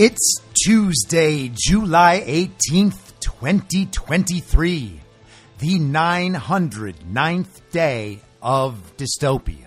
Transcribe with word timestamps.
It's 0.00 0.40
Tuesday, 0.54 1.50
July 1.52 2.22
18th, 2.24 3.18
2023, 3.18 5.00
the 5.58 5.78
909th 5.80 7.60
day 7.72 8.20
of 8.40 8.92
dystopia. 8.96 9.66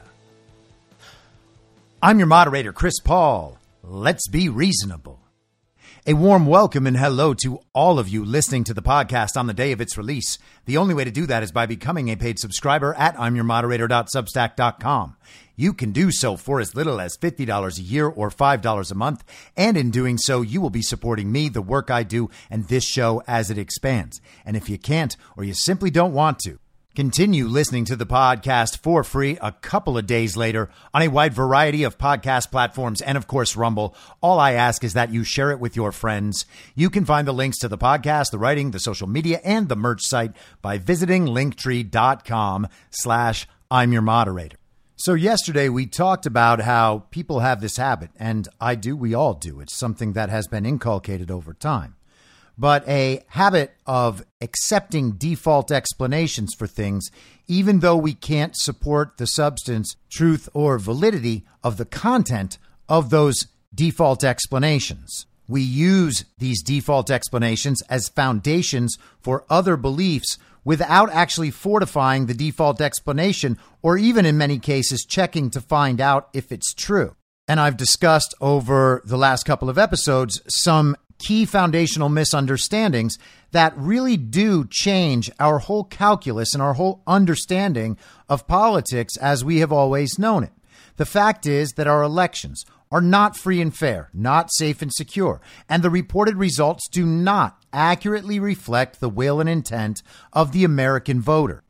I'm 2.02 2.18
your 2.18 2.28
moderator, 2.28 2.72
Chris 2.72 3.02
Paul. 3.04 3.60
Let's 3.84 4.30
be 4.30 4.48
reasonable. 4.48 5.21
A 6.08 6.16
warm 6.16 6.48
welcome 6.48 6.88
and 6.88 6.98
hello 6.98 7.36
to 7.44 7.60
all 7.76 8.00
of 8.00 8.10
you 8.10 8.26
listening 8.26 8.64
to 8.64 8.74
the 8.74 8.82
podcast 8.82 9.38
on 9.38 9.46
the 9.46 9.54
day 9.54 9.72
of 9.72 9.80
its 9.80 10.00
release. 10.00 10.40
The 10.66 10.76
only 10.78 10.96
way 10.96 11.04
to 11.04 11.12
do 11.12 11.28
that 11.28 11.44
is 11.44 11.52
by 11.52 11.68
becoming 11.68 12.10
a 12.10 12.16
paid 12.16 12.40
subscriber 12.40 12.96
at 12.96 13.16
imyourmoderator.substack.com. 13.18 15.16
You 15.56 15.74
can 15.74 15.92
do 15.92 16.12
so 16.12 16.38
for 16.38 16.60
as 16.60 16.74
little 16.74 17.00
as 17.00 17.16
$50 17.18 17.78
a 17.78 17.82
year 17.84 18.08
or 18.08 18.32
$5 18.32 18.92
a 18.92 18.96
month, 18.96 19.24
and 19.56 19.78
in 19.78 19.92
doing 19.92 20.18
so, 20.18 20.42
you 20.42 20.60
will 20.60 20.72
be 20.72 20.82
supporting 20.82 21.32
me, 21.32 21.50
the 21.50 21.62
work 21.62 21.92
I 21.92 22.02
do, 22.02 22.32
and 22.50 22.68
this 22.68 22.84
show 22.84 23.22
as 23.28 23.52
it 23.52 23.60
expands. 23.60 24.22
And 24.44 24.58
if 24.58 24.70
you 24.70 24.80
can't 24.80 25.16
or 25.38 25.44
you 25.44 25.54
simply 25.54 25.92
don't 25.92 26.16
want 26.16 26.40
to, 26.40 26.58
Continue 26.94 27.48
listening 27.48 27.86
to 27.86 27.96
the 27.96 28.06
podcast 28.06 28.80
for 28.80 29.06
free 29.06 29.38
a 29.42 29.54
couple 29.54 29.98
of 29.98 30.06
days 30.06 30.36
later 30.36 30.70
on 30.94 31.02
a 31.02 31.08
wide 31.08 31.34
variety 31.34 31.84
of 31.84 31.98
podcast 31.98 32.52
platforms 32.52 33.02
and, 33.02 33.18
of 33.18 33.28
course, 33.28 33.56
Rumble. 33.56 33.96
All 34.20 34.42
I 34.42 34.52
ask 34.52 34.84
is 34.84 34.92
that 34.92 35.10
you 35.10 35.24
share 35.24 35.52
it 35.52 35.62
with 35.62 35.78
your 35.78 35.94
friends. 35.94 36.46
You 36.76 36.90
can 36.90 37.06
find 37.06 37.26
the 37.26 37.32
links 37.32 37.60
to 37.60 37.70
the 37.70 37.78
podcast, 37.78 38.32
the 38.32 38.40
writing, 38.40 38.72
the 38.72 38.80
social 38.82 39.08
media, 39.08 39.40
and 39.42 39.70
the 39.70 39.78
merch 39.78 40.02
site 40.04 40.34
by 40.62 40.78
visiting 40.78 41.28
linktree.com 41.28 42.68
slash 42.90 43.48
I'm 43.72 43.94
your 43.94 44.02
moderator. 44.02 44.58
So 44.98 45.14
yesterday 45.14 45.70
we 45.70 45.86
talked 45.86 46.26
about 46.26 46.60
how 46.60 47.06
people 47.10 47.40
have 47.40 47.62
this 47.62 47.78
habit, 47.78 48.10
and 48.18 48.50
I 48.60 48.76
do, 48.76 48.98
we 48.98 49.14
all 49.14 49.34
do. 49.34 49.62
It's 49.62 49.80
something 49.80 50.12
that 50.12 50.30
has 50.30 50.46
been 50.50 50.66
inculcated 50.66 51.32
over 51.32 51.54
time 51.54 51.96
but 52.62 52.88
a 52.88 53.24
habit 53.30 53.74
of 53.88 54.24
accepting 54.40 55.14
default 55.14 55.72
explanations 55.72 56.54
for 56.54 56.68
things, 56.68 57.10
even 57.48 57.80
though 57.80 57.98
we 57.98 58.14
can't 58.14 58.56
support 58.56 59.18
the 59.18 59.26
substance, 59.26 59.96
truth, 60.12 60.48
or 60.54 60.78
validity 60.78 61.44
of 61.64 61.78
the 61.78 61.86
content 61.86 62.60
of 62.88 63.10
those 63.10 63.48
default 63.74 64.24
explanations. 64.24 65.26
We 65.48 65.64
use 65.64 66.26
these 66.38 66.62
default 66.62 67.10
explanations 67.10 67.82
as 67.90 68.10
foundations 68.10 68.96
for 69.20 69.44
other 69.50 69.76
beliefs 69.76 70.38
without 70.64 71.10
actually 71.10 71.50
fortifying 71.50 72.28
the 72.28 72.36
default 72.36 72.80
explanation, 72.80 73.58
or 73.82 73.98
even 73.98 74.24
in 74.24 74.38
many 74.38 74.60
cases, 74.60 75.04
checking 75.04 75.50
to 75.50 75.62
find 75.62 76.00
out 76.00 76.30
if 76.32 76.52
it's 76.52 76.76
true. 76.76 77.16
And 77.48 77.60
I've 77.60 77.76
discussed 77.76 78.36
over 78.40 79.02
the 79.04 79.18
last 79.18 79.46
couple 79.46 79.68
of 79.68 79.80
episodes 79.80 80.40
some 80.48 80.96
key 81.26 81.46
foundational 81.46 82.10
misunderstandings 82.10 83.18
that 83.52 83.78
really 83.78 84.18
do 84.18 84.66
change 84.70 85.30
our 85.40 85.60
whole 85.60 85.84
calculus 85.84 86.54
and 86.54 86.62
our 86.62 86.74
whole 86.74 87.02
understanding 87.06 87.98
of 88.28 88.48
politics 88.48 89.18
as 89.18 89.46
we 89.46 89.60
have 89.60 89.72
always 89.72 90.18
known 90.18 90.44
it. 90.44 90.52
The 90.98 91.06
fact 91.06 91.46
is 91.46 91.72
that 91.78 91.88
our 91.88 92.04
elections 92.04 92.66
are 92.92 93.02
not 93.02 93.38
free 93.38 93.62
and 93.62 93.76
fair, 93.76 94.10
not 94.14 94.52
safe 94.52 94.82
and 94.82 94.92
secure, 94.94 95.42
and 95.70 95.82
the 95.82 95.90
reported 95.90 96.36
results 96.36 96.88
do 96.90 97.06
not 97.06 97.64
accurately 97.72 98.40
reflect 98.40 99.00
the 99.00 99.10
will 99.10 99.40
and 99.40 99.50
intent 99.50 100.04
of 100.34 100.52
the 100.52 100.64
American 100.64 101.22
voter. 101.22 101.64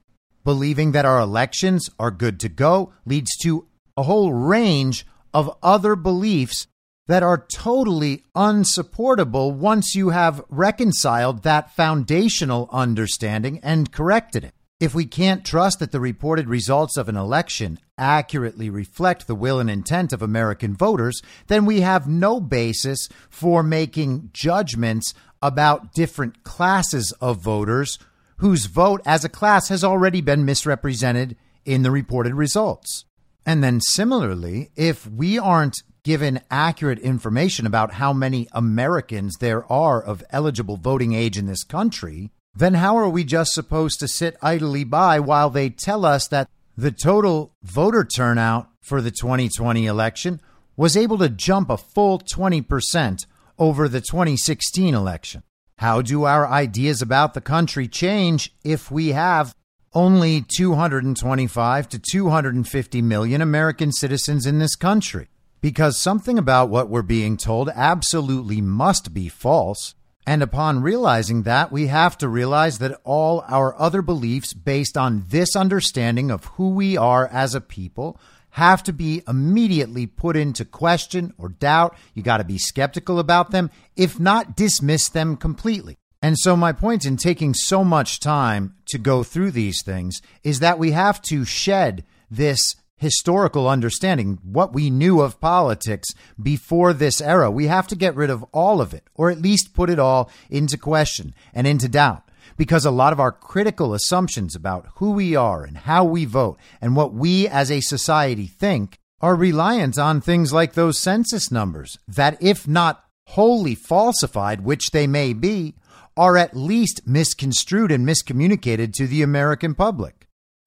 Believing 0.43 0.91
that 0.93 1.05
our 1.05 1.19
elections 1.19 1.89
are 1.99 2.09
good 2.09 2.39
to 2.39 2.49
go 2.49 2.93
leads 3.05 3.37
to 3.43 3.67
a 3.95 4.03
whole 4.03 4.33
range 4.33 5.05
of 5.33 5.55
other 5.61 5.95
beliefs 5.95 6.67
that 7.11 7.23
are 7.23 7.45
totally 7.53 8.23
unsupportable 8.35 9.51
once 9.51 9.95
you 9.95 10.11
have 10.11 10.41
reconciled 10.47 11.43
that 11.43 11.75
foundational 11.75 12.69
understanding 12.71 13.59
and 13.61 13.91
corrected 13.91 14.45
it. 14.45 14.53
If 14.79 14.95
we 14.95 15.05
can't 15.05 15.45
trust 15.45 15.79
that 15.79 15.91
the 15.91 15.99
reported 15.99 16.47
results 16.47 16.95
of 16.95 17.09
an 17.09 17.17
election 17.17 17.79
accurately 17.97 18.69
reflect 18.69 19.27
the 19.27 19.35
will 19.35 19.59
and 19.59 19.69
intent 19.69 20.13
of 20.13 20.21
American 20.21 20.73
voters, 20.73 21.21
then 21.47 21.65
we 21.65 21.81
have 21.81 22.07
no 22.07 22.39
basis 22.39 23.09
for 23.29 23.61
making 23.61 24.29
judgments 24.31 25.13
about 25.41 25.93
different 25.93 26.45
classes 26.45 27.13
of 27.19 27.41
voters 27.41 27.99
whose 28.37 28.67
vote 28.67 29.01
as 29.05 29.25
a 29.25 29.29
class 29.29 29.67
has 29.67 29.83
already 29.83 30.21
been 30.21 30.45
misrepresented 30.45 31.35
in 31.65 31.83
the 31.83 31.91
reported 31.91 32.35
results. 32.35 33.03
And 33.45 33.61
then 33.61 33.81
similarly, 33.81 34.69
if 34.77 35.05
we 35.07 35.37
aren't 35.37 35.83
given 36.03 36.41
accurate 36.49 36.99
information 36.99 37.65
about 37.65 37.93
how 37.93 38.11
many 38.11 38.47
Americans 38.51 39.35
there 39.39 39.71
are 39.71 40.01
of 40.01 40.23
eligible 40.31 40.77
voting 40.77 41.13
age 41.13 41.37
in 41.37 41.45
this 41.45 41.63
country, 41.63 42.31
then 42.55 42.73
how 42.75 42.97
are 42.97 43.09
we 43.09 43.23
just 43.23 43.53
supposed 43.53 43.99
to 43.99 44.07
sit 44.07 44.35
idly 44.41 44.83
by 44.83 45.19
while 45.19 45.49
they 45.49 45.69
tell 45.69 46.05
us 46.05 46.27
that 46.27 46.49
the 46.75 46.91
total 46.91 47.53
voter 47.63 48.03
turnout 48.03 48.69
for 48.81 49.01
the 49.01 49.11
2020 49.11 49.85
election 49.85 50.41
was 50.75 50.97
able 50.97 51.17
to 51.17 51.29
jump 51.29 51.69
a 51.69 51.77
full 51.77 52.19
20% 52.19 53.25
over 53.59 53.87
the 53.87 54.01
2016 54.01 54.93
election? 54.93 55.43
How 55.77 56.01
do 56.01 56.23
our 56.25 56.47
ideas 56.47 57.01
about 57.01 57.33
the 57.33 57.41
country 57.41 57.87
change 57.87 58.53
if 58.63 58.91
we 58.91 59.09
have 59.09 59.55
only 59.93 60.45
225 60.57 61.89
to 61.89 61.99
250 61.99 63.01
million 63.01 63.41
American 63.41 63.91
citizens 63.91 64.45
in 64.45 64.59
this 64.59 64.75
country? 64.75 65.27
Because 65.61 65.97
something 65.97 66.37
about 66.39 66.69
what 66.69 66.89
we're 66.89 67.03
being 67.03 67.37
told 67.37 67.69
absolutely 67.69 68.61
must 68.61 69.13
be 69.13 69.29
false. 69.29 69.93
And 70.25 70.43
upon 70.43 70.81
realizing 70.81 71.43
that, 71.43 71.71
we 71.71 71.87
have 71.87 72.17
to 72.19 72.27
realize 72.27 72.79
that 72.79 72.99
all 73.03 73.43
our 73.47 73.79
other 73.79 74.01
beliefs 74.01 74.53
based 74.53 74.97
on 74.97 75.25
this 75.29 75.55
understanding 75.55 76.31
of 76.31 76.45
who 76.45 76.69
we 76.69 76.97
are 76.97 77.27
as 77.27 77.55
a 77.55 77.61
people 77.61 78.19
have 78.51 78.83
to 78.83 78.93
be 78.93 79.23
immediately 79.27 80.05
put 80.05 80.35
into 80.35 80.65
question 80.65 81.33
or 81.37 81.49
doubt. 81.49 81.95
You 82.13 82.21
got 82.21 82.37
to 82.37 82.43
be 82.43 82.57
skeptical 82.57 83.19
about 83.19 83.51
them, 83.51 83.71
if 83.95 84.19
not 84.19 84.55
dismiss 84.55 85.09
them 85.09 85.37
completely. 85.37 85.97
And 86.21 86.37
so, 86.37 86.55
my 86.55 86.71
point 86.71 87.05
in 87.05 87.17
taking 87.17 87.53
so 87.53 87.83
much 87.83 88.19
time 88.19 88.75
to 88.89 88.99
go 88.99 89.23
through 89.23 89.51
these 89.51 89.81
things 89.83 90.21
is 90.43 90.59
that 90.59 90.77
we 90.77 90.91
have 90.91 91.21
to 91.23 91.45
shed 91.45 92.03
this 92.29 92.75
historical 93.01 93.67
understanding, 93.67 94.37
what 94.43 94.73
we 94.73 94.91
knew 94.91 95.21
of 95.21 95.41
politics 95.41 96.09
before 96.41 96.93
this 96.93 97.19
era. 97.19 97.49
We 97.49 97.65
have 97.65 97.87
to 97.87 97.95
get 97.95 98.15
rid 98.15 98.29
of 98.29 98.45
all 98.53 98.79
of 98.79 98.93
it, 98.93 99.09
or 99.15 99.31
at 99.31 99.41
least 99.41 99.73
put 99.73 99.89
it 99.89 99.97
all 99.97 100.29
into 100.51 100.77
question 100.77 101.33
and 101.51 101.65
into 101.65 101.89
doubt. 101.89 102.29
Because 102.57 102.85
a 102.85 102.91
lot 102.91 103.11
of 103.11 103.19
our 103.19 103.31
critical 103.31 103.95
assumptions 103.95 104.55
about 104.55 104.87
who 104.97 105.11
we 105.11 105.35
are 105.35 105.63
and 105.63 105.77
how 105.77 106.03
we 106.03 106.25
vote 106.25 106.59
and 106.79 106.95
what 106.95 107.11
we 107.11 107.47
as 107.47 107.71
a 107.71 107.81
society 107.81 108.45
think 108.45 108.99
are 109.19 109.35
reliant 109.35 109.97
on 109.97 110.21
things 110.21 110.53
like 110.53 110.73
those 110.73 110.99
census 110.99 111.51
numbers 111.51 111.97
that, 112.07 112.37
if 112.39 112.67
not 112.67 113.03
wholly 113.29 113.73
falsified, 113.73 114.61
which 114.61 114.91
they 114.91 115.07
may 115.07 115.33
be, 115.33 115.73
are 116.15 116.37
at 116.37 116.55
least 116.55 117.01
misconstrued 117.07 117.91
and 117.91 118.07
miscommunicated 118.07 118.93
to 118.93 119.07
the 119.07 119.23
American 119.23 119.73
public 119.73 120.20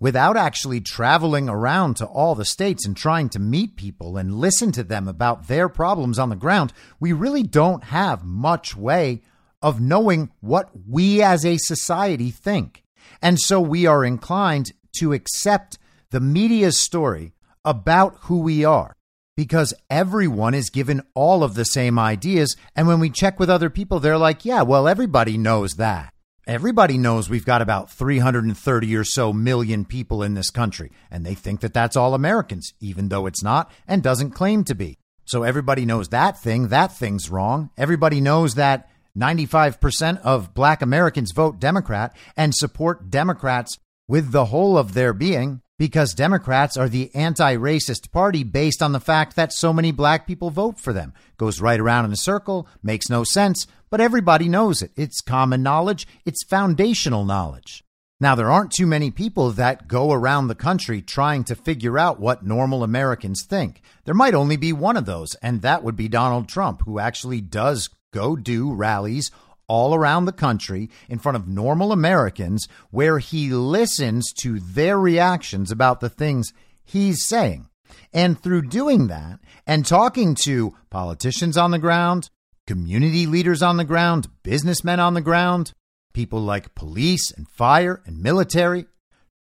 without 0.04 0.36
actually 0.36 0.82
traveling 0.82 1.48
around 1.48 1.96
to 1.96 2.04
all 2.04 2.34
the 2.34 2.44
states 2.44 2.84
and 2.84 2.94
trying 2.94 3.26
to 3.26 3.38
meet 3.38 3.74
people 3.74 4.18
and 4.18 4.36
listen 4.38 4.70
to 4.70 4.84
them 4.84 5.08
about 5.08 5.48
their 5.48 5.66
problems 5.66 6.18
on 6.18 6.28
the 6.28 6.36
ground, 6.36 6.70
we 7.00 7.10
really 7.10 7.42
don't 7.42 7.84
have 7.84 8.22
much 8.22 8.76
way 8.76 9.22
of 9.62 9.80
knowing 9.80 10.30
what 10.42 10.68
we 10.86 11.22
as 11.22 11.42
a 11.46 11.56
society 11.56 12.30
think. 12.30 12.82
And 13.22 13.40
so 13.40 13.62
we 13.62 13.86
are 13.86 14.04
inclined 14.04 14.72
to 14.98 15.14
accept 15.14 15.78
the 16.10 16.20
media's 16.20 16.78
story 16.78 17.32
about 17.64 18.18
who 18.24 18.40
we 18.40 18.62
are 18.62 18.94
because 19.38 19.72
everyone 19.88 20.52
is 20.52 20.68
given 20.68 21.00
all 21.14 21.42
of 21.42 21.54
the 21.54 21.64
same 21.64 21.98
ideas. 21.98 22.56
And 22.76 22.86
when 22.86 23.00
we 23.00 23.08
check 23.08 23.40
with 23.40 23.48
other 23.48 23.70
people, 23.70 24.00
they're 24.00 24.18
like, 24.18 24.44
yeah, 24.44 24.60
well, 24.60 24.86
everybody 24.86 25.38
knows 25.38 25.76
that. 25.76 26.13
Everybody 26.46 26.98
knows 26.98 27.30
we've 27.30 27.46
got 27.46 27.62
about 27.62 27.90
330 27.90 28.96
or 28.96 29.04
so 29.04 29.32
million 29.32 29.86
people 29.86 30.22
in 30.22 30.34
this 30.34 30.50
country, 30.50 30.92
and 31.10 31.24
they 31.24 31.32
think 31.32 31.60
that 31.60 31.72
that's 31.72 31.96
all 31.96 32.12
Americans, 32.12 32.74
even 32.80 33.08
though 33.08 33.24
it's 33.24 33.42
not 33.42 33.70
and 33.88 34.02
doesn't 34.02 34.32
claim 34.32 34.62
to 34.64 34.74
be. 34.74 34.98
So 35.24 35.42
everybody 35.42 35.86
knows 35.86 36.10
that 36.10 36.38
thing, 36.38 36.68
that 36.68 36.92
thing's 36.92 37.30
wrong. 37.30 37.70
Everybody 37.78 38.20
knows 38.20 38.56
that 38.56 38.90
95% 39.16 40.20
of 40.20 40.52
black 40.52 40.82
Americans 40.82 41.32
vote 41.32 41.60
Democrat 41.60 42.14
and 42.36 42.54
support 42.54 43.08
Democrats 43.08 43.78
with 44.06 44.30
the 44.30 44.46
whole 44.46 44.76
of 44.76 44.92
their 44.92 45.14
being 45.14 45.62
because 45.78 46.14
Democrats 46.14 46.76
are 46.76 46.88
the 46.88 47.14
anti 47.14 47.56
racist 47.56 48.10
party 48.12 48.44
based 48.44 48.82
on 48.82 48.92
the 48.92 49.00
fact 49.00 49.36
that 49.36 49.52
so 49.52 49.72
many 49.72 49.92
black 49.92 50.26
people 50.26 50.50
vote 50.50 50.78
for 50.78 50.92
them. 50.92 51.12
Goes 51.36 51.60
right 51.60 51.80
around 51.80 52.04
in 52.04 52.12
a 52.12 52.16
circle, 52.16 52.68
makes 52.82 53.08
no 53.08 53.24
sense, 53.24 53.66
but 53.90 54.00
everybody 54.00 54.48
knows 54.48 54.82
it. 54.82 54.92
It's 54.96 55.20
common 55.20 55.62
knowledge, 55.62 56.06
it's 56.24 56.44
foundational 56.44 57.24
knowledge. 57.24 57.84
Now, 58.20 58.36
there 58.36 58.50
aren't 58.50 58.70
too 58.70 58.86
many 58.86 59.10
people 59.10 59.50
that 59.50 59.88
go 59.88 60.12
around 60.12 60.46
the 60.46 60.54
country 60.54 61.02
trying 61.02 61.44
to 61.44 61.56
figure 61.56 61.98
out 61.98 62.20
what 62.20 62.46
normal 62.46 62.84
Americans 62.84 63.44
think. 63.44 63.82
There 64.04 64.14
might 64.14 64.34
only 64.34 64.56
be 64.56 64.72
one 64.72 64.96
of 64.96 65.04
those, 65.04 65.34
and 65.36 65.62
that 65.62 65.82
would 65.82 65.96
be 65.96 66.08
Donald 66.08 66.48
Trump, 66.48 66.82
who 66.82 67.00
actually 67.00 67.40
does 67.40 67.90
go 68.12 68.36
do 68.36 68.72
rallies 68.72 69.32
all 69.68 69.94
around 69.94 70.24
the 70.24 70.32
country 70.32 70.90
in 71.08 71.18
front 71.18 71.36
of 71.36 71.48
normal 71.48 71.92
Americans 71.92 72.68
where 72.90 73.18
he 73.18 73.50
listens 73.50 74.32
to 74.40 74.60
their 74.60 74.98
reactions 74.98 75.70
about 75.70 76.00
the 76.00 76.10
things 76.10 76.52
he's 76.84 77.26
saying. 77.26 77.68
And 78.12 78.40
through 78.40 78.62
doing 78.62 79.08
that 79.08 79.40
and 79.66 79.84
talking 79.84 80.34
to 80.42 80.74
politicians 80.90 81.56
on 81.56 81.70
the 81.70 81.78
ground, 81.78 82.30
community 82.66 83.26
leaders 83.26 83.62
on 83.62 83.76
the 83.76 83.84
ground, 83.84 84.28
businessmen 84.42 85.00
on 85.00 85.14
the 85.14 85.20
ground, 85.20 85.72
people 86.12 86.40
like 86.40 86.74
police 86.74 87.30
and 87.32 87.48
fire 87.48 88.02
and 88.06 88.22
military, 88.22 88.86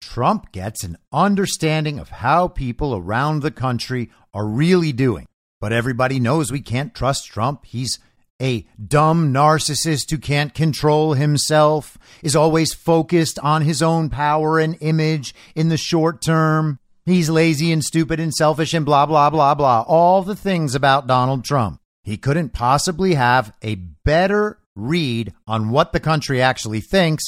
Trump 0.01 0.53
gets 0.53 0.83
an 0.85 0.97
understanding 1.13 1.99
of 1.99 2.09
how 2.09 2.49
people 2.49 2.95
around 2.95 3.43
the 3.43 3.51
country 3.51 4.11
are 4.33 4.47
really 4.47 4.93
doing. 4.93 5.27
But 5.61 5.73
everybody 5.73 6.19
knows 6.19 6.51
we 6.51 6.63
can't 6.63 6.95
trust 6.95 7.27
Trump. 7.27 7.67
He's 7.67 7.99
a 8.41 8.67
dumb 8.85 9.33
narcissist 9.33 10.11
who 10.11 10.19
can't 10.19 10.55
control 10.55 11.15
himself, 11.15 11.99
is 12.23 12.35
always 12.35 12.73
focused 12.73 13.39
on 13.41 13.63
his 13.63 13.83
own 13.83 14.09
power 14.09 14.59
and 14.59 14.77
image 14.81 15.35
in 15.55 15.69
the 15.69 15.77
short 15.77 16.23
term. 16.23 16.79
He's 17.05 17.31
lazy 17.31 17.73
and 17.73 17.85
stupid 17.85 18.21
and 18.21 18.35
selfish 18.35 18.75
and 18.75 18.87
blah, 18.87 19.07
blah, 19.07 19.31
blah, 19.31 19.55
blah. 19.55 19.85
All 19.87 20.23
the 20.23 20.37
things 20.37 20.75
about 20.75 21.07
Donald 21.07 21.45
Trump. 21.45 21.81
He 22.03 22.17
couldn't 22.17 22.51
possibly 22.51 23.15
have 23.15 23.53
a 23.63 23.75
better 23.75 24.59
read 24.75 25.35
on 25.47 25.71
what 25.71 25.93
the 25.93 26.01
country 26.01 26.41
actually 26.41 26.81
thinks 26.81 27.25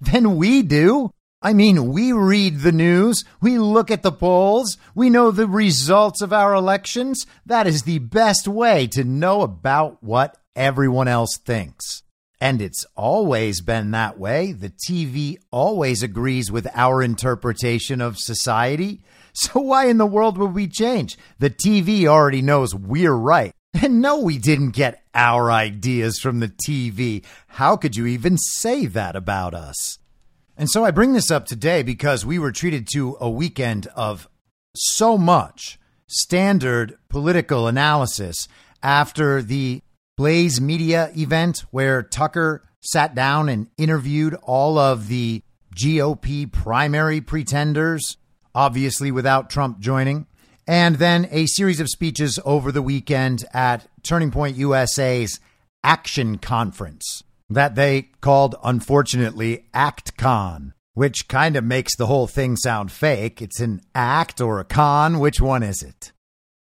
than 0.00 0.36
we 0.36 0.62
do. 0.62 1.10
I 1.42 1.54
mean, 1.54 1.88
we 1.88 2.12
read 2.12 2.60
the 2.60 2.72
news, 2.72 3.24
we 3.40 3.58
look 3.58 3.90
at 3.90 4.02
the 4.02 4.12
polls, 4.12 4.76
we 4.94 5.08
know 5.08 5.30
the 5.30 5.46
results 5.46 6.20
of 6.20 6.34
our 6.34 6.54
elections. 6.54 7.26
That 7.46 7.66
is 7.66 7.84
the 7.84 7.98
best 7.98 8.46
way 8.46 8.86
to 8.88 9.04
know 9.04 9.40
about 9.40 10.02
what 10.02 10.36
everyone 10.54 11.08
else 11.08 11.36
thinks. 11.36 12.02
And 12.40 12.62
it's 12.62 12.86
always 12.96 13.60
been 13.60 13.90
that 13.90 14.18
way. 14.18 14.52
The 14.52 14.72
TV 14.88 15.36
always 15.50 16.02
agrees 16.02 16.50
with 16.50 16.66
our 16.74 17.02
interpretation 17.02 18.00
of 18.00 18.18
society. 18.18 19.02
So 19.32 19.60
why 19.60 19.86
in 19.86 19.98
the 19.98 20.06
world 20.06 20.38
would 20.38 20.54
we 20.54 20.66
change? 20.66 21.16
The 21.38 21.50
TV 21.50 22.06
already 22.06 22.42
knows 22.42 22.74
we're 22.74 23.14
right. 23.14 23.52
And 23.80 24.00
no, 24.00 24.18
we 24.18 24.38
didn't 24.38 24.70
get 24.70 25.04
our 25.14 25.50
ideas 25.50 26.18
from 26.18 26.40
the 26.40 26.48
TV. 26.48 27.24
How 27.46 27.76
could 27.76 27.94
you 27.94 28.06
even 28.06 28.36
say 28.38 28.86
that 28.86 29.14
about 29.14 29.54
us? 29.54 29.98
And 30.56 30.68
so 30.68 30.84
I 30.84 30.90
bring 30.90 31.12
this 31.12 31.30
up 31.30 31.46
today 31.46 31.82
because 31.82 32.26
we 32.26 32.38
were 32.38 32.52
treated 32.52 32.88
to 32.92 33.16
a 33.20 33.30
weekend 33.30 33.86
of 33.94 34.28
so 34.74 35.16
much 35.16 35.78
standard 36.08 36.98
political 37.08 37.68
analysis 37.68 38.48
after 38.82 39.40
the 39.40 39.82
Blaze 40.20 40.60
Media 40.60 41.10
event 41.16 41.64
where 41.70 42.02
Tucker 42.02 42.62
sat 42.82 43.14
down 43.14 43.48
and 43.48 43.70
interviewed 43.78 44.34
all 44.42 44.76
of 44.76 45.08
the 45.08 45.42
GOP 45.74 46.52
primary 46.52 47.22
pretenders, 47.22 48.18
obviously 48.54 49.10
without 49.10 49.48
Trump 49.48 49.80
joining, 49.80 50.26
and 50.68 50.96
then 50.96 51.26
a 51.30 51.46
series 51.46 51.80
of 51.80 51.88
speeches 51.88 52.38
over 52.44 52.70
the 52.70 52.82
weekend 52.82 53.46
at 53.54 53.88
Turning 54.02 54.30
Point 54.30 54.58
USA's 54.58 55.40
Action 55.82 56.36
Conference 56.36 57.22
that 57.48 57.74
they 57.74 58.10
called, 58.20 58.56
unfortunately, 58.62 59.64
ActCon, 59.72 60.74
which 60.92 61.28
kind 61.28 61.56
of 61.56 61.64
makes 61.64 61.96
the 61.96 62.08
whole 62.08 62.26
thing 62.26 62.56
sound 62.56 62.92
fake. 62.92 63.40
It's 63.40 63.60
an 63.60 63.80
act 63.94 64.42
or 64.42 64.60
a 64.60 64.64
con. 64.64 65.18
Which 65.18 65.40
one 65.40 65.62
is 65.62 65.82
it? 65.82 66.12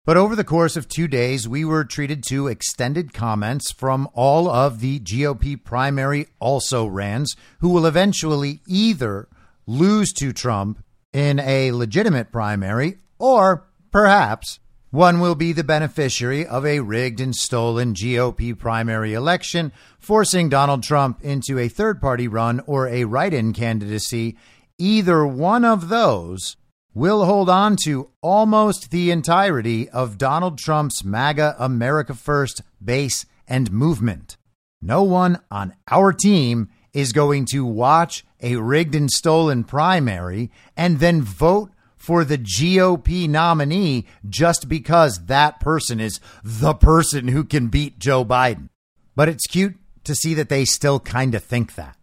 But 0.07 0.19
over 0.19 0.37
the 0.37 0.45
course 0.45 0.77
of 0.77 0.87
two 0.87 1.09
days, 1.09 1.49
we 1.49 1.65
were 1.65 1.83
treated 1.83 2.23
to 2.25 2.47
extended 2.47 3.15
comments 3.15 3.73
from 3.73 4.07
all 4.13 4.51
of 4.51 4.81
the 4.81 5.01
GOP 5.01 5.63
primary 5.65 6.27
also 6.39 6.87
rans 6.87 7.35
who 7.61 7.71
will 7.71 7.87
eventually 7.87 8.61
either 8.67 9.29
lose 9.67 10.13
to 10.15 10.35
Trump 10.35 10.85
in 11.15 11.41
a 11.41 11.73
legitimate 11.73 12.31
primary 12.31 12.99
or 13.19 13.67
perhaps 13.91 14.59
One 14.91 15.19
will 15.19 15.35
be 15.35 15.53
the 15.53 15.65
beneficiary 15.65 16.47
of 16.47 16.65
a 16.65 16.79
rigged 16.79 17.21
and 17.21 17.35
stolen 17.35 17.95
GOP 17.95 18.57
primary 18.57 19.13
election, 19.13 19.73
forcing 19.99 20.49
Donald 20.49 20.85
Trump 20.85 21.21
into 21.21 21.59
a 21.59 21.67
third 21.67 22.01
party 22.01 22.29
run 22.29 22.61
or 22.67 22.87
a 22.87 23.03
write 23.03 23.35
in 23.35 23.53
candidacy. 23.53 24.37
Either 24.79 25.27
one 25.27 25.65
of 25.65 25.89
those 25.89 26.57
will 26.95 27.25
hold 27.25 27.51
on 27.51 27.77
to 27.85 28.09
almost 28.23 28.91
the 28.91 29.11
entirety 29.11 29.89
of 29.91 30.17
Donald 30.17 30.59
Trump's 30.59 31.05
MAGA 31.05 31.57
America 31.59 32.15
First 32.15 32.63
base 32.83 33.27
and 33.49 33.73
movement. 33.73 34.37
No 34.81 35.03
one 35.03 35.41
on 35.51 35.75
our 35.91 36.13
team 36.13 36.69
is 36.93 37.13
going 37.13 37.47
to 37.47 37.65
watch 37.65 38.25
a 38.41 38.57
rigged 38.57 38.95
and 38.95 39.11
stolen 39.11 39.65
primary 39.65 40.51
and 40.77 41.01
then 41.01 41.21
vote 41.21 41.71
for 41.97 42.25
the 42.25 42.39
GOP 42.39 43.29
nominee 43.29 44.07
just 44.29 44.69
because 44.69 45.27
that 45.27 45.59
person 45.59 45.99
is 45.99 46.21
the 46.45 46.75
person 46.75 47.29
who 47.29 47.43
can 47.43 47.69
beat 47.69 47.99
Joe 47.99 48.25
Biden. 48.25 48.69
But 49.17 49.29
it's 49.29 49.47
cute 49.47 49.77
to 50.05 50.15
see 50.15 50.35
that 50.35 50.51
they 50.51 50.65
still 50.65 51.01
kind 51.01 51.35
of 51.35 51.43
think 51.43 51.75
that. 51.75 51.97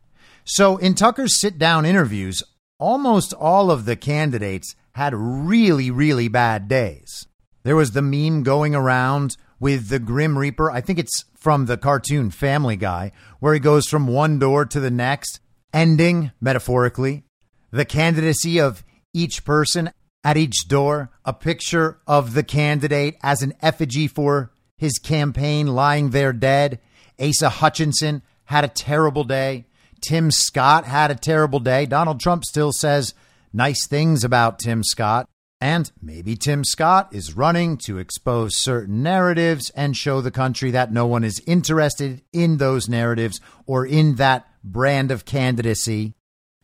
So 0.44 0.78
in 0.78 0.96
Tucker's 0.96 1.40
sit 1.40 1.58
down 1.60 1.86
interviews, 1.86 2.42
almost 2.80 3.32
all 3.34 3.70
of 3.70 3.86
the 3.86 3.96
candidates 3.96 4.76
had 4.94 5.14
really, 5.16 5.92
really 5.92 6.28
bad 6.28 6.68
days. 6.68 7.28
There 7.64 7.76
was 7.76 7.92
the 7.92 8.02
meme 8.02 8.44
going 8.44 8.76
around 8.76 9.38
with 9.60 9.90
the 9.90 10.00
Grim 10.00 10.38
Reaper. 10.38 10.72
I 10.72 10.82
think 10.82 11.00
it's 11.00 11.26
from 11.36 11.66
the 11.66 11.78
cartoon 11.78 12.32
Family 12.32 12.76
Guy, 12.76 13.12
where 13.40 13.54
he 13.54 13.60
goes 13.60 13.88
from 13.88 14.08
one 14.08 14.40
door 14.40 14.66
to 14.66 14.80
the 14.80 14.92
next, 14.92 15.40
ending, 15.74 16.32
metaphorically, 16.42 17.24
the 17.72 17.86
candidacy 17.86 18.60
of 18.60 18.84
each 19.14 19.46
person 19.46 19.92
at 20.24 20.38
each 20.38 20.68
door, 20.68 21.10
a 21.26 21.34
picture 21.34 22.00
of 22.06 22.34
the 22.34 22.44
candidate 22.44 23.18
as 23.24 23.42
an 23.42 23.54
effigy 23.62 24.08
for 24.08 24.52
his 24.78 25.00
campaign 25.00 25.68
lying 25.68 26.10
there 26.10 26.34
dead. 26.34 26.80
Asa 27.20 27.50
Hutchinson 27.50 28.22
had 28.46 28.64
a 28.64 28.68
terrible 28.68 29.24
day. 29.24 29.66
Tim 30.02 30.32
Scott 30.32 30.86
had 30.86 31.12
a 31.12 31.16
terrible 31.16 31.60
day. 31.60 31.86
Donald 31.86 32.20
Trump 32.20 32.44
still 32.44 32.72
says 32.72 33.14
nice 33.54 33.88
things 33.88 34.24
about 34.24 34.60
Tim 34.60 34.84
Scott. 34.84 35.28
And 35.60 35.92
maybe 36.02 36.36
Tim 36.36 36.64
Scott 36.64 37.14
is 37.14 37.36
running 37.36 37.78
to 37.86 38.00
expose 38.00 38.58
certain 38.58 39.04
narratives 39.04 39.70
and 39.76 39.96
show 39.96 40.20
the 40.20 40.32
country 40.32 40.72
that 40.72 40.92
no 40.92 41.06
one 41.06 41.24
is 41.24 41.42
interested 41.46 42.24
in 42.34 42.58
those 42.58 42.90
narratives 42.90 43.40
or 43.68 43.86
in 43.86 44.16
that 44.16 44.48
brand 44.64 45.12
of 45.12 45.24
candidacy. 45.24 46.16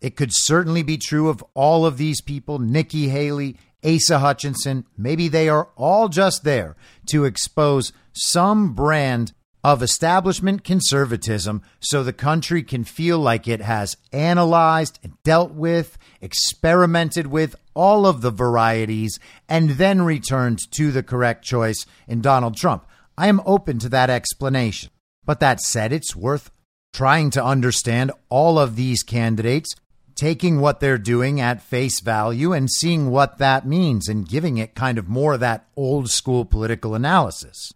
It 0.01 0.15
could 0.15 0.31
certainly 0.33 0.81
be 0.81 0.97
true 0.97 1.29
of 1.29 1.43
all 1.53 1.85
of 1.85 1.97
these 1.97 2.21
people 2.21 2.57
Nikki 2.57 3.09
Haley, 3.09 3.57
Asa 3.85 4.17
Hutchinson. 4.17 4.85
Maybe 4.97 5.27
they 5.27 5.47
are 5.47 5.69
all 5.75 6.09
just 6.09 6.43
there 6.43 6.75
to 7.09 7.25
expose 7.25 7.93
some 8.13 8.73
brand 8.73 9.33
of 9.63 9.81
establishment 9.81 10.63
conservatism 10.63 11.61
so 11.79 12.03
the 12.03 12.13
country 12.13 12.63
can 12.63 12.83
feel 12.83 13.19
like 13.19 13.47
it 13.47 13.61
has 13.61 13.97
analyzed 14.11 14.99
and 15.03 15.13
dealt 15.23 15.51
with, 15.51 15.97
experimented 16.21 17.27
with 17.27 17.55
all 17.73 18.05
of 18.05 18.21
the 18.21 18.31
varieties, 18.31 19.19
and 19.49 19.71
then 19.71 20.01
returned 20.01 20.59
to 20.71 20.91
the 20.91 21.03
correct 21.03 21.43
choice 21.43 21.85
in 22.07 22.21
Donald 22.21 22.55
Trump. 22.55 22.85
I 23.17 23.27
am 23.27 23.41
open 23.45 23.79
to 23.79 23.89
that 23.89 24.09
explanation. 24.09 24.91
But 25.25 25.39
that 25.41 25.59
said, 25.59 25.91
it's 25.91 26.15
worth 26.15 26.51
trying 26.93 27.31
to 27.31 27.43
understand 27.43 28.11
all 28.29 28.57
of 28.57 28.75
these 28.75 29.03
candidates 29.03 29.75
taking 30.15 30.59
what 30.59 30.79
they're 30.79 30.97
doing 30.97 31.39
at 31.39 31.61
face 31.61 31.99
value 31.99 32.51
and 32.51 32.71
seeing 32.71 33.11
what 33.11 33.37
that 33.37 33.67
means 33.67 34.07
and 34.07 34.27
giving 34.27 34.57
it 34.57 34.73
kind 34.73 34.97
of 34.97 35.07
more 35.07 35.35
of 35.35 35.39
that 35.39 35.67
old 35.75 36.09
school 36.09 36.43
political 36.43 36.95
analysis. 36.95 37.71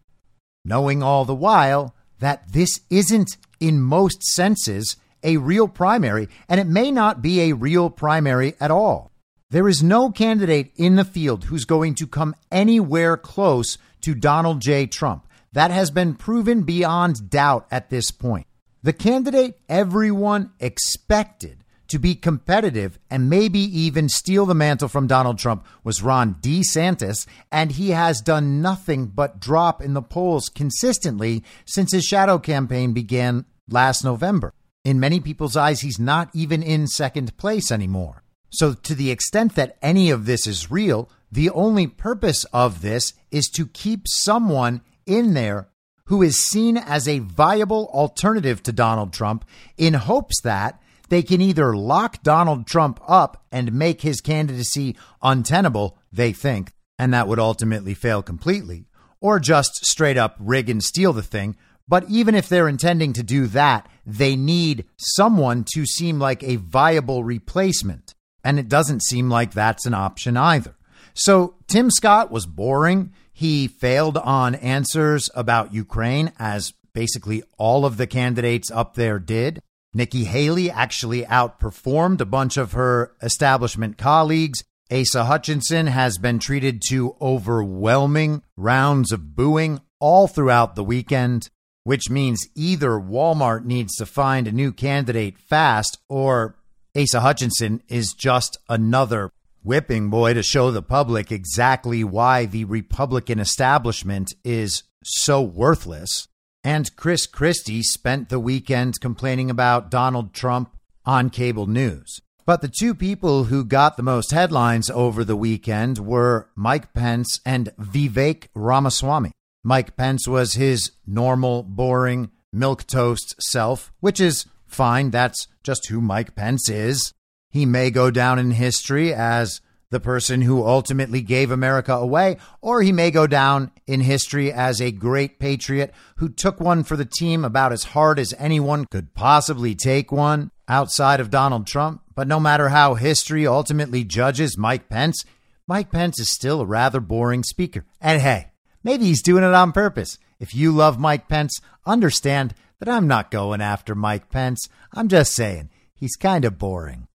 Knowing 0.63 1.01
all 1.01 1.25
the 1.25 1.35
while 1.35 1.95
that 2.19 2.51
this 2.53 2.81
isn't, 2.89 3.37
in 3.59 3.81
most 3.81 4.23
senses, 4.23 4.95
a 5.23 5.37
real 5.37 5.67
primary, 5.67 6.27
and 6.49 6.59
it 6.59 6.67
may 6.67 6.91
not 6.91 7.21
be 7.21 7.41
a 7.41 7.53
real 7.53 7.89
primary 7.89 8.55
at 8.59 8.71
all. 8.71 9.11
There 9.49 9.67
is 9.67 9.83
no 9.83 10.11
candidate 10.11 10.71
in 10.75 10.95
the 10.95 11.03
field 11.03 11.45
who's 11.45 11.65
going 11.65 11.95
to 11.95 12.07
come 12.07 12.35
anywhere 12.51 13.17
close 13.17 13.77
to 14.01 14.15
Donald 14.15 14.61
J. 14.61 14.87
Trump. 14.87 15.27
That 15.51 15.71
has 15.71 15.91
been 15.91 16.15
proven 16.15 16.63
beyond 16.63 17.29
doubt 17.29 17.67
at 17.69 17.89
this 17.89 18.11
point. 18.11 18.47
The 18.83 18.93
candidate 18.93 19.59
everyone 19.67 20.51
expected 20.59 21.63
to 21.91 21.99
be 21.99 22.15
competitive 22.15 22.97
and 23.09 23.29
maybe 23.29 23.59
even 23.59 24.09
steal 24.09 24.45
the 24.45 24.55
mantle 24.55 24.87
from 24.87 25.07
Donald 25.07 25.37
Trump 25.37 25.65
was 25.83 26.01
Ron 26.01 26.35
DeSantis, 26.35 27.27
and 27.51 27.73
he 27.73 27.91
has 27.91 28.21
done 28.21 28.61
nothing 28.61 29.07
but 29.07 29.39
drop 29.39 29.81
in 29.81 29.93
the 29.93 30.01
polls 30.01 30.49
consistently 30.49 31.43
since 31.65 31.91
his 31.91 32.05
shadow 32.05 32.39
campaign 32.39 32.93
began 32.93 33.45
last 33.69 34.03
November. 34.03 34.53
In 34.83 34.99
many 34.99 35.19
people's 35.19 35.55
eyes, 35.55 35.81
he's 35.81 35.99
not 35.99 36.29
even 36.33 36.63
in 36.63 36.87
second 36.87 37.37
place 37.37 37.71
anymore. 37.71 38.23
So, 38.49 38.73
to 38.73 38.95
the 38.95 39.11
extent 39.11 39.55
that 39.55 39.77
any 39.81 40.09
of 40.09 40.25
this 40.25 40.47
is 40.47 40.71
real, 40.71 41.09
the 41.31 41.49
only 41.51 41.87
purpose 41.87 42.43
of 42.45 42.81
this 42.81 43.13
is 43.29 43.47
to 43.55 43.67
keep 43.67 44.07
someone 44.07 44.81
in 45.05 45.33
there 45.33 45.67
who 46.05 46.21
is 46.21 46.45
seen 46.45 46.77
as 46.77 47.07
a 47.07 47.19
viable 47.19 47.89
alternative 47.93 48.61
to 48.63 48.71
Donald 48.73 49.13
Trump 49.13 49.45
in 49.77 49.93
hopes 49.93 50.41
that 50.41 50.80
they 51.11 51.21
can 51.21 51.41
either 51.41 51.75
lock 51.75 52.23
Donald 52.23 52.65
Trump 52.65 52.97
up 53.05 53.43
and 53.51 53.73
make 53.73 54.01
his 54.01 54.21
candidacy 54.21 54.95
untenable, 55.21 55.97
they 56.09 56.31
think, 56.31 56.71
and 56.97 57.13
that 57.13 57.27
would 57.27 57.37
ultimately 57.37 57.93
fail 57.93 58.23
completely, 58.23 58.85
or 59.19 59.37
just 59.37 59.85
straight 59.85 60.15
up 60.15 60.37
rig 60.39 60.69
and 60.69 60.81
steal 60.81 61.11
the 61.11 61.21
thing. 61.21 61.57
But 61.85 62.05
even 62.09 62.33
if 62.33 62.47
they're 62.47 62.69
intending 62.69 63.11
to 63.13 63.23
do 63.23 63.47
that, 63.47 63.89
they 64.05 64.37
need 64.37 64.85
someone 64.97 65.65
to 65.73 65.85
seem 65.85 66.17
like 66.17 66.43
a 66.43 66.55
viable 66.55 67.25
replacement. 67.25 68.15
And 68.41 68.57
it 68.57 68.69
doesn't 68.69 69.03
seem 69.03 69.29
like 69.29 69.51
that's 69.51 69.85
an 69.85 69.93
option 69.93 70.37
either. 70.37 70.75
So 71.13 71.55
Tim 71.67 71.91
Scott 71.91 72.31
was 72.31 72.45
boring. 72.45 73.11
He 73.33 73.67
failed 73.67 74.15
on 74.15 74.55
answers 74.55 75.29
about 75.35 75.73
Ukraine, 75.73 76.31
as 76.39 76.71
basically 76.93 77.43
all 77.57 77.85
of 77.85 77.97
the 77.97 78.07
candidates 78.07 78.71
up 78.71 78.95
there 78.95 79.19
did. 79.19 79.61
Nikki 79.93 80.23
Haley 80.23 80.71
actually 80.71 81.23
outperformed 81.23 82.21
a 82.21 82.25
bunch 82.25 82.57
of 82.57 82.71
her 82.71 83.13
establishment 83.21 83.97
colleagues. 83.97 84.63
Asa 84.91 85.25
Hutchinson 85.25 85.87
has 85.87 86.17
been 86.17 86.39
treated 86.39 86.81
to 86.89 87.15
overwhelming 87.21 88.41
rounds 88.55 89.11
of 89.11 89.35
booing 89.35 89.79
all 89.99 90.27
throughout 90.27 90.75
the 90.75 90.83
weekend, 90.83 91.49
which 91.83 92.09
means 92.09 92.47
either 92.55 92.91
Walmart 92.91 93.65
needs 93.65 93.95
to 93.97 94.05
find 94.05 94.47
a 94.47 94.51
new 94.51 94.71
candidate 94.71 95.37
fast 95.37 95.97
or 96.09 96.55
Asa 96.95 97.21
Hutchinson 97.21 97.81
is 97.87 98.13
just 98.13 98.57
another 98.67 99.31
whipping 99.63 100.09
boy 100.09 100.33
to 100.33 100.43
show 100.43 100.71
the 100.71 100.81
public 100.81 101.31
exactly 101.31 102.03
why 102.03 102.45
the 102.45 102.65
Republican 102.65 103.39
establishment 103.39 104.33
is 104.43 104.83
so 105.03 105.41
worthless. 105.41 106.27
And 106.63 106.95
Chris 106.95 107.25
Christie 107.25 107.81
spent 107.81 108.29
the 108.29 108.39
weekend 108.39 109.01
complaining 109.01 109.49
about 109.49 109.89
Donald 109.89 110.33
Trump 110.33 110.75
on 111.05 111.29
cable 111.29 111.65
news. 111.65 112.21
But 112.45 112.61
the 112.61 112.67
two 112.67 112.93
people 112.93 113.45
who 113.45 113.63
got 113.63 113.97
the 113.97 114.03
most 114.03 114.31
headlines 114.31 114.89
over 114.89 115.23
the 115.23 115.35
weekend 115.35 115.99
were 115.99 116.49
Mike 116.55 116.93
Pence 116.93 117.39
and 117.45 117.71
Vivek 117.79 118.47
Ramaswamy. 118.53 119.31
Mike 119.63 119.95
Pence 119.95 120.27
was 120.27 120.53
his 120.53 120.91
normal, 121.05 121.63
boring, 121.63 122.31
milk 122.51 122.85
toast 122.87 123.35
self, 123.39 123.91
which 123.99 124.19
is 124.19 124.45
fine. 124.67 125.11
That's 125.11 125.47
just 125.63 125.87
who 125.87 126.01
Mike 126.01 126.35
Pence 126.35 126.69
is. 126.69 127.13
He 127.51 127.65
may 127.65 127.91
go 127.91 128.11
down 128.11 128.39
in 128.39 128.51
history 128.51 129.13
as 129.13 129.61
the 129.91 129.99
person 129.99 130.41
who 130.41 130.65
ultimately 130.65 131.21
gave 131.21 131.51
America 131.51 131.93
away, 131.93 132.37
or 132.61 132.81
he 132.81 132.91
may 132.91 133.11
go 133.11 133.27
down 133.27 133.71
in 133.85 134.01
history 134.01 134.51
as 134.51 134.81
a 134.81 134.91
great 134.91 135.37
patriot 135.37 135.93
who 136.15 136.29
took 136.29 136.59
one 136.59 136.83
for 136.83 136.95
the 136.95 137.05
team 137.05 137.45
about 137.45 137.71
as 137.71 137.83
hard 137.83 138.17
as 138.17 138.33
anyone 138.39 138.85
could 138.85 139.13
possibly 139.13 139.75
take 139.75 140.11
one 140.11 140.49
outside 140.67 141.19
of 141.19 141.29
Donald 141.29 141.67
Trump. 141.67 142.01
But 142.15 142.27
no 142.27 142.39
matter 142.39 142.69
how 142.69 142.95
history 142.95 143.45
ultimately 143.45 144.03
judges 144.03 144.57
Mike 144.57 144.89
Pence, 144.89 145.23
Mike 145.67 145.91
Pence 145.91 146.19
is 146.19 146.31
still 146.31 146.61
a 146.61 146.65
rather 146.65 146.99
boring 146.99 147.43
speaker. 147.43 147.85
And 147.99 148.21
hey, 148.21 148.47
maybe 148.83 149.05
he's 149.05 149.21
doing 149.21 149.43
it 149.43 149.53
on 149.53 149.73
purpose. 149.73 150.17
If 150.39 150.55
you 150.55 150.71
love 150.71 150.99
Mike 150.99 151.27
Pence, 151.27 151.59
understand 151.85 152.55
that 152.79 152.89
I'm 152.89 153.07
not 153.07 153.29
going 153.29 153.61
after 153.61 153.93
Mike 153.93 154.29
Pence. 154.29 154.67
I'm 154.93 155.07
just 155.07 155.35
saying, 155.35 155.69
he's 155.93 156.15
kind 156.15 156.45
of 156.45 156.57
boring. 156.57 157.07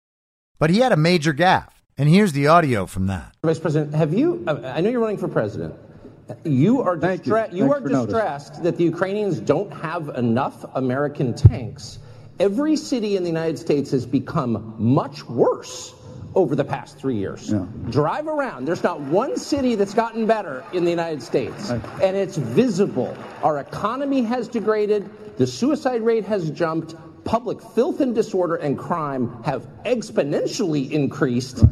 But 0.60 0.70
he 0.70 0.80
had 0.80 0.92
a 0.92 0.98
major 0.98 1.34
gaffe. 1.34 1.70
And 1.98 2.10
here's 2.10 2.34
the 2.34 2.48
audio 2.48 2.86
from 2.86 3.08
that. 3.08 3.34
Vice 3.42 3.58
President, 3.58 3.96
have 3.96 4.14
you? 4.14 4.44
I 4.48 4.82
know 4.82 4.90
you're 4.90 5.00
running 5.00 5.18
for 5.18 5.30
president. 5.30 5.76
You 6.44 6.82
are 6.82 6.98
distra- 6.98 7.54
you. 7.54 7.66
you 7.66 7.72
are 7.72 7.80
distressed 7.80 8.54
notice. 8.56 8.64
that 8.64 8.78
the 8.78 8.84
Ukrainians 8.84 9.40
don't 9.40 9.72
have 9.72 10.10
enough 10.10 10.66
American 10.76 11.34
tanks. 11.34 12.00
Every 12.38 12.76
city 12.76 13.16
in 13.16 13.24
the 13.24 13.30
United 13.30 13.58
States 13.58 13.92
has 13.92 14.06
become 14.06 14.76
much 14.78 15.24
worse 15.26 15.94
over 16.34 16.54
the 16.54 16.66
past 16.66 16.98
three 16.98 17.16
years. 17.16 17.50
Yeah. 17.50 17.66
Drive 17.92 18.28
around. 18.28 18.66
There's 18.66 18.84
not 18.84 19.00
one 19.00 19.38
city 19.38 19.76
that's 19.76 19.94
gotten 19.94 20.26
better 20.26 20.66
in 20.74 20.84
the 20.84 20.92
United 20.92 21.24
States. 21.24 21.70
Right. 21.72 21.82
And 22.04 22.18
it's 22.18 22.36
visible. 22.36 23.16
Our 23.42 23.60
economy 23.60 24.22
has 24.24 24.50
degraded, 24.50 25.10
the 25.38 25.48
suicide 25.48 26.02
rate 26.02 26.26
has 26.26 26.50
jumped, 26.50 26.96
public 27.24 27.62
filth 27.62 28.02
and 28.02 28.14
disorder 28.14 28.56
and 28.56 28.78
crime 28.78 29.42
have 29.44 29.66
exponentially 29.86 30.92
increased. 30.92 31.64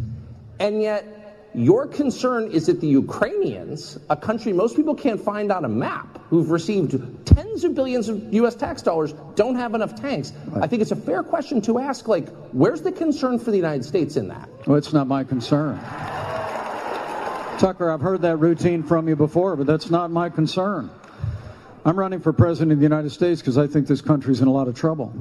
And 0.59 0.81
yet, 0.81 1.23
your 1.55 1.85
concern 1.85 2.51
is 2.51 2.65
that 2.65 2.81
the 2.81 2.87
Ukrainians, 2.87 3.99
a 4.09 4.15
country 4.15 4.53
most 4.53 4.75
people 4.75 4.95
can't 4.95 5.21
find 5.21 5.51
on 5.51 5.65
a 5.65 5.69
map, 5.69 6.19
who've 6.29 6.49
received 6.49 6.97
tens 7.27 7.63
of 7.63 7.75
billions 7.75 8.09
of 8.09 8.33
U.S. 8.33 8.55
tax 8.55 8.81
dollars, 8.81 9.13
don't 9.35 9.55
have 9.55 9.75
enough 9.75 9.93
tanks. 9.95 10.33
I 10.59 10.65
think 10.65 10.81
it's 10.81 10.91
a 10.91 10.95
fair 10.95 11.21
question 11.21 11.61
to 11.61 11.77
ask, 11.77 12.07
like, 12.07 12.29
where's 12.51 12.81
the 12.81 12.91
concern 12.91 13.37
for 13.37 13.51
the 13.51 13.57
United 13.57 13.85
States 13.85 14.17
in 14.17 14.29
that? 14.29 14.49
Well, 14.65 14.77
it's 14.77 14.93
not 14.93 15.05
my 15.07 15.23
concern. 15.23 15.79
Tucker, 17.59 17.91
I've 17.91 18.01
heard 18.01 18.23
that 18.23 18.37
routine 18.37 18.81
from 18.81 19.07
you 19.07 19.15
before, 19.15 19.55
but 19.55 19.67
that's 19.67 19.91
not 19.91 20.09
my 20.09 20.29
concern. 20.29 20.89
I'm 21.85 21.99
running 21.99 22.19
for 22.19 22.33
president 22.33 22.71
of 22.71 22.79
the 22.79 22.83
United 22.83 23.11
States 23.11 23.41
because 23.41 23.57
I 23.57 23.67
think 23.67 23.87
this 23.87 24.01
country's 24.01 24.41
in 24.41 24.47
a 24.47 24.51
lot 24.51 24.67
of 24.67 24.75
trouble. 24.75 25.13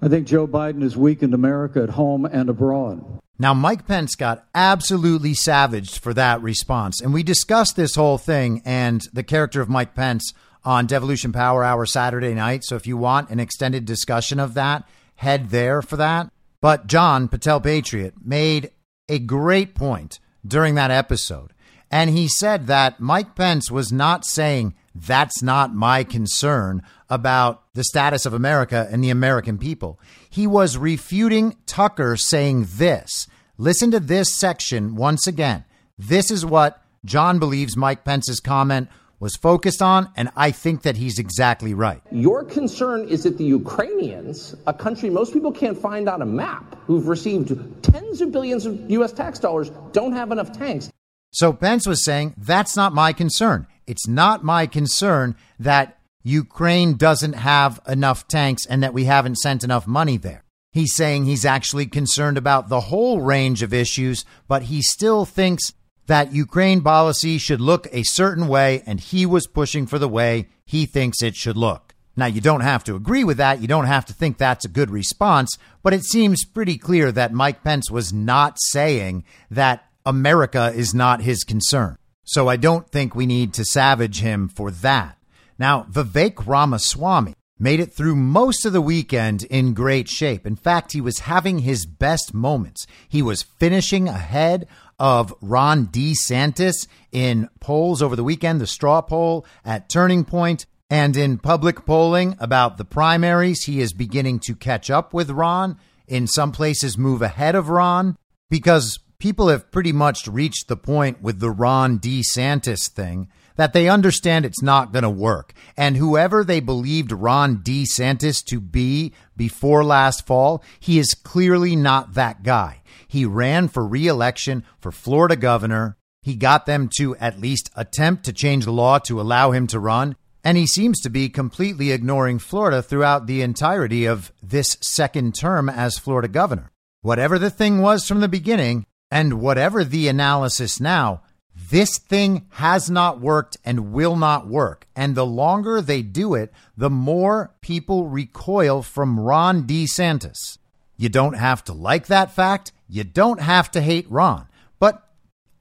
I 0.00 0.08
think 0.08 0.26
Joe 0.26 0.46
Biden 0.46 0.82
has 0.82 0.96
weakened 0.96 1.34
America 1.34 1.82
at 1.82 1.90
home 1.90 2.24
and 2.24 2.48
abroad. 2.48 3.04
Now, 3.38 3.52
Mike 3.52 3.86
Pence 3.86 4.14
got 4.14 4.46
absolutely 4.54 5.34
savaged 5.34 5.98
for 5.98 6.14
that 6.14 6.40
response. 6.40 7.00
And 7.00 7.12
we 7.12 7.22
discussed 7.22 7.76
this 7.76 7.94
whole 7.94 8.18
thing 8.18 8.62
and 8.64 9.02
the 9.12 9.22
character 9.22 9.60
of 9.60 9.68
Mike 9.68 9.94
Pence 9.94 10.32
on 10.64 10.86
Devolution 10.86 11.32
Power 11.32 11.62
Hour 11.62 11.86
Saturday 11.86 12.34
night. 12.34 12.64
So 12.64 12.76
if 12.76 12.86
you 12.86 12.96
want 12.96 13.30
an 13.30 13.38
extended 13.38 13.84
discussion 13.84 14.40
of 14.40 14.54
that, 14.54 14.88
head 15.16 15.50
there 15.50 15.82
for 15.82 15.96
that. 15.96 16.30
But 16.60 16.86
John 16.86 17.28
Patel 17.28 17.60
Patriot 17.60 18.14
made 18.24 18.70
a 19.08 19.18
great 19.18 19.74
point 19.74 20.18
during 20.44 20.74
that 20.74 20.90
episode. 20.90 21.52
And 21.90 22.10
he 22.10 22.26
said 22.26 22.66
that 22.66 22.98
Mike 23.00 23.34
Pence 23.36 23.70
was 23.70 23.92
not 23.92 24.24
saying, 24.24 24.74
that's 24.94 25.42
not 25.42 25.74
my 25.74 26.02
concern 26.04 26.82
about 27.08 27.62
the 27.76 27.84
status 27.84 28.26
of 28.26 28.34
America 28.34 28.88
and 28.90 29.04
the 29.04 29.10
American 29.10 29.58
people. 29.58 30.00
He 30.28 30.46
was 30.46 30.76
refuting 30.76 31.56
Tucker 31.66 32.16
saying 32.16 32.66
this. 32.74 33.28
Listen 33.58 33.90
to 33.92 34.00
this 34.00 34.34
section 34.34 34.96
once 34.96 35.26
again. 35.26 35.64
This 35.96 36.30
is 36.30 36.44
what 36.44 36.82
John 37.04 37.38
believes 37.38 37.76
Mike 37.76 38.04
Pence's 38.04 38.40
comment 38.40 38.88
was 39.20 39.36
focused 39.36 39.80
on, 39.80 40.10
and 40.16 40.30
I 40.36 40.50
think 40.50 40.82
that 40.82 40.96
he's 40.96 41.18
exactly 41.18 41.72
right. 41.72 42.02
Your 42.10 42.44
concern 42.44 43.08
is 43.08 43.22
that 43.22 43.38
the 43.38 43.44
Ukrainians, 43.44 44.54
a 44.66 44.74
country 44.74 45.08
most 45.08 45.32
people 45.32 45.52
can't 45.52 45.78
find 45.78 46.08
on 46.08 46.20
a 46.20 46.26
map, 46.26 46.76
who've 46.86 47.08
received 47.08 47.48
tens 47.82 48.20
of 48.20 48.32
billions 48.32 48.66
of 48.66 48.90
U.S. 48.90 49.12
tax 49.12 49.38
dollars, 49.38 49.70
don't 49.92 50.12
have 50.12 50.32
enough 50.32 50.52
tanks. 50.52 50.90
So 51.30 51.52
Pence 51.52 51.86
was 51.86 52.04
saying, 52.04 52.34
that's 52.36 52.76
not 52.76 52.92
my 52.94 53.12
concern. 53.12 53.66
It's 53.86 54.08
not 54.08 54.44
my 54.44 54.66
concern 54.66 55.36
that 55.58 55.95
Ukraine 56.26 56.94
doesn't 56.96 57.34
have 57.34 57.78
enough 57.86 58.26
tanks 58.26 58.66
and 58.66 58.82
that 58.82 58.92
we 58.92 59.04
haven't 59.04 59.38
sent 59.38 59.62
enough 59.62 59.86
money 59.86 60.16
there. 60.16 60.42
He's 60.72 60.94
saying 60.94 61.24
he's 61.24 61.44
actually 61.44 61.86
concerned 61.86 62.36
about 62.36 62.68
the 62.68 62.80
whole 62.80 63.20
range 63.20 63.62
of 63.62 63.72
issues, 63.72 64.24
but 64.48 64.64
he 64.64 64.82
still 64.82 65.24
thinks 65.24 65.72
that 66.06 66.32
Ukraine 66.32 66.82
policy 66.82 67.38
should 67.38 67.60
look 67.60 67.86
a 67.92 68.02
certain 68.02 68.48
way, 68.48 68.82
and 68.86 68.98
he 68.98 69.24
was 69.24 69.46
pushing 69.46 69.86
for 69.86 70.00
the 70.00 70.08
way 70.08 70.48
he 70.64 70.84
thinks 70.84 71.22
it 71.22 71.36
should 71.36 71.56
look. 71.56 71.94
Now, 72.16 72.26
you 72.26 72.40
don't 72.40 72.60
have 72.60 72.82
to 72.84 72.96
agree 72.96 73.22
with 73.22 73.36
that. 73.36 73.60
You 73.60 73.68
don't 73.68 73.86
have 73.86 74.06
to 74.06 74.12
think 74.12 74.36
that's 74.36 74.64
a 74.64 74.68
good 74.68 74.90
response, 74.90 75.56
but 75.82 75.94
it 75.94 76.04
seems 76.04 76.44
pretty 76.44 76.76
clear 76.76 77.12
that 77.12 77.32
Mike 77.32 77.62
Pence 77.62 77.88
was 77.88 78.12
not 78.12 78.56
saying 78.60 79.24
that 79.50 79.84
America 80.04 80.72
is 80.74 80.92
not 80.92 81.20
his 81.20 81.44
concern. 81.44 81.96
So 82.24 82.48
I 82.48 82.56
don't 82.56 82.88
think 82.90 83.14
we 83.14 83.26
need 83.26 83.54
to 83.54 83.64
savage 83.64 84.20
him 84.20 84.48
for 84.48 84.72
that. 84.72 85.16
Now, 85.58 85.86
Vivek 85.90 86.46
Ramaswamy 86.46 87.34
made 87.58 87.80
it 87.80 87.92
through 87.92 88.16
most 88.16 88.66
of 88.66 88.72
the 88.72 88.80
weekend 88.80 89.44
in 89.44 89.72
great 89.72 90.08
shape. 90.08 90.46
In 90.46 90.56
fact, 90.56 90.92
he 90.92 91.00
was 91.00 91.20
having 91.20 91.60
his 91.60 91.86
best 91.86 92.34
moments. 92.34 92.86
He 93.08 93.22
was 93.22 93.42
finishing 93.42 94.08
ahead 94.08 94.68
of 94.98 95.34
Ron 95.40 95.86
DeSantis 95.86 96.86
in 97.12 97.48
polls 97.60 98.02
over 98.02 98.16
the 98.16 98.24
weekend, 98.24 98.60
the 98.60 98.66
straw 98.66 99.00
poll 99.00 99.46
at 99.64 99.88
Turning 99.88 100.24
Point, 100.24 100.66
and 100.90 101.16
in 101.16 101.38
public 101.38 101.84
polling 101.86 102.36
about 102.38 102.76
the 102.76 102.84
primaries. 102.84 103.64
He 103.64 103.80
is 103.80 103.92
beginning 103.92 104.40
to 104.40 104.54
catch 104.54 104.90
up 104.90 105.14
with 105.14 105.30
Ron, 105.30 105.78
in 106.06 106.26
some 106.26 106.52
places, 106.52 106.96
move 106.96 107.22
ahead 107.22 107.54
of 107.54 107.68
Ron, 107.68 108.16
because 108.48 109.00
people 109.18 109.48
have 109.48 109.70
pretty 109.70 109.92
much 109.92 110.28
reached 110.28 110.68
the 110.68 110.76
point 110.76 111.20
with 111.20 111.40
the 111.40 111.50
Ron 111.50 111.98
DeSantis 111.98 112.88
thing 112.88 113.28
that 113.56 113.72
they 113.72 113.88
understand 113.88 114.44
it's 114.44 114.62
not 114.62 114.92
going 114.92 115.02
to 115.02 115.10
work. 115.10 115.52
And 115.76 115.96
whoever 115.96 116.44
they 116.44 116.60
believed 116.60 117.12
Ron 117.12 117.58
DeSantis 117.58 118.44
to 118.46 118.60
be 118.60 119.12
before 119.36 119.84
last 119.84 120.26
fall, 120.26 120.62
he 120.78 120.98
is 120.98 121.14
clearly 121.14 121.74
not 121.76 122.14
that 122.14 122.42
guy. 122.42 122.82
He 123.08 123.24
ran 123.24 123.68
for 123.68 123.86
reelection 123.86 124.64
for 124.78 124.92
Florida 124.92 125.36
governor. 125.36 125.96
He 126.22 126.34
got 126.34 126.66
them 126.66 126.88
to 126.98 127.16
at 127.16 127.40
least 127.40 127.70
attempt 127.76 128.24
to 128.24 128.32
change 128.32 128.64
the 128.64 128.72
law 128.72 128.98
to 129.00 129.20
allow 129.20 129.52
him 129.52 129.66
to 129.68 129.80
run. 129.80 130.16
And 130.42 130.56
he 130.56 130.66
seems 130.66 131.00
to 131.00 131.10
be 131.10 131.28
completely 131.28 131.90
ignoring 131.90 132.38
Florida 132.38 132.82
throughout 132.82 133.26
the 133.26 133.42
entirety 133.42 134.06
of 134.06 134.32
this 134.42 134.76
second 134.80 135.34
term 135.34 135.68
as 135.68 135.98
Florida 135.98 136.28
governor. 136.28 136.70
Whatever 137.02 137.38
the 137.38 137.50
thing 137.50 137.80
was 137.80 138.06
from 138.06 138.20
the 138.20 138.28
beginning, 138.28 138.86
and 139.10 139.40
whatever 139.40 139.84
the 139.84 140.08
analysis 140.08 140.80
now, 140.80 141.22
this 141.70 141.98
thing 141.98 142.46
has 142.50 142.90
not 142.90 143.20
worked 143.20 143.56
and 143.64 143.92
will 143.92 144.16
not 144.16 144.46
work. 144.46 144.86
And 144.94 145.14
the 145.14 145.26
longer 145.26 145.80
they 145.80 146.02
do 146.02 146.34
it, 146.34 146.52
the 146.76 146.90
more 146.90 147.54
people 147.60 148.06
recoil 148.06 148.82
from 148.82 149.20
Ron 149.20 149.66
DeSantis. 149.66 150.58
You 150.96 151.08
don't 151.08 151.34
have 151.34 151.64
to 151.64 151.72
like 151.72 152.06
that 152.06 152.30
fact. 152.30 152.72
You 152.88 153.04
don't 153.04 153.40
have 153.40 153.70
to 153.72 153.80
hate 153.80 154.10
Ron. 154.10 154.46
But 154.78 155.06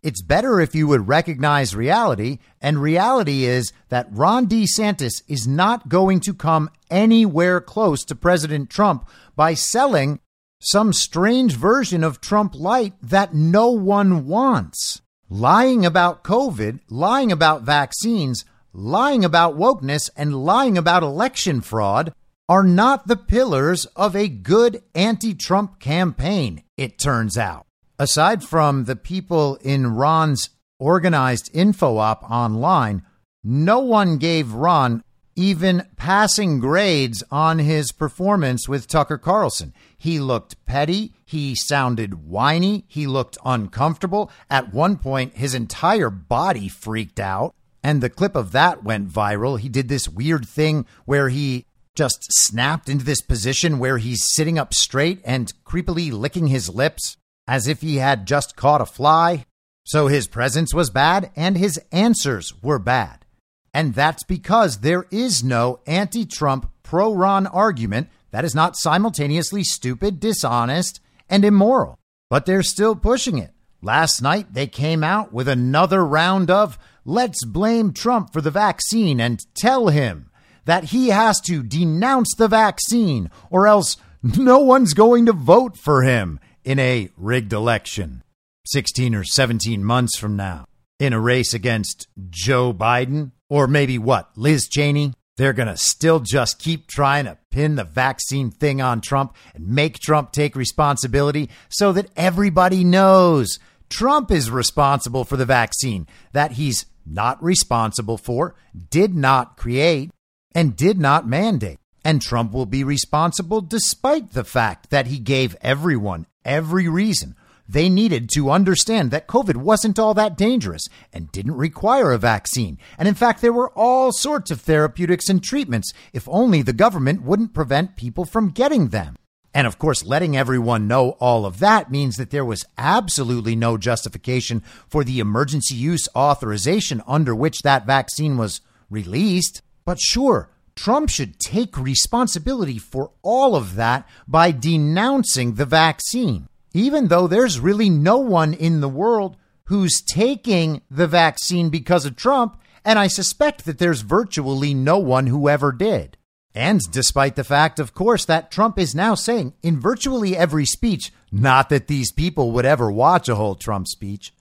it's 0.04 0.22
better 0.22 0.60
if 0.60 0.76
you 0.76 0.88
would 0.88 1.08
recognize 1.08 1.76
reality. 1.76 2.40
And 2.62 2.82
reality 2.82 3.46
is 3.46 3.74
that 3.90 4.08
Ron 4.12 4.48
DeSantis 4.48 5.24
is 5.28 5.48
not 5.48 5.90
going 5.90 6.20
to 6.22 6.34
come 6.34 6.70
anywhere 6.90 7.60
close 7.60 8.04
to 8.06 8.16
President 8.16 8.70
Trump 8.70 9.08
by 9.36 9.54
selling 9.54 10.20
some 10.60 10.94
strange 10.94 11.56
version 11.56 12.04
of 12.04 12.22
Trump 12.22 12.56
light 12.56 12.94
that 13.02 13.34
no 13.34 13.72
one 13.72 14.28
wants. 14.28 15.02
Lying 15.38 15.86
about 15.86 16.24
COVID, 16.24 16.80
lying 16.90 17.30
about 17.30 17.64
vaccines, 17.64 18.46
lying 18.72 19.26
about 19.26 19.58
wokeness, 19.58 20.10
and 20.16 20.46
lying 20.46 20.78
about 20.78 21.04
election 21.04 21.60
fraud 21.60 22.14
are 22.48 22.64
not 22.64 23.08
the 23.08 23.18
pillars 23.18 23.84
of 23.98 24.16
a 24.16 24.30
good 24.30 24.82
anti 24.96 25.34
Trump 25.34 25.78
campaign, 25.78 26.64
it 26.78 26.98
turns 26.98 27.38
out. 27.38 27.66
Aside 28.00 28.46
from 28.46 28.86
the 28.86 28.96
people 28.96 29.58
in 29.58 29.88
Ron's 29.88 30.52
organized 30.80 31.50
info 31.54 31.98
op 31.98 32.24
online, 32.32 33.04
no 33.44 33.80
one 33.80 34.18
gave 34.18 34.54
Ron 34.54 35.04
even 35.36 35.86
passing 35.98 36.62
grades 36.62 37.26
on 37.30 37.60
his 37.60 37.92
performance 37.92 38.70
with 38.70 38.88
Tucker 38.88 39.18
Carlson. 39.18 39.74
He 39.98 40.18
looked 40.18 40.66
petty. 40.66 41.12
He 41.26 41.56
sounded 41.56 42.26
whiny. 42.28 42.86
He 42.88 43.08
looked 43.08 43.38
uncomfortable. 43.44 44.32
At 44.50 44.74
one 44.74 44.98
point, 44.98 45.38
his 45.38 45.56
entire 45.56 46.10
body 46.10 46.68
freaked 46.68 47.20
out. 47.20 47.56
And 47.84 48.02
the 48.02 48.10
clip 48.10 48.36
of 48.36 48.52
that 48.52 48.84
went 48.84 49.10
viral. 49.10 49.60
He 49.60 49.70
did 49.70 49.90
this 49.90 50.08
weird 50.08 50.48
thing 50.48 50.86
where 51.06 51.30
he 51.30 51.66
just 51.96 52.18
snapped 52.30 52.90
into 52.90 53.06
this 53.06 53.22
position 53.22 53.80
where 53.80 53.98
he's 53.98 54.32
sitting 54.34 54.60
up 54.60 54.74
straight 54.74 55.22
and 55.24 55.54
creepily 55.64 56.12
licking 56.12 56.48
his 56.48 56.70
lips 56.70 57.18
as 57.48 57.68
if 57.68 57.82
he 57.82 57.98
had 57.98 58.26
just 58.26 58.56
caught 58.56 58.82
a 58.82 58.86
fly. 58.86 59.46
So 59.86 60.08
his 60.08 60.28
presence 60.28 60.74
was 60.74 60.90
bad 60.90 61.32
and 61.36 61.58
his 61.58 61.80
answers 61.92 62.54
were 62.62 62.80
bad. 62.80 63.26
And 63.74 63.94
that's 63.94 64.24
because 64.24 64.80
there 64.80 65.06
is 65.12 65.44
no 65.44 65.80
anti 65.86 66.26
Trump 66.26 66.72
pro 66.82 67.14
Ron 67.14 67.46
argument 67.48 68.10
that 68.32 68.46
is 68.46 68.56
not 68.56 68.78
simultaneously 68.78 69.64
stupid, 69.64 70.20
dishonest, 70.20 71.00
and 71.30 71.46
immoral. 71.46 72.00
But 72.30 72.46
they're 72.46 72.64
still 72.64 72.96
pushing 72.96 73.38
it. 73.38 73.52
Last 73.82 74.22
night, 74.22 74.54
they 74.54 74.68
came 74.68 75.04
out 75.04 75.32
with 75.32 75.48
another 75.48 76.04
round 76.06 76.50
of 76.50 76.80
let's 77.06 77.46
blame 77.46 77.94
Trump 77.94 78.34
for 78.34 78.42
the 78.42 78.52
vaccine 78.52 79.20
and 79.20 79.46
tell 79.56 79.90
him 79.90 80.32
that 80.66 80.86
he 80.86 81.10
has 81.10 81.40
to 81.42 81.62
denounce 81.62 82.34
the 82.36 82.48
vaccine 82.48 83.30
or 83.50 83.68
else 83.68 83.98
no 84.24 84.60
one's 84.60 84.94
going 84.94 85.28
to 85.28 85.34
vote 85.34 85.78
for 85.78 86.02
him 86.02 86.40
in 86.64 86.80
a 86.80 87.10
rigged 87.16 87.54
election 87.54 88.24
16 88.68 89.14
or 89.14 89.24
17 89.24 89.84
months 89.84 90.18
from 90.18 90.36
now 90.36 90.66
in 91.00 91.14
a 91.14 91.20
race 91.20 91.54
against 91.54 92.08
Joe 92.30 92.74
Biden 92.74 93.32
or 93.50 93.68
maybe 93.68 94.00
what, 94.00 94.32
Liz 94.36 94.68
Cheney? 94.68 95.14
They're 95.38 95.54
going 95.54 95.68
to 95.68 95.78
still 95.78 96.22
just 96.22 96.60
keep 96.60 96.88
trying 96.88 97.26
to 97.26 97.38
pin 97.52 97.76
the 97.76 97.84
vaccine 97.84 98.52
thing 98.52 98.82
on 98.82 99.02
Trump 99.02 99.36
and 99.54 99.68
make 99.68 100.00
Trump 100.00 100.32
take 100.32 100.56
responsibility 100.56 101.50
so 101.70 101.92
that 101.92 102.10
everybody 102.16 102.84
knows 102.84 103.60
Trump 103.90 104.32
is 104.32 104.50
responsible 104.50 105.26
for 105.26 105.36
the 105.36 105.46
vaccine 105.46 106.08
that 106.32 106.54
he's 106.54 106.86
not 107.06 107.42
responsible 107.44 108.18
for, 108.18 108.56
did 108.90 109.14
not 109.14 109.58
create, 109.58 110.10
and 110.54 110.76
did 110.76 111.00
not 111.00 111.28
mandate. 111.28 111.80
And 112.04 112.22
Trump 112.22 112.54
will 112.54 112.66
be 112.66 112.84
responsible 112.84 113.62
despite 113.62 114.32
the 114.32 114.44
fact 114.44 114.90
that 114.90 115.08
he 115.08 115.20
gave 115.20 115.56
everyone 115.62 116.28
every 116.46 116.88
reason 116.88 117.36
they 117.68 117.90
needed 117.90 118.30
to 118.34 118.52
understand 118.52 119.12
that 119.12 119.28
COVID 119.28 119.58
wasn't 119.58 120.00
all 120.00 120.14
that 120.14 120.38
dangerous 120.38 120.88
and 121.12 121.32
didn't 121.32 121.56
require 121.56 122.12
a 122.12 122.18
vaccine. 122.18 122.78
And 122.98 123.08
in 123.08 123.16
fact, 123.16 123.42
there 123.42 123.54
were 123.54 123.72
all 123.72 124.12
sorts 124.12 124.52
of 124.52 124.62
therapeutics 124.62 125.30
and 125.30 125.44
treatments 125.44 125.92
if 126.14 126.28
only 126.30 126.62
the 126.62 126.74
government 126.74 127.24
wouldn't 127.24 127.54
prevent 127.54 127.96
people 127.96 128.26
from 128.26 128.52
getting 128.52 128.90
them. 128.90 129.16
And 129.54 129.66
of 129.66 129.80
course, 129.80 130.04
letting 130.04 130.36
everyone 130.36 130.88
know 130.88 131.12
all 131.12 131.46
of 131.46 131.60
that 131.60 131.90
means 131.90 132.18
that 132.18 132.30
there 132.30 132.44
was 132.44 132.66
absolutely 132.78 133.56
no 133.56 133.78
justification 133.78 134.62
for 134.88 135.04
the 135.04 135.20
emergency 135.20 135.76
use 135.76 136.10
authorization 136.14 137.02
under 137.08 137.34
which 137.34 137.62
that 137.62 137.86
vaccine 137.86 138.38
was 138.38 138.60
released. 138.90 139.62
But 139.86 140.00
sure, 140.00 140.50
Trump 140.76 141.10
should 141.10 141.40
take 141.40 141.78
responsibility 141.78 142.78
for 142.78 143.12
all 143.22 143.56
of 143.56 143.76
that 143.76 144.08
by 144.28 144.52
denouncing 144.52 145.54
the 145.54 145.66
vaccine 145.66 146.50
even 146.76 147.08
though 147.08 147.26
there's 147.26 147.58
really 147.58 147.90
no 147.90 148.18
one 148.18 148.54
in 148.54 148.82
the 148.82 148.90
world 148.90 149.38
who's 149.68 150.02
taking 150.02 150.82
the 150.92 151.08
vaccine 151.08 151.70
because 151.70 152.06
of 152.06 152.18
Trump, 152.18 152.60
and 152.84 153.00
I 153.00 153.08
suspect 153.08 153.64
that 153.64 153.80
there's 153.80 154.02
virtually 154.02 154.74
no 154.74 154.98
one 154.98 155.28
who 155.28 155.48
ever 155.48 155.72
did. 155.72 156.18
And 156.54 156.82
despite 156.92 157.38
the 157.38 157.46
fact, 157.46 157.80
of 157.80 157.94
course, 157.94 158.26
that 158.26 158.52
Trump 158.52 158.78
is 158.78 158.94
now 158.94 159.16
saying 159.16 159.54
in 159.64 159.80
virtually 159.80 160.36
every 160.36 160.66
speech, 160.66 161.14
not 161.32 161.70
that 161.70 161.88
these 161.88 162.12
people 162.12 162.52
would 162.52 162.66
ever 162.66 162.92
watch 162.92 163.30
a 163.30 163.36
whole 163.36 163.56
Trump 163.56 163.88
speech, 163.88 164.34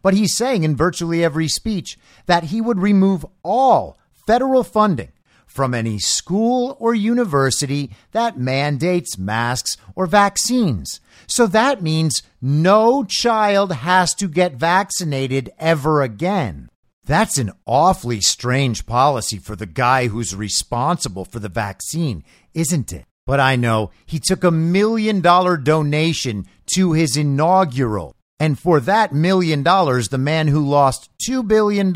but 0.00 0.14
he's 0.14 0.36
saying 0.36 0.62
in 0.62 0.76
virtually 0.76 1.24
every 1.24 1.48
speech 1.48 1.98
that 2.26 2.44
he 2.44 2.60
would 2.60 2.78
remove 2.78 3.26
all 3.42 3.98
federal 4.12 4.62
funding 4.62 5.10
from 5.50 5.74
any 5.74 5.98
school 5.98 6.76
or 6.78 6.94
university 6.94 7.90
that 8.12 8.38
mandates 8.38 9.18
masks 9.18 9.76
or 9.96 10.06
vaccines. 10.06 11.00
So 11.26 11.46
that 11.48 11.82
means 11.82 12.22
no 12.40 13.04
child 13.04 13.72
has 13.72 14.14
to 14.14 14.28
get 14.28 14.54
vaccinated 14.54 15.50
ever 15.58 16.02
again. 16.02 16.68
That's 17.04 17.38
an 17.38 17.52
awfully 17.66 18.20
strange 18.20 18.86
policy 18.86 19.38
for 19.38 19.56
the 19.56 19.66
guy 19.66 20.06
who's 20.08 20.34
responsible 20.34 21.24
for 21.24 21.38
the 21.38 21.48
vaccine, 21.48 22.22
isn't 22.54 22.92
it? 22.92 23.04
But 23.26 23.40
I 23.40 23.56
know 23.56 23.90
he 24.06 24.18
took 24.18 24.44
a 24.44 24.50
million 24.50 25.20
dollar 25.20 25.56
donation 25.56 26.46
to 26.74 26.92
his 26.92 27.16
inaugural. 27.16 28.14
And 28.38 28.58
for 28.58 28.80
that 28.80 29.12
million 29.12 29.62
dollars, 29.62 30.08
the 30.08 30.18
man 30.18 30.48
who 30.48 30.66
lost 30.66 31.10
$2 31.28 31.46
billion 31.46 31.92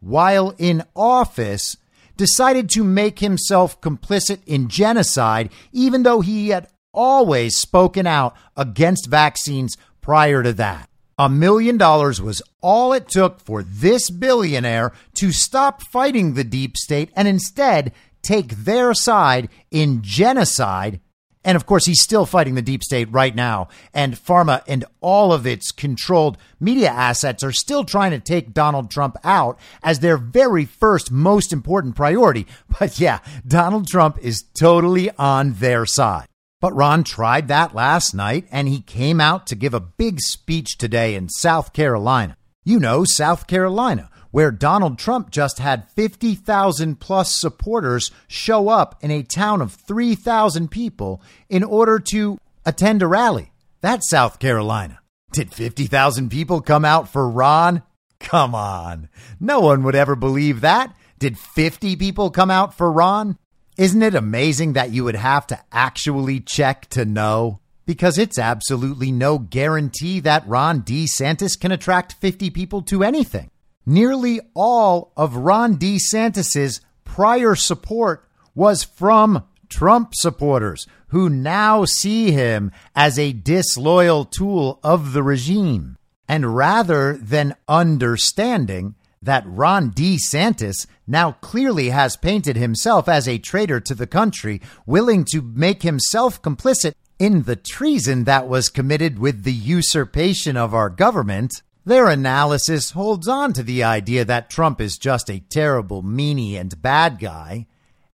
while 0.00 0.54
in 0.58 0.84
office 0.96 1.76
decided 2.16 2.68
to 2.70 2.84
make 2.84 3.20
himself 3.20 3.80
complicit 3.80 4.40
in 4.46 4.68
genocide, 4.68 5.50
even 5.72 6.02
though 6.02 6.20
he 6.20 6.48
had 6.48 6.68
always 6.92 7.56
spoken 7.56 8.06
out 8.06 8.34
against 8.56 9.08
vaccines 9.08 9.76
prior 10.00 10.42
to 10.42 10.52
that. 10.54 10.88
A 11.18 11.28
million 11.28 11.76
dollars 11.76 12.22
was 12.22 12.40
all 12.62 12.94
it 12.94 13.08
took 13.08 13.40
for 13.40 13.62
this 13.62 14.08
billionaire 14.08 14.92
to 15.16 15.32
stop 15.32 15.82
fighting 15.82 16.32
the 16.32 16.44
deep 16.44 16.78
state 16.78 17.10
and 17.14 17.28
instead 17.28 17.92
take 18.22 18.50
their 18.50 18.94
side 18.94 19.50
in 19.70 20.00
genocide. 20.02 21.00
And 21.44 21.56
of 21.56 21.66
course, 21.66 21.84
he's 21.84 22.02
still 22.02 22.24
fighting 22.24 22.54
the 22.54 22.62
deep 22.62 22.82
state 22.82 23.12
right 23.12 23.34
now. 23.34 23.68
And 23.92 24.14
pharma 24.14 24.62
and 24.66 24.84
all 25.02 25.32
of 25.32 25.46
its 25.46 25.72
controlled 25.72 26.38
media 26.58 26.88
assets 26.88 27.42
are 27.42 27.52
still 27.52 27.84
trying 27.84 28.12
to 28.12 28.18
take 28.18 28.54
Donald 28.54 28.90
Trump 28.90 29.18
out 29.22 29.58
as 29.82 30.00
their 30.00 30.16
very 30.16 30.64
first 30.64 31.10
most 31.10 31.52
important 31.52 31.96
priority. 31.96 32.46
But 32.78 32.98
yeah, 32.98 33.18
Donald 33.46 33.88
Trump 33.88 34.16
is 34.22 34.44
totally 34.54 35.10
on 35.18 35.52
their 35.54 35.84
side. 35.84 36.29
But 36.60 36.76
Ron 36.76 37.04
tried 37.04 37.48
that 37.48 37.74
last 37.74 38.14
night 38.14 38.46
and 38.52 38.68
he 38.68 38.82
came 38.82 39.18
out 39.20 39.46
to 39.46 39.54
give 39.54 39.72
a 39.72 39.80
big 39.80 40.20
speech 40.20 40.76
today 40.76 41.14
in 41.14 41.30
South 41.30 41.72
Carolina. 41.72 42.36
You 42.64 42.78
know, 42.78 43.04
South 43.06 43.46
Carolina, 43.46 44.10
where 44.30 44.50
Donald 44.50 44.98
Trump 44.98 45.30
just 45.30 45.58
had 45.58 45.88
50,000 45.96 47.00
plus 47.00 47.34
supporters 47.34 48.10
show 48.28 48.68
up 48.68 49.02
in 49.02 49.10
a 49.10 49.22
town 49.22 49.62
of 49.62 49.72
3,000 49.72 50.70
people 50.70 51.22
in 51.48 51.64
order 51.64 51.98
to 52.10 52.38
attend 52.66 53.00
a 53.00 53.06
rally. 53.06 53.52
That's 53.80 54.10
South 54.10 54.38
Carolina. 54.38 55.00
Did 55.32 55.54
50,000 55.54 56.28
people 56.28 56.60
come 56.60 56.84
out 56.84 57.08
for 57.08 57.30
Ron? 57.30 57.82
Come 58.18 58.54
on. 58.54 59.08
No 59.40 59.60
one 59.60 59.82
would 59.84 59.94
ever 59.94 60.14
believe 60.14 60.60
that. 60.60 60.94
Did 61.18 61.38
50 61.38 61.96
people 61.96 62.30
come 62.30 62.50
out 62.50 62.74
for 62.74 62.92
Ron? 62.92 63.38
Isn't 63.80 64.02
it 64.02 64.14
amazing 64.14 64.74
that 64.74 64.90
you 64.90 65.04
would 65.04 65.16
have 65.16 65.46
to 65.46 65.58
actually 65.72 66.40
check 66.40 66.90
to 66.90 67.06
know? 67.06 67.60
Because 67.86 68.18
it's 68.18 68.38
absolutely 68.38 69.10
no 69.10 69.38
guarantee 69.38 70.20
that 70.20 70.46
Ron 70.46 70.82
DeSantis 70.82 71.58
can 71.58 71.72
attract 71.72 72.12
50 72.20 72.50
people 72.50 72.82
to 72.82 73.02
anything. 73.02 73.50
Nearly 73.86 74.42
all 74.52 75.14
of 75.16 75.34
Ron 75.34 75.78
DeSantis's 75.78 76.82
prior 77.04 77.54
support 77.54 78.28
was 78.54 78.84
from 78.84 79.44
Trump 79.70 80.10
supporters 80.14 80.86
who 81.08 81.30
now 81.30 81.86
see 81.86 82.32
him 82.32 82.72
as 82.94 83.18
a 83.18 83.32
disloyal 83.32 84.26
tool 84.26 84.78
of 84.84 85.14
the 85.14 85.22
regime. 85.22 85.96
And 86.28 86.54
rather 86.54 87.16
than 87.16 87.56
understanding, 87.66 88.94
that 89.22 89.44
Ron 89.46 89.90
DeSantis 89.90 90.86
now 91.06 91.32
clearly 91.32 91.90
has 91.90 92.16
painted 92.16 92.56
himself 92.56 93.06
as 93.06 93.28
a 93.28 93.38
traitor 93.38 93.78
to 93.78 93.94
the 93.94 94.06
country, 94.06 94.62
willing 94.86 95.24
to 95.26 95.42
make 95.42 95.82
himself 95.82 96.40
complicit 96.40 96.94
in 97.18 97.42
the 97.42 97.56
treason 97.56 98.24
that 98.24 98.48
was 98.48 98.70
committed 98.70 99.18
with 99.18 99.42
the 99.42 99.52
usurpation 99.52 100.56
of 100.56 100.72
our 100.72 100.88
government. 100.88 101.62
Their 101.84 102.08
analysis 102.08 102.92
holds 102.92 103.28
on 103.28 103.52
to 103.52 103.62
the 103.62 103.84
idea 103.84 104.24
that 104.24 104.48
Trump 104.48 104.80
is 104.80 104.96
just 104.96 105.28
a 105.28 105.40
terrible, 105.50 106.02
meanie, 106.02 106.58
and 106.58 106.80
bad 106.80 107.18
guy, 107.18 107.66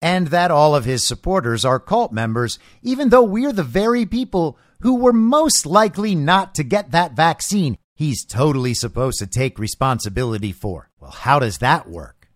and 0.01 0.27
that 0.27 0.51
all 0.51 0.73
of 0.73 0.85
his 0.85 1.05
supporters 1.05 1.65
are 1.65 1.81
cult 1.81 2.13
members, 2.13 2.59
even 2.81 3.09
though 3.09 3.23
we're 3.23 3.51
the 3.51 3.63
very 3.63 4.05
people 4.05 4.57
who 4.79 4.95
were 4.95 5.13
most 5.13 5.65
likely 5.65 6.15
not 6.15 6.55
to 6.55 6.63
get 6.63 6.91
that 6.91 7.13
vaccine 7.13 7.77
he's 8.03 8.25
totally 8.25 8.73
supposed 8.73 9.17
to 9.19 9.27
take 9.27 9.57
responsibility 9.57 10.51
for. 10.51 10.89
Well, 10.99 11.11
how 11.11 11.39
does 11.39 11.59
that 11.59 11.89
work? 11.89 12.27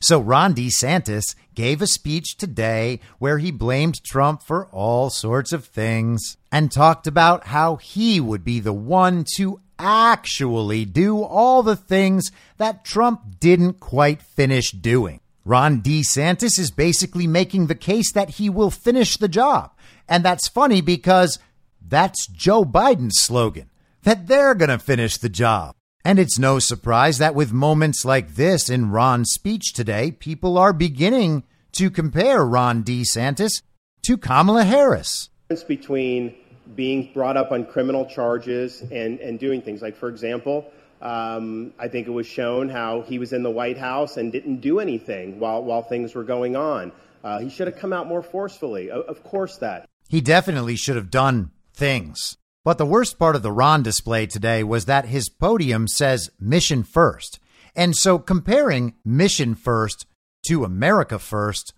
So 0.00 0.18
Ron 0.18 0.54
DeSantis 0.54 1.34
gave 1.54 1.82
a 1.82 1.86
speech 1.86 2.36
today 2.36 3.00
where 3.18 3.38
he 3.38 3.50
blamed 3.50 4.02
Trump 4.02 4.42
for 4.42 4.66
all 4.66 5.10
sorts 5.10 5.52
of 5.52 5.66
things 5.66 6.38
and 6.50 6.72
talked 6.72 7.06
about 7.06 7.48
how 7.48 7.76
he 7.76 8.20
would 8.20 8.44
be 8.44 8.60
the 8.60 8.72
one 8.72 9.24
to 9.36 9.60
actually 9.78 10.84
do 10.84 11.22
all 11.22 11.62
the 11.62 11.76
things 11.76 12.30
that 12.56 12.84
Trump 12.84 13.38
didn't 13.38 13.80
quite 13.80 14.22
finish 14.22 14.70
doing. 14.70 15.20
Ron 15.44 15.80
DeSantis 15.82 16.58
is 16.58 16.70
basically 16.70 17.26
making 17.26 17.66
the 17.66 17.74
case 17.74 18.12
that 18.12 18.30
he 18.30 18.48
will 18.48 18.70
finish 18.70 19.16
the 19.16 19.28
job. 19.28 19.72
And 20.08 20.24
that's 20.24 20.48
funny 20.48 20.80
because 20.80 21.38
that's 21.80 22.26
Joe 22.28 22.64
Biden's 22.64 23.18
slogan 23.20 23.69
that 24.02 24.26
they're 24.26 24.54
going 24.54 24.70
to 24.70 24.78
finish 24.78 25.16
the 25.18 25.28
job. 25.28 25.74
And 26.04 26.18
it's 26.18 26.38
no 26.38 26.58
surprise 26.58 27.18
that 27.18 27.34
with 27.34 27.52
moments 27.52 28.04
like 28.04 28.34
this 28.34 28.70
in 28.70 28.90
Ron's 28.90 29.32
speech 29.32 29.74
today, 29.74 30.10
people 30.12 30.56
are 30.56 30.72
beginning 30.72 31.44
to 31.72 31.90
compare 31.90 32.44
Ron 32.44 32.82
DeSantis 32.82 33.62
to 34.02 34.16
Kamala 34.16 34.64
Harris. 34.64 35.28
Between 35.68 36.34
being 36.74 37.10
brought 37.12 37.36
up 37.36 37.52
on 37.52 37.66
criminal 37.66 38.06
charges 38.06 38.80
and, 38.80 39.20
and 39.20 39.38
doing 39.38 39.60
things 39.60 39.82
like, 39.82 39.96
for 39.96 40.08
example, 40.08 40.70
um, 41.02 41.72
I 41.78 41.88
think 41.88 42.06
it 42.06 42.10
was 42.10 42.26
shown 42.26 42.68
how 42.68 43.02
he 43.02 43.18
was 43.18 43.32
in 43.32 43.42
the 43.42 43.50
White 43.50 43.78
House 43.78 44.16
and 44.16 44.30
didn't 44.30 44.60
do 44.60 44.80
anything 44.80 45.38
while, 45.38 45.62
while 45.62 45.82
things 45.82 46.14
were 46.14 46.24
going 46.24 46.56
on. 46.56 46.92
Uh, 47.22 47.40
he 47.40 47.50
should 47.50 47.66
have 47.66 47.76
come 47.76 47.92
out 47.92 48.06
more 48.06 48.22
forcefully. 48.22 48.90
Of, 48.90 49.04
of 49.04 49.22
course, 49.22 49.58
that. 49.58 49.86
He 50.08 50.20
definitely 50.20 50.76
should 50.76 50.96
have 50.96 51.10
done 51.10 51.50
things. 51.74 52.36
But 52.64 52.76
the 52.76 52.86
worst 52.86 53.18
part 53.18 53.36
of 53.36 53.42
the 53.42 53.52
Ron 53.52 53.82
display 53.82 54.26
today 54.26 54.62
was 54.62 54.84
that 54.84 55.06
his 55.06 55.30
podium 55.30 55.88
says 55.88 56.30
mission 56.38 56.82
first. 56.82 57.40
And 57.74 57.96
so 57.96 58.18
comparing 58.18 58.94
mission 59.04 59.54
first 59.54 60.06
to 60.46 60.64
America 60.64 61.18
first, 61.18 61.72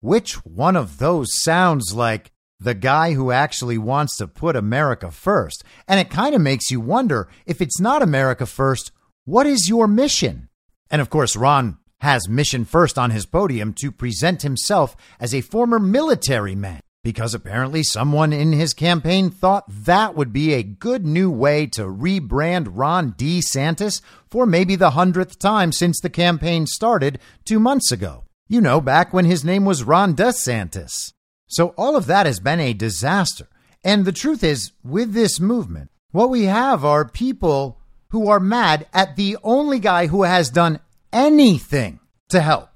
which 0.00 0.34
one 0.46 0.76
of 0.76 0.98
those 0.98 1.28
sounds 1.40 1.94
like 1.94 2.32
the 2.58 2.74
guy 2.74 3.12
who 3.12 3.30
actually 3.30 3.76
wants 3.76 4.16
to 4.16 4.26
put 4.26 4.56
America 4.56 5.10
first? 5.10 5.64
And 5.86 6.00
it 6.00 6.10
kind 6.10 6.34
of 6.34 6.40
makes 6.40 6.70
you 6.70 6.80
wonder 6.80 7.28
if 7.44 7.60
it's 7.60 7.80
not 7.80 8.02
America 8.02 8.46
first, 8.46 8.92
what 9.24 9.46
is 9.46 9.68
your 9.68 9.86
mission? 9.86 10.48
And 10.90 11.02
of 11.02 11.10
course, 11.10 11.36
Ron 11.36 11.78
has 12.00 12.28
mission 12.28 12.64
first 12.64 12.98
on 12.98 13.10
his 13.10 13.26
podium 13.26 13.72
to 13.74 13.92
present 13.92 14.42
himself 14.42 14.96
as 15.20 15.34
a 15.34 15.40
former 15.40 15.78
military 15.78 16.54
man 16.54 16.81
because 17.02 17.34
apparently 17.34 17.82
someone 17.82 18.32
in 18.32 18.52
his 18.52 18.74
campaign 18.74 19.28
thought 19.28 19.64
that 19.68 20.14
would 20.14 20.32
be 20.32 20.52
a 20.52 20.62
good 20.62 21.04
new 21.04 21.30
way 21.30 21.66
to 21.66 21.82
rebrand 21.82 22.68
Ron 22.70 23.12
DeSantis 23.12 24.00
for 24.30 24.46
maybe 24.46 24.76
the 24.76 24.90
hundredth 24.90 25.38
time 25.38 25.72
since 25.72 26.00
the 26.00 26.10
campaign 26.10 26.66
started 26.66 27.18
two 27.44 27.58
months 27.58 27.90
ago. 27.90 28.24
You 28.48 28.60
know, 28.60 28.80
back 28.80 29.12
when 29.12 29.24
his 29.24 29.44
name 29.44 29.64
was 29.64 29.82
Ron 29.82 30.14
DeSantis. 30.14 31.12
So 31.48 31.68
all 31.76 31.96
of 31.96 32.06
that 32.06 32.26
has 32.26 32.38
been 32.38 32.60
a 32.60 32.72
disaster. 32.72 33.48
And 33.84 34.04
the 34.04 34.12
truth 34.12 34.44
is, 34.44 34.72
with 34.84 35.12
this 35.12 35.40
movement, 35.40 35.90
what 36.12 36.30
we 36.30 36.44
have 36.44 36.84
are 36.84 37.08
people 37.08 37.80
who 38.10 38.28
are 38.28 38.38
mad 38.38 38.86
at 38.92 39.16
the 39.16 39.38
only 39.42 39.80
guy 39.80 40.06
who 40.06 40.22
has 40.22 40.50
done 40.50 40.78
anything 41.12 41.98
to 42.28 42.40
help 42.40 42.68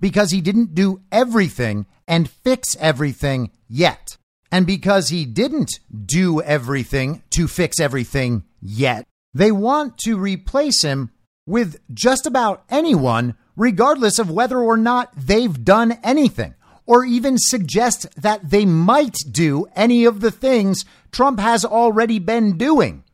because 0.00 0.30
he 0.30 0.40
didn't 0.40 0.74
do 0.74 1.00
everything 1.10 1.86
and 2.10 2.28
fix 2.28 2.76
everything 2.80 3.52
yet. 3.68 4.16
And 4.50 4.66
because 4.66 5.08
he 5.08 5.24
didn't 5.24 5.78
do 6.04 6.42
everything 6.42 7.22
to 7.30 7.46
fix 7.46 7.78
everything 7.78 8.42
yet, 8.60 9.06
they 9.32 9.52
want 9.52 9.96
to 9.98 10.18
replace 10.18 10.82
him 10.82 11.12
with 11.46 11.78
just 11.94 12.26
about 12.26 12.64
anyone, 12.68 13.36
regardless 13.56 14.18
of 14.18 14.28
whether 14.28 14.58
or 14.58 14.76
not 14.76 15.12
they've 15.16 15.64
done 15.64 15.92
anything, 16.02 16.54
or 16.84 17.04
even 17.04 17.36
suggest 17.38 18.08
that 18.20 18.50
they 18.50 18.64
might 18.64 19.16
do 19.30 19.66
any 19.76 20.04
of 20.04 20.20
the 20.20 20.32
things 20.32 20.84
Trump 21.12 21.38
has 21.38 21.64
already 21.64 22.18
been 22.18 22.58
doing. 22.58 23.04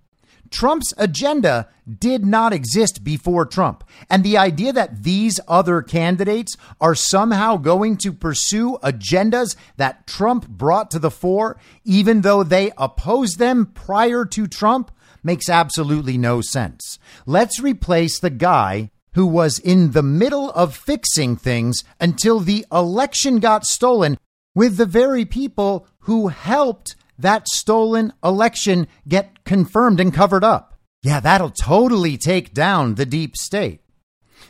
Trump's 0.50 0.92
agenda 0.96 1.68
did 1.98 2.24
not 2.24 2.52
exist 2.52 3.04
before 3.04 3.46
Trump. 3.46 3.84
And 4.10 4.24
the 4.24 4.38
idea 4.38 4.72
that 4.72 5.04
these 5.04 5.40
other 5.46 5.82
candidates 5.82 6.56
are 6.80 6.94
somehow 6.94 7.56
going 7.56 7.96
to 7.98 8.12
pursue 8.12 8.78
agendas 8.82 9.56
that 9.76 10.06
Trump 10.06 10.48
brought 10.48 10.90
to 10.90 10.98
the 10.98 11.10
fore, 11.10 11.58
even 11.84 12.22
though 12.22 12.42
they 12.42 12.72
opposed 12.76 13.38
them 13.38 13.66
prior 13.66 14.24
to 14.24 14.46
Trump, 14.46 14.90
makes 15.22 15.48
absolutely 15.48 16.18
no 16.18 16.40
sense. 16.40 16.98
Let's 17.26 17.60
replace 17.60 18.18
the 18.18 18.30
guy 18.30 18.90
who 19.14 19.26
was 19.26 19.58
in 19.58 19.92
the 19.92 20.02
middle 20.02 20.50
of 20.50 20.76
fixing 20.76 21.36
things 21.36 21.82
until 22.00 22.38
the 22.38 22.66
election 22.70 23.38
got 23.38 23.64
stolen 23.64 24.18
with 24.54 24.76
the 24.76 24.86
very 24.86 25.24
people 25.24 25.86
who 26.00 26.28
helped 26.28 26.96
that 27.18 27.48
stolen 27.48 28.12
election 28.22 28.86
get 29.08 29.35
confirmed 29.46 30.00
and 30.00 30.12
covered 30.12 30.44
up. 30.44 30.78
Yeah, 31.02 31.20
that'll 31.20 31.50
totally 31.50 32.18
take 32.18 32.52
down 32.52 32.96
the 32.96 33.06
deep 33.06 33.36
state. 33.36 33.80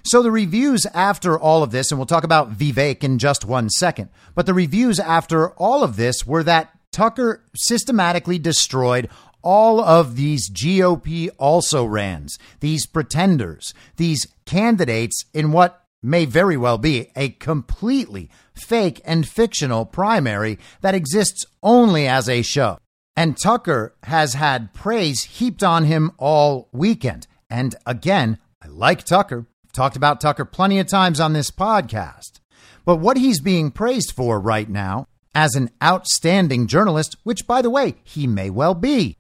So 0.03 0.23
the 0.23 0.31
reviews 0.31 0.87
after 0.87 1.39
all 1.39 1.63
of 1.63 1.71
this, 1.71 1.91
and 1.91 1.99
we'll 1.99 2.07
talk 2.07 2.25
about 2.25 2.53
Vivek 2.53 3.05
in 3.05 3.19
just 3.19 3.45
one 3.45 3.69
second, 3.71 4.09
but 4.35 4.47
the 4.47 4.55
reviews 4.55 4.99
after 4.99 5.51
all 5.51 5.83
of 5.85 5.97
this 5.97 6.27
were 6.27 6.43
that 6.45 6.71
Tucker 6.93 7.45
systematically 7.55 8.39
destroyed 8.39 9.09
all 9.43 9.81
of 9.81 10.17
these 10.17 10.51
GOP 10.51 11.29
also 11.39 11.85
rans, 11.85 12.39
these 12.61 12.87
pretenders, 12.87 13.75
these 13.97 14.27
candidates 14.45 15.25
in 15.35 15.53
what 15.53 15.85
may 16.03 16.25
very 16.25 16.57
well 16.57 16.79
be 16.79 17.11
a 17.17 17.31
completely 17.31 18.31
fake 18.55 19.01
and 19.05 19.29
fictional 19.29 19.85
primary 19.85 20.59
that 20.81 20.95
exists 20.95 21.45
only 21.63 22.09
as 22.09 22.29
a 22.29 22.43
show. 22.43 22.79
And 23.17 23.37
Tucker 23.41 23.95
has 24.03 24.35
had 24.35 24.75
praise 24.75 25.25
heaped 25.25 25.63
on 25.63 25.85
him 25.85 26.13
all 26.19 26.69
weekend. 26.73 27.27
And 27.49 27.75
again, 27.87 28.39
I 28.63 28.69
like 28.69 29.05
Tucker. 29.05 29.47
I've 29.65 29.73
talked 29.73 29.97
about 29.97 30.21
Tucker 30.21 30.45
plenty 30.45 30.79
of 30.79 30.87
times 30.87 31.19
on 31.19 31.33
this 31.33 31.51
podcast. 31.51 32.41
But 32.85 32.97
what 32.97 33.17
he's 33.17 33.41
being 33.41 33.71
praised 33.71 34.13
for 34.13 34.39
right 34.39 34.69
now 34.69 35.09
as 35.35 35.55
an 35.55 35.71
outstanding 35.83 36.67
journalist, 36.67 37.17
which 37.23 37.47
by 37.47 37.63
the 37.63 37.71
way, 37.71 37.97
he 38.05 38.27
may 38.27 38.51
well 38.51 38.75
be. 38.75 39.17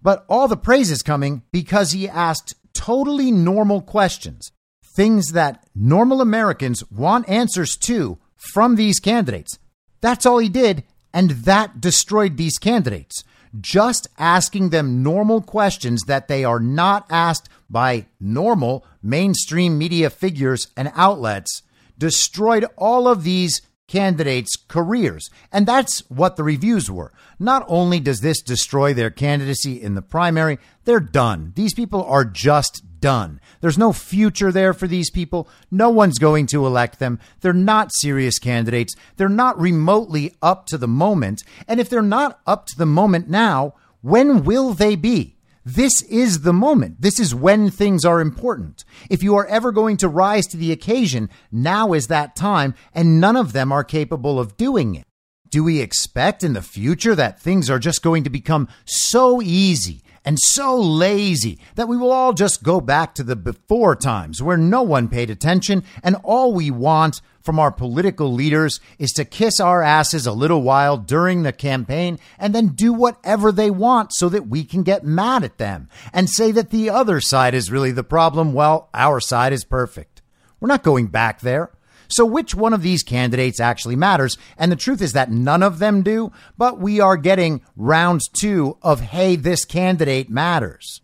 But 0.00 0.24
all 0.28 0.48
the 0.48 0.56
praise 0.56 0.90
is 0.90 1.02
coming 1.02 1.42
because 1.50 1.92
he 1.92 2.08
asked 2.08 2.54
totally 2.74 3.30
normal 3.30 3.80
questions, 3.80 4.52
things 4.96 5.32
that 5.32 5.66
normal 5.74 6.20
Americans 6.20 6.88
want 6.90 7.28
answers 7.28 7.76
to 7.78 8.18
from 8.52 8.76
these 8.76 9.00
candidates. 9.00 9.58
That's 10.00 10.26
all 10.26 10.38
he 10.38 10.48
did, 10.48 10.84
and 11.14 11.30
that 11.30 11.80
destroyed 11.80 12.36
these 12.36 12.58
candidates. 12.58 13.22
Just 13.58 14.08
asking 14.18 14.70
them 14.70 15.04
normal 15.04 15.40
questions 15.40 16.02
that 16.08 16.26
they 16.26 16.44
are 16.44 16.58
not 16.58 17.06
asked 17.08 17.48
by 17.70 18.06
normal 18.18 18.84
mainstream 19.00 19.78
media 19.78 20.10
figures 20.10 20.66
and 20.76 20.90
outlets 20.96 21.62
destroyed 21.96 22.66
all 22.76 23.06
of 23.06 23.22
these 23.22 23.62
candidates' 23.86 24.56
careers. 24.56 25.30
And 25.52 25.66
that's 25.66 26.00
what 26.10 26.34
the 26.34 26.42
reviews 26.42 26.90
were. 26.90 27.12
Not 27.38 27.64
only 27.68 28.00
does 28.00 28.20
this 28.20 28.42
destroy 28.42 28.92
their 28.92 29.10
candidacy 29.10 29.80
in 29.80 29.94
the 29.94 30.02
primary, 30.02 30.58
they're 30.84 30.98
done. 30.98 31.52
These 31.54 31.74
people 31.74 32.02
are 32.04 32.24
just 32.24 32.82
done. 33.04 33.38
There's 33.60 33.76
no 33.76 33.92
future 33.92 34.50
there 34.50 34.72
for 34.72 34.86
these 34.86 35.10
people. 35.10 35.46
No 35.70 35.90
one's 35.90 36.18
going 36.18 36.46
to 36.46 36.64
elect 36.64 36.98
them. 36.98 37.20
They're 37.42 37.52
not 37.52 37.90
serious 37.92 38.38
candidates. 38.38 38.94
They're 39.18 39.28
not 39.28 39.60
remotely 39.60 40.34
up 40.40 40.64
to 40.68 40.78
the 40.78 40.88
moment. 40.88 41.42
And 41.68 41.80
if 41.80 41.90
they're 41.90 42.00
not 42.00 42.40
up 42.46 42.64
to 42.68 42.78
the 42.78 42.86
moment 42.86 43.28
now, 43.28 43.74
when 44.00 44.42
will 44.42 44.72
they 44.72 44.96
be? 44.96 45.36
This 45.66 46.00
is 46.04 46.40
the 46.40 46.54
moment. 46.54 47.02
This 47.02 47.20
is 47.20 47.34
when 47.34 47.68
things 47.68 48.06
are 48.06 48.22
important. 48.22 48.86
If 49.10 49.22
you 49.22 49.36
are 49.36 49.46
ever 49.48 49.70
going 49.70 49.98
to 49.98 50.08
rise 50.08 50.46
to 50.46 50.56
the 50.56 50.72
occasion, 50.72 51.28
now 51.52 51.92
is 51.92 52.06
that 52.06 52.34
time, 52.34 52.74
and 52.94 53.20
none 53.20 53.36
of 53.36 53.52
them 53.52 53.70
are 53.70 53.84
capable 53.84 54.40
of 54.40 54.56
doing 54.56 54.94
it. 54.94 55.04
Do 55.50 55.62
we 55.62 55.82
expect 55.82 56.42
in 56.42 56.54
the 56.54 56.62
future 56.62 57.14
that 57.14 57.38
things 57.38 57.68
are 57.68 57.78
just 57.78 58.02
going 58.02 58.24
to 58.24 58.30
become 58.30 58.66
so 58.86 59.42
easy 59.42 60.04
and 60.24 60.38
so 60.40 60.80
lazy 60.80 61.58
that 61.74 61.88
we 61.88 61.96
will 61.96 62.10
all 62.10 62.32
just 62.32 62.62
go 62.62 62.80
back 62.80 63.14
to 63.14 63.22
the 63.22 63.36
before 63.36 63.94
times 63.94 64.42
where 64.42 64.56
no 64.56 64.82
one 64.82 65.08
paid 65.08 65.30
attention 65.30 65.84
and 66.02 66.16
all 66.22 66.52
we 66.52 66.70
want 66.70 67.20
from 67.44 67.58
our 67.58 67.70
political 67.70 68.32
leaders 68.32 68.80
is 68.98 69.12
to 69.12 69.24
kiss 69.24 69.60
our 69.60 69.82
asses 69.82 70.26
a 70.26 70.32
little 70.32 70.62
while 70.62 70.96
during 70.96 71.42
the 71.42 71.52
campaign 71.52 72.18
and 72.38 72.54
then 72.54 72.68
do 72.68 72.92
whatever 72.92 73.52
they 73.52 73.70
want 73.70 74.12
so 74.14 74.30
that 74.30 74.48
we 74.48 74.64
can 74.64 74.82
get 74.82 75.04
mad 75.04 75.44
at 75.44 75.58
them 75.58 75.88
and 76.12 76.30
say 76.30 76.50
that 76.50 76.70
the 76.70 76.88
other 76.88 77.20
side 77.20 77.54
is 77.54 77.70
really 77.70 77.92
the 77.92 78.02
problem 78.02 78.54
while 78.54 78.88
our 78.94 79.20
side 79.20 79.52
is 79.52 79.64
perfect. 79.64 80.22
We're 80.58 80.68
not 80.68 80.82
going 80.82 81.08
back 81.08 81.40
there. 81.40 81.70
So, 82.08 82.24
which 82.24 82.54
one 82.54 82.72
of 82.72 82.82
these 82.82 83.02
candidates 83.02 83.60
actually 83.60 83.96
matters? 83.96 84.36
And 84.58 84.70
the 84.70 84.76
truth 84.76 85.00
is 85.00 85.12
that 85.12 85.30
none 85.30 85.62
of 85.62 85.78
them 85.78 86.02
do, 86.02 86.32
but 86.58 86.78
we 86.78 87.00
are 87.00 87.16
getting 87.16 87.62
round 87.76 88.20
two 88.38 88.78
of, 88.82 89.00
hey, 89.00 89.36
this 89.36 89.64
candidate 89.64 90.30
matters. 90.30 91.00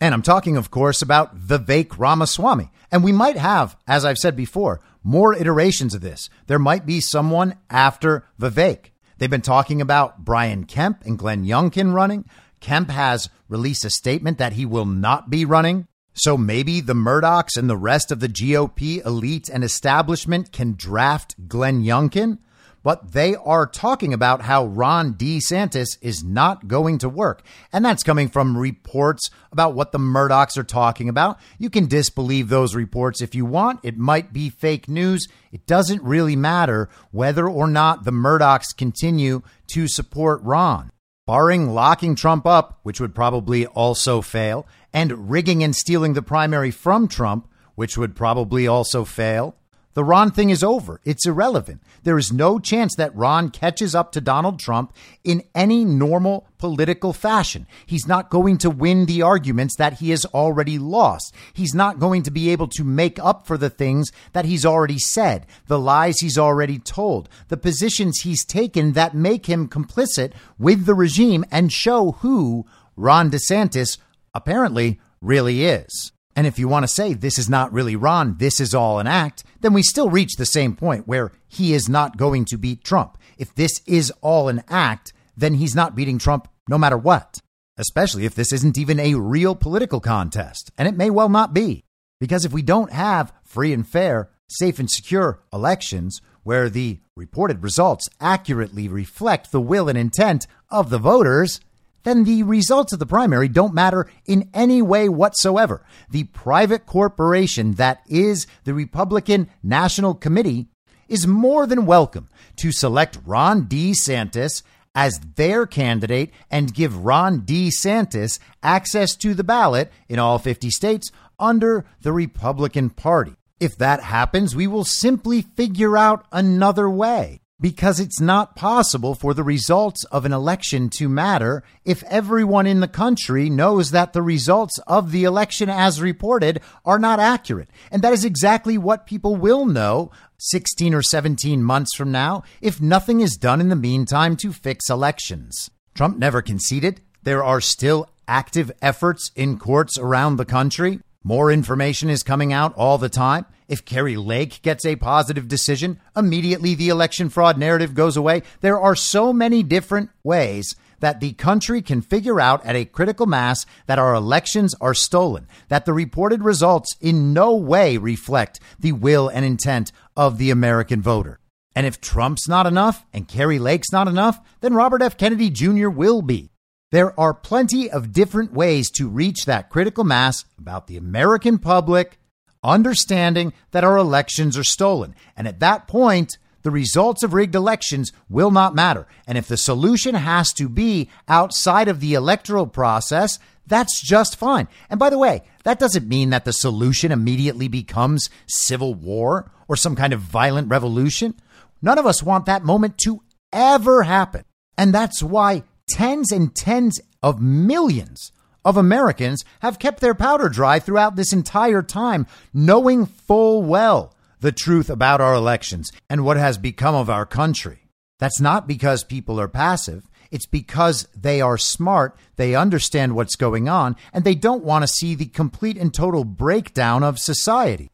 And 0.00 0.14
I'm 0.14 0.22
talking, 0.22 0.56
of 0.56 0.70
course, 0.70 1.02
about 1.02 1.38
Vivek 1.38 1.98
Ramaswamy. 1.98 2.70
And 2.90 3.02
we 3.02 3.12
might 3.12 3.36
have, 3.36 3.76
as 3.86 4.04
I've 4.04 4.18
said 4.18 4.36
before, 4.36 4.80
more 5.02 5.34
iterations 5.34 5.94
of 5.94 6.00
this. 6.00 6.30
There 6.46 6.58
might 6.58 6.86
be 6.86 7.00
someone 7.00 7.56
after 7.68 8.24
Vivek. 8.40 8.90
They've 9.18 9.28
been 9.28 9.40
talking 9.40 9.80
about 9.80 10.24
Brian 10.24 10.64
Kemp 10.64 11.04
and 11.04 11.18
Glenn 11.18 11.44
Youngkin 11.44 11.92
running. 11.92 12.24
Kemp 12.60 12.90
has 12.90 13.28
released 13.48 13.84
a 13.84 13.90
statement 13.90 14.38
that 14.38 14.52
he 14.52 14.64
will 14.64 14.86
not 14.86 15.30
be 15.30 15.44
running. 15.44 15.87
So 16.18 16.36
maybe 16.36 16.80
the 16.80 16.94
Murdochs 16.94 17.56
and 17.56 17.70
the 17.70 17.76
rest 17.76 18.10
of 18.10 18.18
the 18.18 18.28
GOP 18.28 19.06
elite 19.06 19.48
and 19.48 19.62
establishment 19.62 20.50
can 20.50 20.74
draft 20.74 21.36
Glenn 21.46 21.84
Youngkin, 21.84 22.38
but 22.82 23.12
they 23.12 23.36
are 23.36 23.68
talking 23.68 24.12
about 24.12 24.42
how 24.42 24.66
Ron 24.66 25.14
DeSantis 25.14 25.96
is 26.02 26.24
not 26.24 26.66
going 26.66 26.98
to 26.98 27.08
work. 27.08 27.42
And 27.72 27.84
that's 27.84 28.02
coming 28.02 28.28
from 28.28 28.58
reports 28.58 29.30
about 29.52 29.74
what 29.74 29.92
the 29.92 29.98
Murdochs 29.98 30.58
are 30.58 30.64
talking 30.64 31.08
about. 31.08 31.38
You 31.56 31.70
can 31.70 31.86
disbelieve 31.86 32.48
those 32.48 32.74
reports 32.74 33.22
if 33.22 33.36
you 33.36 33.44
want. 33.44 33.78
It 33.84 33.96
might 33.96 34.32
be 34.32 34.50
fake 34.50 34.88
news. 34.88 35.28
It 35.52 35.66
doesn't 35.66 36.02
really 36.02 36.34
matter 36.34 36.88
whether 37.12 37.48
or 37.48 37.68
not 37.68 38.02
the 38.04 38.10
Murdochs 38.10 38.76
continue 38.76 39.42
to 39.68 39.86
support 39.86 40.42
Ron 40.42 40.90
barring 41.28 41.74
locking 41.74 42.14
Trump 42.14 42.46
up, 42.46 42.80
which 42.84 43.02
would 43.02 43.14
probably 43.14 43.66
also 43.66 44.22
fail, 44.22 44.66
and 44.92 45.30
rigging 45.30 45.62
and 45.62 45.74
stealing 45.74 46.14
the 46.14 46.22
primary 46.22 46.70
from 46.70 47.08
Trump, 47.08 47.48
which 47.74 47.96
would 47.96 48.16
probably 48.16 48.66
also 48.66 49.04
fail, 49.04 49.54
the 49.98 50.04
Ron 50.04 50.30
thing 50.30 50.50
is 50.50 50.62
over. 50.62 51.00
It's 51.04 51.26
irrelevant. 51.26 51.82
There 52.04 52.18
is 52.18 52.32
no 52.32 52.60
chance 52.60 52.94
that 52.94 53.16
Ron 53.16 53.50
catches 53.50 53.96
up 53.96 54.12
to 54.12 54.20
Donald 54.20 54.60
Trump 54.60 54.92
in 55.24 55.42
any 55.56 55.84
normal 55.84 56.46
political 56.58 57.12
fashion. 57.12 57.66
He's 57.84 58.06
not 58.06 58.30
going 58.30 58.58
to 58.58 58.70
win 58.70 59.06
the 59.06 59.22
arguments 59.22 59.74
that 59.74 59.94
he 59.94 60.10
has 60.10 60.24
already 60.26 60.78
lost. 60.78 61.34
He's 61.52 61.74
not 61.74 61.98
going 61.98 62.22
to 62.22 62.30
be 62.30 62.50
able 62.50 62.68
to 62.68 62.84
make 62.84 63.18
up 63.18 63.44
for 63.44 63.58
the 63.58 63.70
things 63.70 64.12
that 64.34 64.44
he's 64.44 64.64
already 64.64 65.00
said, 65.00 65.46
the 65.66 65.80
lies 65.80 66.20
he's 66.20 66.38
already 66.38 66.78
told, 66.78 67.28
the 67.48 67.56
positions 67.56 68.20
he's 68.20 68.44
taken 68.44 68.92
that 68.92 69.16
make 69.16 69.46
him 69.46 69.66
complicit 69.66 70.32
with 70.60 70.86
the 70.86 70.94
regime 70.94 71.44
and 71.50 71.72
show 71.72 72.12
who 72.20 72.66
Ron 72.96 73.32
DeSantis 73.32 73.98
apparently 74.34 75.00
really 75.20 75.64
is. 75.64 76.12
And 76.36 76.46
if 76.46 76.58
you 76.58 76.68
want 76.68 76.84
to 76.84 76.88
say 76.88 77.14
this 77.14 77.38
is 77.38 77.48
not 77.48 77.72
really 77.72 77.96
Ron, 77.96 78.36
this 78.38 78.60
is 78.60 78.72
all 78.72 79.00
an 79.00 79.08
act, 79.08 79.42
then 79.60 79.72
we 79.72 79.82
still 79.82 80.08
reach 80.08 80.36
the 80.36 80.46
same 80.46 80.76
point 80.76 81.08
where 81.08 81.32
he 81.48 81.74
is 81.74 81.88
not 81.88 82.16
going 82.16 82.44
to 82.46 82.56
beat 82.56 82.84
Trump. 82.84 83.18
If 83.38 83.54
this 83.54 83.80
is 83.86 84.12
all 84.20 84.48
an 84.48 84.62
act, 84.68 85.12
then 85.36 85.54
he's 85.54 85.74
not 85.74 85.96
beating 85.96 86.18
Trump 86.18 86.48
no 86.68 86.78
matter 86.78 86.96
what, 86.96 87.40
especially 87.76 88.24
if 88.24 88.34
this 88.34 88.52
isn't 88.52 88.78
even 88.78 89.00
a 89.00 89.14
real 89.14 89.54
political 89.56 90.00
contest. 90.00 90.70
And 90.78 90.86
it 90.86 90.96
may 90.96 91.10
well 91.10 91.28
not 91.28 91.54
be. 91.54 91.84
Because 92.20 92.44
if 92.44 92.52
we 92.52 92.62
don't 92.62 92.92
have 92.92 93.32
free 93.44 93.72
and 93.72 93.86
fair, 93.86 94.30
safe 94.48 94.78
and 94.78 94.90
secure 94.90 95.40
elections 95.52 96.20
where 96.42 96.70
the 96.70 97.00
reported 97.16 97.62
results 97.62 98.08
accurately 98.20 98.88
reflect 98.88 99.52
the 99.52 99.60
will 99.60 99.88
and 99.88 99.98
intent 99.98 100.46
of 100.70 100.90
the 100.90 100.98
voters, 100.98 101.60
then 102.08 102.24
the 102.24 102.42
results 102.42 102.92
of 102.94 102.98
the 102.98 103.06
primary 103.06 103.48
don't 103.48 103.74
matter 103.74 104.10
in 104.24 104.48
any 104.54 104.80
way 104.80 105.08
whatsoever. 105.08 105.84
The 106.08 106.24
private 106.24 106.86
corporation 106.86 107.74
that 107.74 108.00
is 108.06 108.46
the 108.64 108.72
Republican 108.72 109.50
National 109.62 110.14
Committee 110.14 110.68
is 111.06 111.26
more 111.26 111.66
than 111.66 111.84
welcome 111.84 112.28
to 112.56 112.72
select 112.72 113.18
Ron 113.26 113.66
DeSantis 113.66 114.62
as 114.94 115.20
their 115.36 115.66
candidate 115.66 116.32
and 116.50 116.74
give 116.74 117.04
Ron 117.04 117.42
DeSantis 117.42 118.38
access 118.62 119.14
to 119.16 119.34
the 119.34 119.44
ballot 119.44 119.92
in 120.08 120.18
all 120.18 120.38
50 120.38 120.70
states 120.70 121.10
under 121.38 121.84
the 122.00 122.12
Republican 122.12 122.88
Party. 122.90 123.34
If 123.60 123.76
that 123.76 124.02
happens, 124.02 124.56
we 124.56 124.66
will 124.66 124.84
simply 124.84 125.42
figure 125.42 125.96
out 125.96 126.24
another 126.32 126.88
way 126.88 127.40
because 127.60 127.98
it's 127.98 128.20
not 128.20 128.54
possible 128.54 129.14
for 129.14 129.34
the 129.34 129.42
results 129.42 130.04
of 130.04 130.24
an 130.24 130.32
election 130.32 130.88
to 130.88 131.08
matter 131.08 131.64
if 131.84 132.04
everyone 132.04 132.66
in 132.66 132.80
the 132.80 132.88
country 132.88 133.50
knows 133.50 133.90
that 133.90 134.12
the 134.12 134.22
results 134.22 134.78
of 134.86 135.10
the 135.10 135.24
election 135.24 135.68
as 135.68 136.00
reported 136.00 136.60
are 136.84 136.98
not 136.98 137.18
accurate. 137.18 137.68
And 137.90 138.02
that 138.02 138.12
is 138.12 138.24
exactly 138.24 138.78
what 138.78 139.06
people 139.06 139.34
will 139.34 139.66
know 139.66 140.10
16 140.38 140.94
or 140.94 141.02
17 141.02 141.62
months 141.62 141.96
from 141.96 142.12
now 142.12 142.44
if 142.60 142.80
nothing 142.80 143.20
is 143.20 143.36
done 143.36 143.60
in 143.60 143.68
the 143.68 143.76
meantime 143.76 144.36
to 144.36 144.52
fix 144.52 144.88
elections. 144.88 145.70
Trump 145.94 146.16
never 146.16 146.40
conceded. 146.40 147.00
There 147.24 147.42
are 147.42 147.60
still 147.60 148.08
active 148.28 148.70
efforts 148.80 149.32
in 149.34 149.58
courts 149.58 149.98
around 149.98 150.36
the 150.36 150.44
country. 150.44 151.00
More 151.24 151.50
information 151.50 152.10
is 152.10 152.22
coming 152.22 152.52
out 152.52 152.74
all 152.76 152.96
the 152.96 153.08
time. 153.08 153.44
If 153.66 153.84
Kari 153.84 154.16
Lake 154.16 154.62
gets 154.62 154.86
a 154.86 154.96
positive 154.96 155.48
decision, 155.48 156.00
immediately 156.16 156.74
the 156.74 156.88
election 156.88 157.28
fraud 157.28 157.58
narrative 157.58 157.92
goes 157.92 158.16
away. 158.16 158.42
There 158.60 158.80
are 158.80 158.94
so 158.94 159.32
many 159.32 159.62
different 159.62 160.10
ways 160.22 160.76
that 161.00 161.20
the 161.20 161.32
country 161.34 161.82
can 161.82 162.02
figure 162.02 162.40
out 162.40 162.64
at 162.64 162.76
a 162.76 162.84
critical 162.84 163.26
mass 163.26 163.66
that 163.86 163.98
our 163.98 164.14
elections 164.14 164.74
are 164.80 164.94
stolen, 164.94 165.46
that 165.68 165.84
the 165.84 165.92
reported 165.92 166.42
results 166.42 166.96
in 167.00 167.32
no 167.32 167.54
way 167.54 167.96
reflect 167.96 168.60
the 168.78 168.92
will 168.92 169.28
and 169.28 169.44
intent 169.44 169.92
of 170.16 170.38
the 170.38 170.50
American 170.50 171.02
voter. 171.02 171.40
And 171.74 171.86
if 171.86 172.00
Trump's 172.00 172.48
not 172.48 172.66
enough 172.66 173.04
and 173.12 173.28
Kari 173.28 173.58
Lake's 173.58 173.92
not 173.92 174.08
enough, 174.08 174.40
then 174.60 174.74
Robert 174.74 175.02
F. 175.02 175.16
Kennedy 175.16 175.50
Jr. 175.50 175.88
will 175.88 176.22
be. 176.22 176.50
There 176.90 177.18
are 177.20 177.34
plenty 177.34 177.90
of 177.90 178.12
different 178.12 178.52
ways 178.52 178.90
to 178.92 179.08
reach 179.08 179.44
that 179.44 179.68
critical 179.68 180.04
mass 180.04 180.44
about 180.58 180.86
the 180.86 180.96
American 180.96 181.58
public 181.58 182.18
understanding 182.62 183.52
that 183.70 183.84
our 183.84 183.96
elections 183.96 184.56
are 184.56 184.64
stolen. 184.64 185.14
And 185.36 185.46
at 185.46 185.60
that 185.60 185.86
point, 185.86 186.38
the 186.62 186.70
results 186.70 187.22
of 187.22 187.34
rigged 187.34 187.54
elections 187.54 188.12
will 188.28 188.50
not 188.50 188.74
matter. 188.74 189.06
And 189.26 189.38
if 189.38 189.48
the 189.48 189.56
solution 189.56 190.14
has 190.14 190.52
to 190.54 190.68
be 190.68 191.08
outside 191.28 191.88
of 191.88 192.00
the 192.00 192.14
electoral 192.14 192.66
process, 192.66 193.38
that's 193.66 194.00
just 194.00 194.36
fine. 194.36 194.66
And 194.90 194.98
by 194.98 195.10
the 195.10 195.18
way, 195.18 195.42
that 195.64 195.78
doesn't 195.78 196.08
mean 196.08 196.30
that 196.30 196.44
the 196.44 196.52
solution 196.52 197.12
immediately 197.12 197.68
becomes 197.68 198.30
civil 198.46 198.94
war 198.94 199.52
or 199.68 199.76
some 199.76 199.94
kind 199.94 200.12
of 200.12 200.20
violent 200.20 200.68
revolution. 200.68 201.34
None 201.82 201.98
of 201.98 202.06
us 202.06 202.22
want 202.22 202.46
that 202.46 202.64
moment 202.64 202.98
to 202.98 203.22
ever 203.52 204.02
happen. 204.02 204.44
And 204.76 204.94
that's 204.94 205.22
why 205.22 205.64
tens 205.88 206.30
and 206.30 206.54
tens 206.54 207.00
of 207.22 207.40
millions 207.40 208.32
of 208.64 208.76
Americans 208.76 209.44
have 209.60 209.78
kept 209.78 210.00
their 210.00 210.14
powder 210.14 210.48
dry 210.48 210.78
throughout 210.78 211.16
this 211.16 211.32
entire 211.32 211.82
time, 211.82 212.26
knowing 212.52 213.06
full 213.06 213.62
well 213.62 214.14
the 214.40 214.52
truth 214.52 214.90
about 214.90 215.20
our 215.20 215.34
elections 215.34 215.90
and 216.08 216.24
what 216.24 216.36
has 216.36 216.58
become 216.58 216.94
of 216.94 217.10
our 217.10 217.26
country. 217.26 217.80
That's 218.18 218.40
not 218.40 218.66
because 218.66 219.04
people 219.04 219.40
are 219.40 219.48
passive. 219.48 220.08
It's 220.30 220.46
because 220.46 221.08
they 221.16 221.40
are 221.40 221.56
smart, 221.56 222.16
they 222.36 222.54
understand 222.54 223.14
what's 223.14 223.36
going 223.36 223.68
on, 223.68 223.96
and 224.12 224.24
they 224.24 224.34
don't 224.34 224.64
want 224.64 224.82
to 224.82 224.88
see 224.88 225.14
the 225.14 225.26
complete 225.26 225.78
and 225.78 225.92
total 225.92 226.24
breakdown 226.24 227.02
of 227.02 227.18
society. 227.18 227.90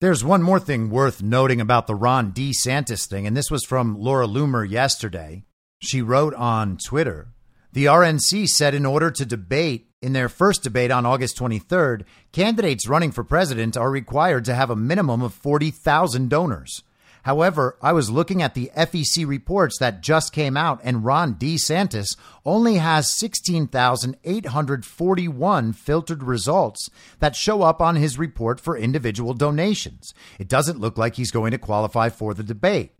There's 0.00 0.24
one 0.24 0.42
more 0.42 0.58
thing 0.58 0.90
worth 0.90 1.22
noting 1.22 1.60
about 1.60 1.86
the 1.86 1.94
Ron 1.94 2.32
DeSantis 2.32 3.06
thing, 3.06 3.24
and 3.28 3.36
this 3.36 3.52
was 3.52 3.64
from 3.64 3.96
Laura 3.96 4.26
Loomer 4.26 4.68
yesterday. 4.68 5.44
She 5.84 6.00
wrote 6.00 6.32
on 6.34 6.76
Twitter 6.76 7.26
The 7.72 7.86
RNC 7.86 8.46
said 8.46 8.72
in 8.72 8.86
order 8.86 9.10
to 9.10 9.26
debate 9.26 9.88
in 10.00 10.12
their 10.12 10.28
first 10.28 10.62
debate 10.62 10.92
on 10.92 11.04
August 11.04 11.36
23rd, 11.36 12.04
candidates 12.30 12.86
running 12.86 13.10
for 13.10 13.24
president 13.24 13.76
are 13.76 13.90
required 13.90 14.44
to 14.44 14.54
have 14.54 14.70
a 14.70 14.76
minimum 14.76 15.22
of 15.22 15.34
40,000 15.34 16.30
donors. 16.30 16.84
However, 17.24 17.78
I 17.82 17.92
was 17.92 18.10
looking 18.10 18.42
at 18.42 18.54
the 18.54 18.70
FEC 18.76 19.26
reports 19.26 19.76
that 19.80 20.02
just 20.02 20.32
came 20.32 20.56
out, 20.56 20.78
and 20.84 21.04
Ron 21.04 21.34
DeSantis 21.34 22.16
only 22.44 22.76
has 22.76 23.18
16,841 23.18 25.72
filtered 25.72 26.22
results 26.22 26.90
that 27.18 27.34
show 27.34 27.62
up 27.62 27.80
on 27.80 27.96
his 27.96 28.20
report 28.20 28.60
for 28.60 28.76
individual 28.76 29.34
donations. 29.34 30.14
It 30.38 30.46
doesn't 30.46 30.78
look 30.78 30.96
like 30.96 31.16
he's 31.16 31.32
going 31.32 31.50
to 31.50 31.58
qualify 31.58 32.08
for 32.08 32.34
the 32.34 32.44
debate. 32.44 32.92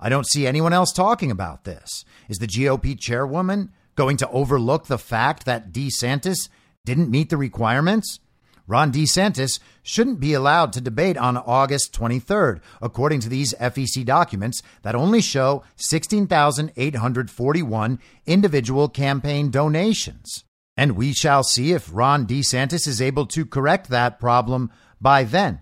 I 0.00 0.08
don't 0.08 0.26
see 0.26 0.46
anyone 0.46 0.72
else 0.72 0.92
talking 0.92 1.30
about 1.30 1.64
this. 1.64 2.04
Is 2.28 2.38
the 2.38 2.46
GOP 2.46 2.98
chairwoman 2.98 3.70
going 3.94 4.16
to 4.18 4.28
overlook 4.30 4.86
the 4.86 4.98
fact 4.98 5.44
that 5.46 5.72
DeSantis 5.72 6.48
didn't 6.84 7.10
meet 7.10 7.30
the 7.30 7.36
requirements? 7.36 8.20
Ron 8.66 8.90
DeSantis 8.92 9.60
shouldn't 9.82 10.20
be 10.20 10.32
allowed 10.32 10.72
to 10.72 10.80
debate 10.80 11.18
on 11.18 11.36
August 11.36 11.92
23rd, 11.92 12.62
according 12.80 13.20
to 13.20 13.28
these 13.28 13.52
FEC 13.54 14.06
documents 14.06 14.62
that 14.82 14.94
only 14.94 15.20
show 15.20 15.62
16,841 15.76 17.98
individual 18.26 18.88
campaign 18.88 19.50
donations. 19.50 20.44
And 20.76 20.92
we 20.92 21.12
shall 21.12 21.42
see 21.42 21.72
if 21.72 21.90
Ron 21.92 22.26
DeSantis 22.26 22.88
is 22.88 23.02
able 23.02 23.26
to 23.26 23.44
correct 23.44 23.90
that 23.90 24.18
problem 24.18 24.72
by 25.00 25.24
then. 25.24 25.60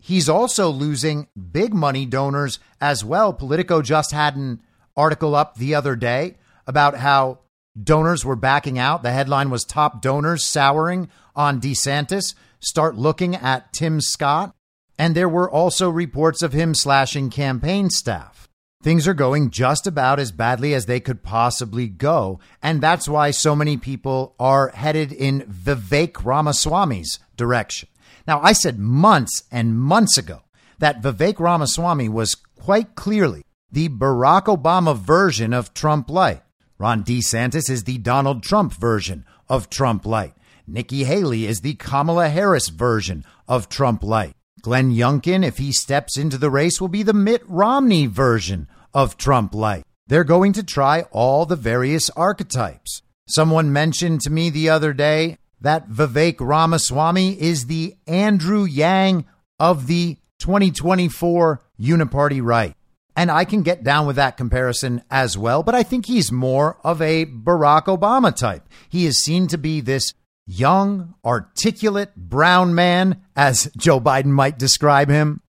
He's 0.00 0.28
also 0.28 0.70
losing 0.70 1.28
big 1.52 1.74
money 1.74 2.06
donors 2.06 2.58
as 2.80 3.04
well. 3.04 3.32
Politico 3.32 3.82
just 3.82 4.12
had 4.12 4.36
an 4.36 4.62
article 4.96 5.34
up 5.34 5.56
the 5.56 5.74
other 5.74 5.96
day 5.96 6.36
about 6.66 6.96
how 6.96 7.40
donors 7.80 8.24
were 8.24 8.36
backing 8.36 8.78
out. 8.78 9.02
The 9.02 9.12
headline 9.12 9.50
was 9.50 9.64
Top 9.64 10.00
Donors 10.00 10.44
Souring 10.44 11.08
on 11.34 11.60
DeSantis. 11.60 12.34
Start 12.60 12.96
looking 12.96 13.34
at 13.34 13.72
Tim 13.72 14.00
Scott. 14.00 14.54
And 14.98 15.14
there 15.14 15.28
were 15.28 15.50
also 15.50 15.88
reports 15.88 16.42
of 16.42 16.52
him 16.52 16.74
slashing 16.74 17.30
campaign 17.30 17.88
staff. 17.88 18.48
Things 18.82 19.08
are 19.08 19.14
going 19.14 19.50
just 19.50 19.86
about 19.86 20.20
as 20.20 20.30
badly 20.32 20.74
as 20.74 20.86
they 20.86 21.00
could 21.00 21.22
possibly 21.22 21.88
go. 21.88 22.38
And 22.62 22.80
that's 22.80 23.08
why 23.08 23.30
so 23.32 23.56
many 23.56 23.76
people 23.76 24.34
are 24.38 24.68
headed 24.68 25.12
in 25.12 25.42
Vivek 25.42 26.24
Ramaswamy's 26.24 27.18
direction. 27.36 27.88
Now, 28.28 28.42
I 28.42 28.52
said 28.52 28.78
months 28.78 29.44
and 29.50 29.80
months 29.80 30.18
ago 30.18 30.42
that 30.80 31.00
Vivek 31.00 31.40
Ramaswamy 31.40 32.10
was 32.10 32.34
quite 32.34 32.94
clearly 32.94 33.42
the 33.72 33.88
Barack 33.88 34.54
Obama 34.54 34.94
version 34.94 35.54
of 35.54 35.72
Trump 35.72 36.10
Light. 36.10 36.42
Ron 36.76 37.02
DeSantis 37.04 37.70
is 37.70 37.84
the 37.84 37.96
Donald 37.96 38.42
Trump 38.42 38.74
version 38.74 39.24
of 39.48 39.70
Trump 39.70 40.04
Light. 40.04 40.34
Nikki 40.66 41.04
Haley 41.04 41.46
is 41.46 41.62
the 41.62 41.72
Kamala 41.76 42.28
Harris 42.28 42.68
version 42.68 43.24
of 43.48 43.70
Trump 43.70 44.04
Light. 44.04 44.34
Glenn 44.60 44.92
Youngkin, 44.92 45.42
if 45.42 45.56
he 45.56 45.72
steps 45.72 46.18
into 46.18 46.36
the 46.36 46.50
race, 46.50 46.82
will 46.82 46.88
be 46.88 47.02
the 47.02 47.14
Mitt 47.14 47.42
Romney 47.48 48.04
version 48.04 48.68
of 48.92 49.16
Trump 49.16 49.54
Light. 49.54 49.84
They're 50.06 50.22
going 50.22 50.52
to 50.52 50.62
try 50.62 51.06
all 51.12 51.46
the 51.46 51.56
various 51.56 52.10
archetypes. 52.10 53.00
Someone 53.26 53.72
mentioned 53.72 54.20
to 54.22 54.30
me 54.30 54.50
the 54.50 54.68
other 54.68 54.92
day 54.92 55.38
that 55.60 55.88
Vivek 55.88 56.36
Ramaswamy 56.40 57.40
is 57.40 57.66
the 57.66 57.96
Andrew 58.06 58.64
Yang 58.64 59.24
of 59.58 59.86
the 59.86 60.16
2024 60.38 61.60
Uniparty 61.80 62.42
right. 62.42 62.74
And 63.16 63.32
I 63.32 63.44
can 63.44 63.62
get 63.62 63.82
down 63.82 64.06
with 64.06 64.16
that 64.16 64.36
comparison 64.36 65.02
as 65.10 65.36
well, 65.36 65.64
but 65.64 65.74
I 65.74 65.82
think 65.82 66.06
he's 66.06 66.30
more 66.30 66.78
of 66.84 67.02
a 67.02 67.26
Barack 67.26 67.86
Obama 67.86 68.34
type. 68.34 68.68
He 68.88 69.06
is 69.06 69.22
seen 69.22 69.48
to 69.48 69.58
be 69.58 69.80
this 69.80 70.14
young, 70.46 71.14
articulate 71.24 72.14
brown 72.14 72.74
man, 72.74 73.20
as 73.34 73.70
Joe 73.76 74.00
Biden 74.00 74.26
might 74.26 74.58
describe 74.58 75.08
him, 75.08 75.40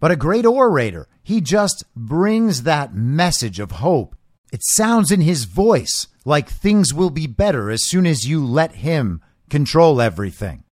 but 0.00 0.10
a 0.10 0.16
great 0.16 0.44
orator. 0.44 1.08
He 1.22 1.40
just 1.40 1.84
brings 1.94 2.64
that 2.64 2.94
message 2.94 3.60
of 3.60 3.70
hope. 3.70 4.16
It 4.52 4.60
sounds 4.62 5.10
in 5.10 5.20
his 5.20 5.44
voice 5.44 6.08
like 6.24 6.48
things 6.48 6.92
will 6.92 7.10
be 7.10 7.26
better 7.26 7.70
as 7.70 7.86
soon 7.86 8.06
as 8.06 8.28
you 8.28 8.44
let 8.44 8.76
him 8.76 9.22
control 9.54 10.00
everything. 10.00 10.64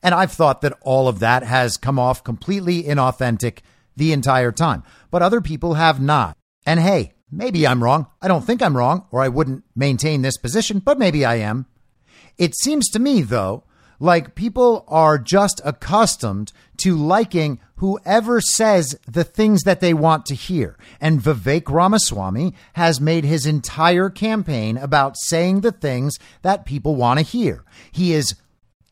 And 0.00 0.14
I've 0.14 0.30
thought 0.30 0.60
that 0.60 0.78
all 0.82 1.08
of 1.08 1.18
that 1.18 1.42
has 1.42 1.76
come 1.76 1.98
off 1.98 2.22
completely 2.22 2.84
inauthentic 2.84 3.62
the 3.96 4.12
entire 4.12 4.52
time. 4.52 4.84
But 5.10 5.22
other 5.22 5.40
people 5.40 5.74
have 5.74 6.00
not. 6.00 6.36
And 6.64 6.78
hey, 6.78 7.14
maybe 7.32 7.66
I'm 7.66 7.82
wrong. 7.82 8.06
I 8.22 8.28
don't 8.28 8.44
think 8.44 8.62
I'm 8.62 8.76
wrong, 8.76 9.08
or 9.10 9.22
I 9.22 9.26
wouldn't 9.26 9.64
maintain 9.74 10.22
this 10.22 10.38
position, 10.38 10.78
but 10.78 11.00
maybe 11.00 11.24
I 11.24 11.34
am. 11.50 11.66
It 12.36 12.54
seems 12.54 12.88
to 12.90 13.00
me, 13.00 13.22
though, 13.22 13.64
like 13.98 14.34
people 14.34 14.84
are 14.88 15.18
just 15.18 15.60
accustomed 15.64 16.52
to 16.78 16.96
liking 16.96 17.58
whoever 17.76 18.40
says 18.40 18.98
the 19.06 19.24
things 19.24 19.62
that 19.62 19.80
they 19.80 19.94
want 19.94 20.26
to 20.26 20.34
hear. 20.34 20.76
And 21.00 21.20
Vivek 21.20 21.68
Ramaswamy 21.68 22.54
has 22.74 23.00
made 23.00 23.24
his 23.24 23.46
entire 23.46 24.10
campaign 24.10 24.76
about 24.76 25.16
saying 25.16 25.60
the 25.60 25.72
things 25.72 26.18
that 26.42 26.66
people 26.66 26.96
want 26.96 27.18
to 27.18 27.24
hear. 27.24 27.64
He 27.90 28.12
is 28.12 28.34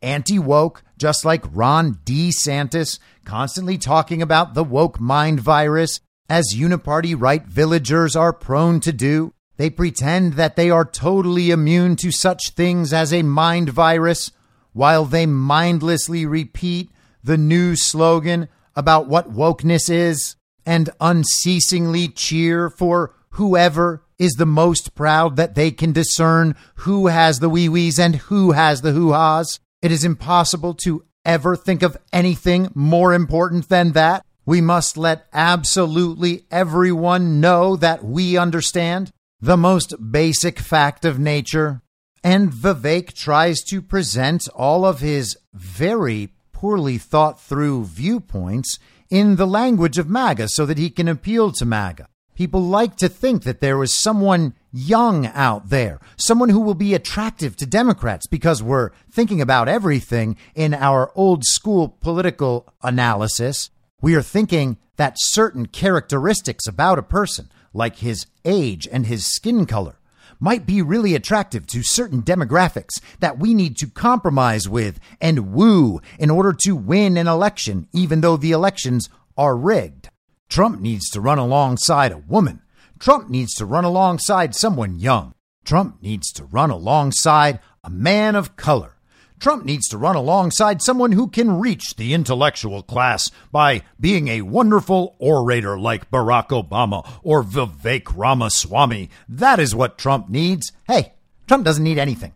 anti 0.01 0.39
woke, 0.39 0.83
just 0.97 1.25
like 1.25 1.43
Ron 1.51 1.95
DeSantis, 2.05 2.99
constantly 3.25 3.77
talking 3.77 4.21
about 4.21 4.53
the 4.53 4.63
woke 4.63 4.99
mind 4.99 5.39
virus, 5.39 5.99
as 6.29 6.53
uniparty 6.55 7.15
right 7.17 7.45
villagers 7.45 8.15
are 8.15 8.33
prone 8.33 8.79
to 8.81 8.91
do. 8.91 9.33
They 9.57 9.69
pretend 9.69 10.33
that 10.33 10.55
they 10.55 10.69
are 10.69 10.85
totally 10.85 11.49
immune 11.49 11.95
to 11.97 12.11
such 12.11 12.51
things 12.51 12.93
as 12.93 13.11
a 13.11 13.23
mind 13.23 13.69
virus, 13.69 14.31
while 14.77 15.05
they 15.05 15.25
mindlessly 15.25 16.23
repeat 16.23 16.91
the 17.23 17.35
new 17.35 17.75
slogan 17.75 18.47
about 18.75 19.07
what 19.07 19.33
wokeness 19.33 19.89
is 19.89 20.35
and 20.67 20.87
unceasingly 21.01 22.07
cheer 22.07 22.69
for 22.69 23.11
whoever 23.31 24.03
is 24.19 24.33
the 24.33 24.45
most 24.45 24.93
proud 24.93 25.35
that 25.35 25.55
they 25.55 25.71
can 25.71 25.91
discern 25.91 26.55
who 26.75 27.07
has 27.07 27.39
the 27.39 27.49
wee 27.49 27.67
wees 27.67 27.97
and 27.97 28.17
who 28.17 28.51
has 28.51 28.81
the 28.81 28.91
hoo 28.91 29.13
ha's. 29.13 29.59
It 29.81 29.91
is 29.91 30.03
impossible 30.03 30.75
to 30.83 31.03
ever 31.25 31.55
think 31.55 31.81
of 31.81 31.97
anything 32.13 32.69
more 32.75 33.15
important 33.15 33.69
than 33.69 33.93
that. 33.93 34.23
We 34.45 34.61
must 34.61 34.95
let 34.95 35.25
absolutely 35.33 36.45
everyone 36.51 37.41
know 37.41 37.75
that 37.77 38.05
we 38.05 38.37
understand 38.37 39.09
the 39.41 39.57
most 39.57 40.11
basic 40.11 40.59
fact 40.59 41.03
of 41.03 41.17
nature. 41.17 41.81
And 42.29 42.51
Vivek 42.51 43.13
tries 43.13 43.61
to 43.69 43.81
present 43.81 44.49
all 44.53 44.85
of 44.85 44.99
his 44.99 45.37
very 45.53 46.33
poorly 46.51 46.97
thought 46.97 47.39
through 47.39 47.85
viewpoints 47.85 48.79
in 49.09 49.37
the 49.37 49.47
language 49.47 49.97
of 49.97 50.09
MAGA 50.09 50.49
so 50.49 50.65
that 50.65 50.77
he 50.77 50.89
can 50.89 51.07
appeal 51.07 51.53
to 51.53 51.63
MAGA. 51.63 52.09
People 52.35 52.61
like 52.61 52.97
to 52.97 53.07
think 53.07 53.43
that 53.43 53.61
there 53.61 53.81
is 53.81 53.97
someone 53.97 54.55
young 54.73 55.27
out 55.27 55.69
there, 55.69 56.01
someone 56.17 56.49
who 56.49 56.59
will 56.59 56.73
be 56.73 56.93
attractive 56.93 57.55
to 57.55 57.65
Democrats 57.65 58.27
because 58.27 58.61
we're 58.61 58.91
thinking 59.09 59.39
about 59.39 59.69
everything 59.69 60.35
in 60.53 60.73
our 60.73 61.13
old 61.15 61.45
school 61.45 61.95
political 62.01 62.67
analysis. 62.83 63.69
We 64.01 64.15
are 64.15 64.21
thinking 64.21 64.75
that 64.97 65.15
certain 65.15 65.67
characteristics 65.67 66.67
about 66.67 66.99
a 66.99 67.03
person, 67.03 67.49
like 67.73 67.99
his 67.99 68.25
age 68.43 68.85
and 68.91 69.05
his 69.05 69.25
skin 69.25 69.65
color, 69.65 69.95
might 70.39 70.65
be 70.65 70.81
really 70.81 71.15
attractive 71.15 71.65
to 71.67 71.83
certain 71.83 72.21
demographics 72.21 73.01
that 73.19 73.39
we 73.39 73.53
need 73.53 73.77
to 73.77 73.87
compromise 73.87 74.67
with 74.67 74.99
and 75.19 75.53
woo 75.53 75.99
in 76.19 76.29
order 76.29 76.53
to 76.53 76.75
win 76.75 77.17
an 77.17 77.27
election, 77.27 77.87
even 77.93 78.21
though 78.21 78.37
the 78.37 78.51
elections 78.51 79.09
are 79.37 79.55
rigged. 79.55 80.09
Trump 80.49 80.79
needs 80.79 81.09
to 81.09 81.21
run 81.21 81.37
alongside 81.37 82.11
a 82.11 82.17
woman. 82.17 82.61
Trump 82.99 83.29
needs 83.29 83.53
to 83.55 83.65
run 83.65 83.83
alongside 83.83 84.55
someone 84.55 84.99
young. 84.99 85.33
Trump 85.65 86.01
needs 86.01 86.31
to 86.31 86.45
run 86.45 86.69
alongside 86.69 87.59
a 87.83 87.89
man 87.89 88.35
of 88.35 88.55
color. 88.55 88.96
Trump 89.39 89.65
needs 89.65 89.87
to 89.89 89.97
run 89.97 90.15
alongside 90.15 90.81
someone 90.81 91.11
who 91.11 91.27
can 91.27 91.59
reach 91.59 91.95
the 91.95 92.13
intellectual 92.13 92.81
class 92.81 93.29
by 93.51 93.83
being 93.99 94.27
a 94.27 94.41
wonderful 94.41 95.15
orator 95.19 95.79
like 95.79 96.09
Barack 96.09 96.49
Obama 96.49 97.07
or 97.23 97.43
Vivek 97.43 98.15
Ramaswamy. 98.15 99.09
That 99.29 99.59
is 99.59 99.75
what 99.75 99.97
Trump 99.97 100.29
needs. 100.29 100.71
Hey, 100.87 101.13
Trump 101.47 101.65
doesn't 101.65 101.83
need 101.83 101.99
anything. 101.99 102.33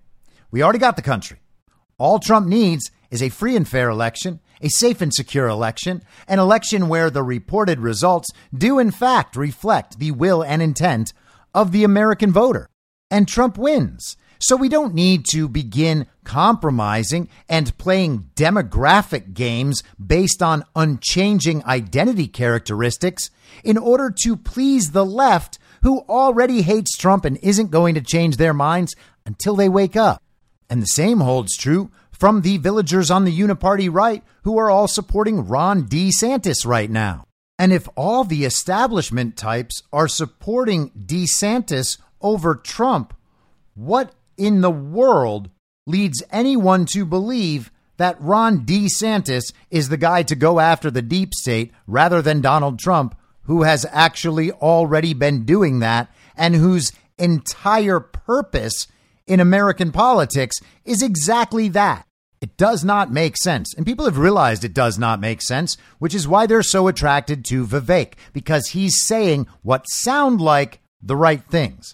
We 0.52 0.62
already 0.62 0.80
got 0.80 0.96
the 0.96 1.02
country. 1.02 1.40
All 1.98 2.20
Trump 2.20 2.48
needs 2.48 2.92
is 3.10 3.22
a 3.22 3.30
free 3.30 3.56
and 3.56 3.68
fair 3.68 3.90
election 3.90 4.40
a 4.62 4.70
safe 4.70 5.02
and 5.02 5.14
secure 5.14 5.48
election, 5.48 6.04
an 6.28 6.40
election 6.40 6.88
where 6.88 7.10
the 7.10 7.24
reported 7.24 7.80
results 7.80 8.30
do 8.56 8.80
in 8.80 8.92
fact 8.92 9.36
reflect 9.36 10.00
the 10.00 10.12
will 10.12 10.44
and 10.44 10.62
intent 10.62 11.14
of 11.54 11.72
the 11.72 11.84
American 11.84 12.32
voter. 12.32 12.70
And 13.10 13.28
Trump 13.28 13.58
wins. 13.58 14.16
So 14.42 14.56
we 14.56 14.70
don't 14.70 14.96
need 14.96 15.26
to 15.32 15.48
begin 15.48 16.08
compromising 16.24 17.30
and 17.48 17.78
playing 17.78 18.32
demographic 18.36 19.36
games 19.36 19.84
based 20.04 20.42
on 20.42 20.66
unchanging 20.76 21.64
identity 21.66 22.28
characteristics 22.28 23.30
in 23.64 23.78
order 23.78 24.12
to 24.24 24.36
please 24.36 24.92
the 24.92 25.06
left 25.06 25.60
who 25.84 26.00
already 26.10 26.64
hates 26.64 26.98
Trump 26.98 27.24
and 27.24 27.38
isn't 27.44 27.70
going 27.70 27.94
to 27.94 28.02
change 28.02 28.38
their 28.38 28.54
minds 28.54 28.96
until 29.28 29.56
they 29.56 29.70
wake 29.70 29.96
up. 29.96 30.24
And 30.72 30.82
the 30.82 30.88
same 30.88 31.20
holds 31.20 31.56
true 31.56 31.92
from 32.12 32.42
the 32.42 32.58
villagers 32.58 33.12
on 33.12 33.26
the 33.26 33.40
uniparty 33.40 33.94
right 33.94 34.24
who 34.44 34.58
are 34.58 34.72
all 34.72 34.88
supporting 34.88 35.48
Ron 35.48 35.84
DeSantis 35.84 36.66
right 36.66 36.90
now. 36.90 37.26
And 37.60 37.72
if 37.72 37.88
all 37.96 38.24
the 38.24 38.44
establishment 38.46 39.38
types 39.38 39.84
are 39.94 40.08
supporting 40.08 40.90
DeSantis 40.92 42.00
over 42.22 42.56
Trump, 42.56 43.16
what 43.76 44.16
in 44.42 44.62
the 44.62 44.72
world 44.72 45.52
leads 45.86 46.24
anyone 46.32 46.86
to 46.88 47.06
believe 47.06 47.72
that 47.98 48.20
Ron 48.20 48.66
DeSantis 48.66 49.54
is 49.70 49.90
the 49.90 49.98
guy 49.98 50.24
to 50.24 50.36
go 50.36 50.60
after 50.60 50.90
the 50.90 51.04
deep 51.04 51.36
state 51.36 51.72
rather 51.86 52.24
than 52.24 52.42
Donald 52.42 52.80
Trump, 52.80 53.16
who 53.44 53.62
has 53.62 53.86
actually 53.92 54.52
already 54.52 55.14
been 55.14 55.46
doing 55.46 55.78
that 55.80 56.12
and 56.36 56.56
whose 56.56 56.92
entire 57.20 58.00
purpose 58.00 58.88
in 59.28 59.40
American 59.40 59.92
politics 59.92 60.56
is 60.86 61.04
exactly 61.04 61.70
that 61.70 62.08
it 62.42 62.58
does 62.58 62.84
not 62.84 63.12
make 63.12 63.38
sense. 63.38 63.76
And 63.76 63.86
people 63.86 64.06
have 64.06 64.18
realized 64.18 64.64
it 64.64 64.74
does 64.74 64.98
not 64.98 65.20
make 65.20 65.44
sense, 65.44 65.78
which 66.00 66.16
is 66.16 66.28
why 66.28 66.48
they're 66.48 66.64
so 66.64 66.88
attracted 66.88 67.46
to 67.46 67.68
Vivek, 67.68 68.14
because 68.34 68.70
he's 68.70 69.06
saying 69.06 69.46
what 69.62 69.88
sound 69.88 70.42
like 70.42 70.80
the 71.00 71.16
right 71.16 71.44
things. 71.44 71.94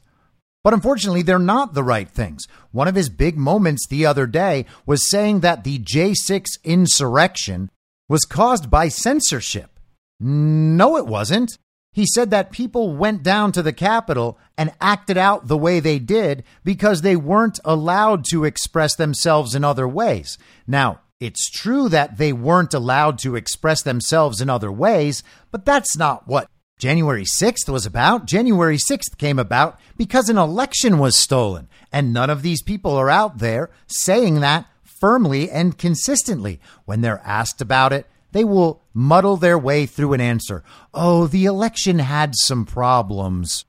But 0.67 0.73
unfortunately, 0.73 1.21
they're 1.21 1.39
not 1.39 1.75
the 1.75 1.81
right 1.81 2.09
things. 2.09 2.45
One 2.73 2.89
of 2.89 2.95
his 2.95 3.07
big 3.07 3.37
moments 3.37 3.87
the 3.87 4.05
other 4.05 4.27
day 4.27 4.65
was 4.85 5.09
saying 5.09 5.39
that 5.39 5.63
the 5.63 5.79
J6 5.79 6.61
insurrection 6.65 7.71
was 8.09 8.25
caused 8.25 8.69
by 8.69 8.89
censorship. 8.89 9.79
No, 10.19 10.97
it 10.97 11.07
wasn't. 11.07 11.57
He 11.93 12.05
said 12.05 12.31
that 12.31 12.51
people 12.51 12.97
went 12.97 13.23
down 13.23 13.53
to 13.53 13.63
the 13.63 13.71
Capitol 13.71 14.37
and 14.57 14.73
acted 14.81 15.17
out 15.17 15.47
the 15.47 15.57
way 15.57 15.79
they 15.79 15.99
did 15.99 16.43
because 16.65 17.01
they 17.01 17.15
weren't 17.15 17.61
allowed 17.63 18.25
to 18.31 18.43
express 18.43 18.93
themselves 18.93 19.55
in 19.55 19.63
other 19.63 19.87
ways. 19.87 20.37
Now, 20.67 20.99
it's 21.21 21.49
true 21.49 21.87
that 21.87 22.17
they 22.17 22.33
weren't 22.33 22.73
allowed 22.73 23.19
to 23.19 23.37
express 23.37 23.83
themselves 23.83 24.41
in 24.41 24.49
other 24.49 24.69
ways, 24.69 25.23
but 25.49 25.63
that's 25.63 25.95
not 25.95 26.27
what 26.27 26.49
January 26.77 27.23
6th 27.23 27.67
was 27.69 27.87
about. 27.87 28.25
January 28.25 28.77
6th 28.77 29.17
came 29.17 29.39
about 29.39 29.79
because 29.97 30.29
an 30.29 30.37
election 30.37 30.99
was 30.99 31.17
stolen, 31.17 31.67
and 31.91 32.13
none 32.13 32.29
of 32.29 32.43
these 32.43 32.61
people 32.61 32.95
are 32.95 33.09
out 33.09 33.39
there 33.39 33.71
saying 33.87 34.41
that 34.41 34.67
firmly 34.83 35.49
and 35.49 35.77
consistently. 35.77 36.59
When 36.85 37.01
they're 37.01 37.21
asked 37.25 37.61
about 37.61 37.93
it, 37.93 38.05
they 38.31 38.43
will 38.43 38.83
muddle 38.93 39.37
their 39.37 39.57
way 39.57 39.87
through 39.87 40.13
an 40.13 40.21
answer. 40.21 40.63
Oh, 40.93 41.25
the 41.25 41.45
election 41.45 41.97
had 41.97 42.33
some 42.35 42.63
problems. 42.63 43.65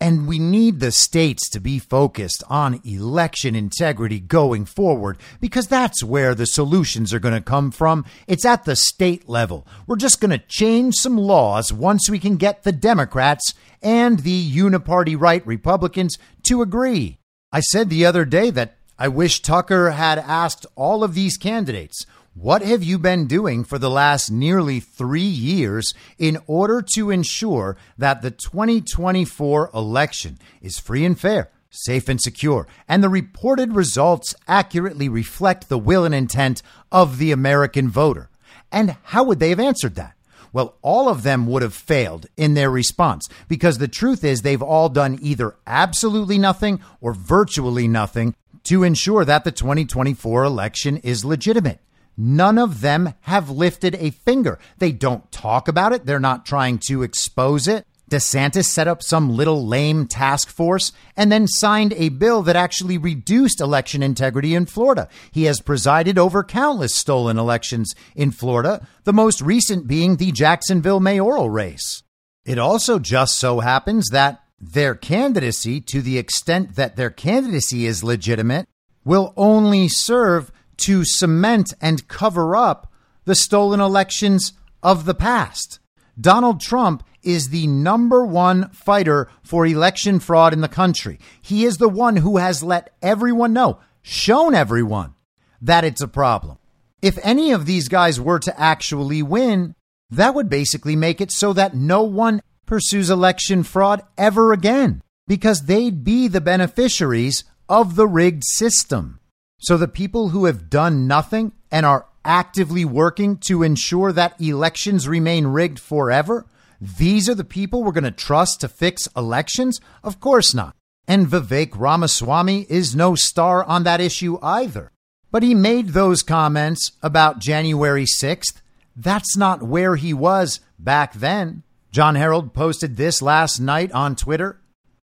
And 0.00 0.26
we 0.26 0.38
need 0.38 0.80
the 0.80 0.92
states 0.92 1.50
to 1.50 1.60
be 1.60 1.78
focused 1.78 2.42
on 2.48 2.80
election 2.84 3.54
integrity 3.54 4.18
going 4.18 4.64
forward 4.64 5.18
because 5.40 5.66
that's 5.66 6.02
where 6.02 6.34
the 6.34 6.46
solutions 6.46 7.12
are 7.12 7.18
going 7.18 7.34
to 7.34 7.42
come 7.42 7.70
from. 7.70 8.06
It's 8.26 8.46
at 8.46 8.64
the 8.64 8.76
state 8.76 9.28
level. 9.28 9.66
We're 9.86 9.96
just 9.96 10.20
going 10.20 10.30
to 10.30 10.38
change 10.38 10.94
some 10.94 11.18
laws 11.18 11.70
once 11.70 12.08
we 12.08 12.18
can 12.18 12.36
get 12.36 12.62
the 12.62 12.72
Democrats 12.72 13.52
and 13.82 14.20
the 14.20 14.50
uniparty 14.50 15.20
right 15.20 15.46
Republicans 15.46 16.16
to 16.44 16.62
agree. 16.62 17.18
I 17.52 17.60
said 17.60 17.90
the 17.90 18.06
other 18.06 18.24
day 18.24 18.48
that 18.50 18.76
I 18.98 19.08
wish 19.08 19.40
Tucker 19.40 19.90
had 19.90 20.18
asked 20.18 20.66
all 20.76 21.02
of 21.02 21.14
these 21.14 21.36
candidates 21.36 22.04
what 22.34 22.62
have 22.62 22.84
you 22.84 22.96
been 22.96 23.26
doing 23.26 23.64
for 23.64 23.76
the 23.76 23.90
last 23.90 24.30
nearly 24.30 24.78
three 24.78 25.20
years 25.20 25.92
in 26.16 26.38
order 26.46 26.80
to 26.94 27.10
ensure 27.10 27.76
that 27.98 28.22
the 28.22 28.30
2024 28.30 29.70
election 29.74 30.38
is 30.62 30.78
free 30.78 31.04
and 31.04 31.18
fair, 31.18 31.50
safe 31.70 32.08
and 32.08 32.20
secure, 32.20 32.68
and 32.88 33.02
the 33.02 33.08
reported 33.08 33.74
results 33.74 34.32
accurately 34.46 35.08
reflect 35.08 35.68
the 35.68 35.78
will 35.78 36.04
and 36.04 36.14
intent 36.14 36.62
of 36.92 37.18
the 37.18 37.32
American 37.32 37.88
voter? 37.88 38.30
And 38.70 38.96
how 39.02 39.24
would 39.24 39.40
they 39.40 39.50
have 39.50 39.58
answered 39.58 39.96
that? 39.96 40.14
Well, 40.52 40.76
all 40.82 41.08
of 41.08 41.24
them 41.24 41.48
would 41.48 41.62
have 41.62 41.74
failed 41.74 42.26
in 42.36 42.54
their 42.54 42.70
response 42.70 43.28
because 43.48 43.78
the 43.78 43.88
truth 43.88 44.22
is 44.22 44.42
they've 44.42 44.62
all 44.62 44.88
done 44.88 45.18
either 45.20 45.56
absolutely 45.66 46.38
nothing 46.38 46.80
or 47.00 47.12
virtually 47.12 47.88
nothing 47.88 48.36
to 48.64 48.84
ensure 48.84 49.24
that 49.24 49.42
the 49.42 49.52
2024 49.52 50.44
election 50.44 50.96
is 50.98 51.24
legitimate. 51.24 51.80
None 52.16 52.58
of 52.58 52.80
them 52.80 53.14
have 53.22 53.50
lifted 53.50 53.94
a 53.96 54.10
finger. 54.10 54.58
They 54.78 54.92
don't 54.92 55.30
talk 55.32 55.68
about 55.68 55.92
it. 55.92 56.06
They're 56.06 56.20
not 56.20 56.44
trying 56.44 56.78
to 56.88 57.02
expose 57.02 57.66
it. 57.66 57.86
DeSantis 58.10 58.64
set 58.64 58.88
up 58.88 59.02
some 59.02 59.30
little 59.30 59.64
lame 59.64 60.06
task 60.06 60.48
force 60.48 60.90
and 61.16 61.30
then 61.30 61.46
signed 61.46 61.92
a 61.92 62.08
bill 62.08 62.42
that 62.42 62.56
actually 62.56 62.98
reduced 62.98 63.60
election 63.60 64.02
integrity 64.02 64.54
in 64.54 64.66
Florida. 64.66 65.08
He 65.30 65.44
has 65.44 65.60
presided 65.60 66.18
over 66.18 66.42
countless 66.42 66.94
stolen 66.94 67.38
elections 67.38 67.94
in 68.16 68.32
Florida, 68.32 68.86
the 69.04 69.12
most 69.12 69.40
recent 69.40 69.86
being 69.86 70.16
the 70.16 70.32
Jacksonville 70.32 70.98
mayoral 70.98 71.50
race. 71.50 72.02
It 72.44 72.58
also 72.58 72.98
just 72.98 73.38
so 73.38 73.60
happens 73.60 74.08
that 74.10 74.42
their 74.60 74.96
candidacy, 74.96 75.80
to 75.82 76.02
the 76.02 76.18
extent 76.18 76.74
that 76.74 76.96
their 76.96 77.10
candidacy 77.10 77.86
is 77.86 78.02
legitimate, 78.02 78.66
will 79.04 79.32
only 79.36 79.88
serve 79.88 80.50
to 80.84 81.04
cement 81.04 81.72
and 81.80 82.08
cover 82.08 82.56
up 82.56 82.92
the 83.24 83.34
stolen 83.34 83.80
elections 83.80 84.52
of 84.82 85.04
the 85.04 85.14
past. 85.14 85.78
Donald 86.20 86.60
Trump 86.60 87.02
is 87.22 87.48
the 87.48 87.66
number 87.66 88.24
one 88.24 88.70
fighter 88.70 89.28
for 89.42 89.66
election 89.66 90.20
fraud 90.20 90.52
in 90.52 90.60
the 90.60 90.68
country. 90.68 91.18
He 91.40 91.64
is 91.64 91.76
the 91.76 91.88
one 91.88 92.16
who 92.16 92.38
has 92.38 92.62
let 92.62 92.94
everyone 93.02 93.52
know, 93.52 93.80
shown 94.02 94.54
everyone, 94.54 95.14
that 95.60 95.84
it's 95.84 96.00
a 96.00 96.08
problem. 96.08 96.58
If 97.02 97.18
any 97.22 97.52
of 97.52 97.66
these 97.66 97.88
guys 97.88 98.20
were 98.20 98.38
to 98.40 98.60
actually 98.60 99.22
win, 99.22 99.74
that 100.10 100.34
would 100.34 100.48
basically 100.48 100.96
make 100.96 101.20
it 101.20 101.30
so 101.30 101.52
that 101.52 101.74
no 101.74 102.02
one 102.02 102.42
pursues 102.66 103.10
election 103.10 103.62
fraud 103.62 104.02
ever 104.18 104.52
again 104.52 105.02
because 105.26 105.62
they'd 105.62 106.02
be 106.02 106.28
the 106.28 106.40
beneficiaries 106.40 107.44
of 107.68 107.96
the 107.96 108.06
rigged 108.06 108.44
system. 108.44 109.19
So 109.60 109.76
the 109.76 109.88
people 109.88 110.30
who 110.30 110.46
have 110.46 110.70
done 110.70 111.06
nothing 111.06 111.52
and 111.70 111.86
are 111.86 112.06
actively 112.24 112.84
working 112.84 113.36
to 113.36 113.62
ensure 113.62 114.12
that 114.12 114.40
elections 114.40 115.06
remain 115.06 115.46
rigged 115.46 115.78
forever, 115.78 116.46
these 116.80 117.28
are 117.28 117.34
the 117.34 117.44
people 117.44 117.84
we're 117.84 117.92
going 117.92 118.04
to 118.04 118.10
trust 118.10 118.62
to 118.62 118.68
fix 118.68 119.06
elections? 119.14 119.80
Of 120.02 120.18
course 120.18 120.54
not. 120.54 120.74
And 121.06 121.26
Vivek 121.26 121.72
Ramaswamy 121.76 122.66
is 122.70 122.96
no 122.96 123.14
star 123.14 123.62
on 123.64 123.84
that 123.84 124.00
issue 124.00 124.38
either. 124.42 124.90
But 125.30 125.42
he 125.42 125.54
made 125.54 125.88
those 125.88 126.22
comments 126.22 126.92
about 127.02 127.38
January 127.38 128.04
6th. 128.04 128.62
That's 128.96 129.36
not 129.36 129.62
where 129.62 129.96
he 129.96 130.14
was 130.14 130.60
back 130.78 131.14
then. 131.14 131.62
John 131.92 132.14
Herald 132.14 132.54
posted 132.54 132.96
this 132.96 133.20
last 133.20 133.60
night 133.60 133.92
on 133.92 134.16
Twitter. 134.16 134.60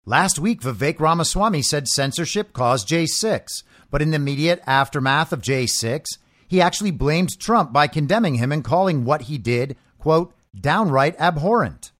Last 0.05 0.39
week, 0.39 0.61
Vivek 0.61 0.99
Ramaswamy 0.99 1.61
said 1.61 1.87
censorship 1.87 2.53
caused 2.53 2.87
J6, 2.87 3.63
but 3.91 4.01
in 4.01 4.09
the 4.09 4.15
immediate 4.15 4.61
aftermath 4.65 5.31
of 5.31 5.41
J6, 5.41 6.05
he 6.47 6.59
actually 6.59 6.91
blamed 6.91 7.39
Trump 7.39 7.71
by 7.71 7.87
condemning 7.87 8.35
him 8.35 8.51
and 8.51 8.63
calling 8.63 9.05
what 9.05 9.23
he 9.23 9.37
did, 9.37 9.77
quote, 9.99 10.33
downright 10.59 11.15
abhorrent. 11.19 11.91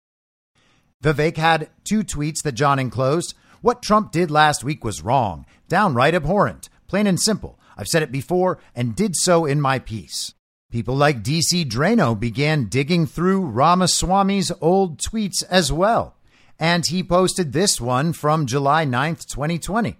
Vivek 1.03 1.37
had 1.37 1.69
two 1.83 2.03
tweets 2.03 2.41
that 2.43 2.53
John 2.53 2.79
enclosed. 2.79 3.33
What 3.61 3.81
Trump 3.81 4.11
did 4.11 4.31
last 4.31 4.63
week 4.63 4.83
was 4.83 5.03
wrong, 5.03 5.45
downright 5.67 6.15
abhorrent, 6.15 6.69
plain 6.87 7.07
and 7.07 7.19
simple. 7.19 7.59
I've 7.77 7.87
said 7.87 8.03
it 8.03 8.11
before 8.11 8.59
and 8.75 8.95
did 8.95 9.15
so 9.15 9.45
in 9.45 9.61
my 9.61 9.79
piece. 9.79 10.33
People 10.71 10.95
like 10.95 11.23
DC 11.23 11.65
Draino 11.65 12.17
began 12.17 12.65
digging 12.65 13.05
through 13.05 13.45
Ramaswamy's 13.45 14.51
old 14.61 14.99
tweets 15.01 15.43
as 15.49 15.71
well. 15.71 16.15
And 16.57 16.85
he 16.85 17.03
posted 17.03 17.51
this 17.51 17.81
one 17.81 18.13
from 18.13 18.45
July 18.45 18.85
9th, 18.85 19.25
2020. 19.27 19.97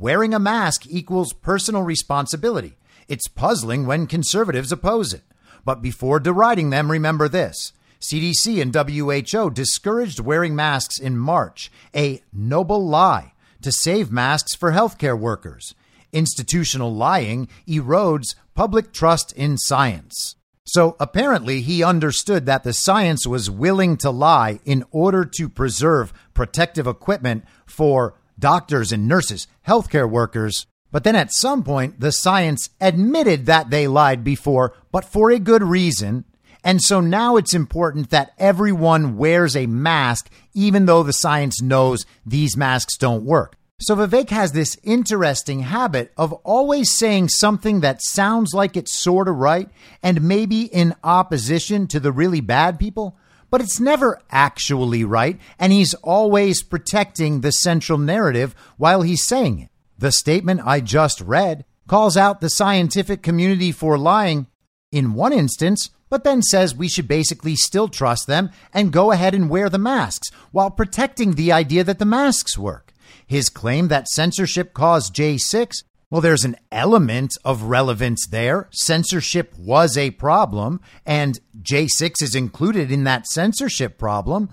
Wearing 0.00 0.32
a 0.32 0.38
mask 0.38 0.86
equals 0.86 1.32
personal 1.32 1.82
responsibility. 1.82 2.76
It's 3.08 3.26
puzzling 3.26 3.84
when 3.84 4.06
conservatives 4.06 4.70
oppose 4.70 5.12
it. 5.12 5.24
But 5.64 5.82
before 5.82 6.20
deriding 6.20 6.70
them, 6.70 6.92
remember 6.92 7.28
this 7.28 7.72
CDC 8.00 8.62
and 8.62 8.72
WHO 8.72 9.50
discouraged 9.50 10.20
wearing 10.20 10.54
masks 10.54 11.00
in 11.00 11.18
March, 11.18 11.72
a 11.96 12.22
noble 12.32 12.86
lie 12.86 13.32
to 13.60 13.72
save 13.72 14.12
masks 14.12 14.54
for 14.54 14.70
healthcare 14.70 15.18
workers. 15.18 15.74
Institutional 16.12 16.94
lying 16.94 17.48
erodes 17.66 18.36
public 18.54 18.92
trust 18.92 19.32
in 19.32 19.58
science. 19.58 20.36
So 20.64 20.96
apparently, 21.00 21.60
he 21.62 21.82
understood 21.82 22.46
that 22.46 22.62
the 22.62 22.72
science 22.72 23.26
was 23.26 23.50
willing 23.50 23.96
to 23.96 24.10
lie 24.10 24.60
in 24.64 24.84
order 24.92 25.24
to 25.24 25.48
preserve 25.48 26.12
protective 26.34 26.86
equipment 26.86 27.44
for 27.66 28.14
doctors 28.38 28.92
and 28.92 29.08
nurses, 29.08 29.46
healthcare 29.66 30.08
workers, 30.08 30.66
but 30.90 31.04
then 31.04 31.16
at 31.16 31.32
some 31.32 31.62
point, 31.62 32.00
the 32.00 32.12
science 32.12 32.70
admitted 32.80 33.46
that 33.46 33.70
they 33.70 33.86
lied 33.86 34.24
before, 34.24 34.74
but 34.90 35.04
for 35.04 35.30
a 35.30 35.38
good 35.38 35.62
reason. 35.62 36.24
And 36.64 36.82
so 36.82 37.00
now 37.00 37.36
it's 37.36 37.54
important 37.54 38.10
that 38.10 38.32
everyone 38.38 39.16
wears 39.16 39.54
a 39.54 39.66
mask, 39.66 40.30
even 40.54 40.86
though 40.86 41.02
the 41.02 41.12
science 41.12 41.60
knows 41.60 42.06
these 42.24 42.56
masks 42.56 42.96
don't 42.96 43.24
work. 43.24 43.56
So 43.80 43.94
Vivek 43.94 44.30
has 44.30 44.52
this 44.52 44.76
interesting 44.82 45.60
habit 45.60 46.12
of 46.16 46.32
always 46.32 46.98
saying 46.98 47.28
something 47.28 47.80
that 47.80 48.02
sounds 48.02 48.52
like 48.52 48.76
it's 48.76 48.98
sort 48.98 49.28
of 49.28 49.36
right 49.36 49.68
and 50.02 50.22
maybe 50.22 50.62
in 50.62 50.96
opposition 51.04 51.86
to 51.88 52.00
the 52.00 52.10
really 52.10 52.40
bad 52.40 52.80
people, 52.80 53.16
but 53.50 53.60
it's 53.60 53.80
never 53.80 54.20
actually 54.30 55.04
right. 55.04 55.38
And 55.58 55.72
he's 55.72 55.94
always 55.94 56.62
protecting 56.62 57.40
the 57.40 57.52
central 57.52 57.98
narrative 57.98 58.54
while 58.76 59.02
he's 59.02 59.26
saying 59.26 59.60
it. 59.60 59.70
The 59.98 60.12
statement 60.12 60.60
I 60.64 60.80
just 60.80 61.20
read 61.20 61.64
calls 61.88 62.16
out 62.16 62.40
the 62.40 62.50
scientific 62.50 63.22
community 63.22 63.72
for 63.72 63.98
lying 63.98 64.46
in 64.92 65.14
one 65.14 65.32
instance, 65.32 65.90
but 66.08 66.24
then 66.24 66.42
says 66.42 66.74
we 66.74 66.88
should 66.88 67.08
basically 67.08 67.56
still 67.56 67.88
trust 67.88 68.26
them 68.26 68.50
and 68.72 68.92
go 68.92 69.10
ahead 69.10 69.34
and 69.34 69.50
wear 69.50 69.68
the 69.68 69.78
masks 69.78 70.30
while 70.52 70.70
protecting 70.70 71.32
the 71.32 71.52
idea 71.52 71.84
that 71.84 71.98
the 71.98 72.04
masks 72.04 72.56
work. 72.56 72.92
His 73.26 73.48
claim 73.48 73.88
that 73.88 74.08
censorship 74.08 74.72
caused 74.72 75.14
J6 75.14 75.82
well, 76.10 76.20
there's 76.22 76.44
an 76.44 76.56
element 76.72 77.36
of 77.44 77.64
relevance 77.64 78.26
there. 78.26 78.68
Censorship 78.70 79.54
was 79.58 79.98
a 79.98 80.10
problem, 80.12 80.80
and 81.04 81.38
J6 81.60 82.22
is 82.22 82.34
included 82.34 82.90
in 82.90 83.04
that 83.04 83.26
censorship 83.26 83.98
problem. 83.98 84.48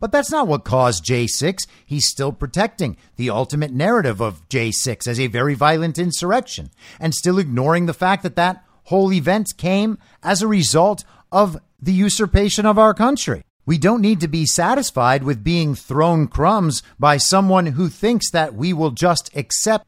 But 0.00 0.12
that's 0.12 0.30
not 0.30 0.46
what 0.46 0.64
caused 0.64 1.04
J6. 1.04 1.66
He's 1.84 2.08
still 2.08 2.32
protecting 2.32 2.96
the 3.16 3.30
ultimate 3.30 3.72
narrative 3.72 4.20
of 4.20 4.46
J6 4.48 5.08
as 5.08 5.18
a 5.18 5.26
very 5.28 5.54
violent 5.54 5.98
insurrection 5.98 6.70
and 7.00 7.14
still 7.14 7.38
ignoring 7.38 7.86
the 7.86 7.94
fact 7.94 8.22
that 8.22 8.36
that 8.36 8.64
whole 8.84 9.12
event 9.12 9.48
came 9.56 9.98
as 10.22 10.40
a 10.40 10.46
result 10.46 11.04
of 11.32 11.58
the 11.80 11.92
usurpation 11.92 12.64
of 12.64 12.78
our 12.78 12.94
country. 12.94 13.42
We 13.66 13.76
don't 13.76 14.00
need 14.00 14.20
to 14.20 14.28
be 14.28 14.46
satisfied 14.46 15.24
with 15.24 15.44
being 15.44 15.74
thrown 15.74 16.28
crumbs 16.28 16.82
by 16.98 17.16
someone 17.16 17.66
who 17.66 17.88
thinks 17.88 18.30
that 18.30 18.54
we 18.54 18.72
will 18.72 18.92
just 18.92 19.30
accept 19.36 19.86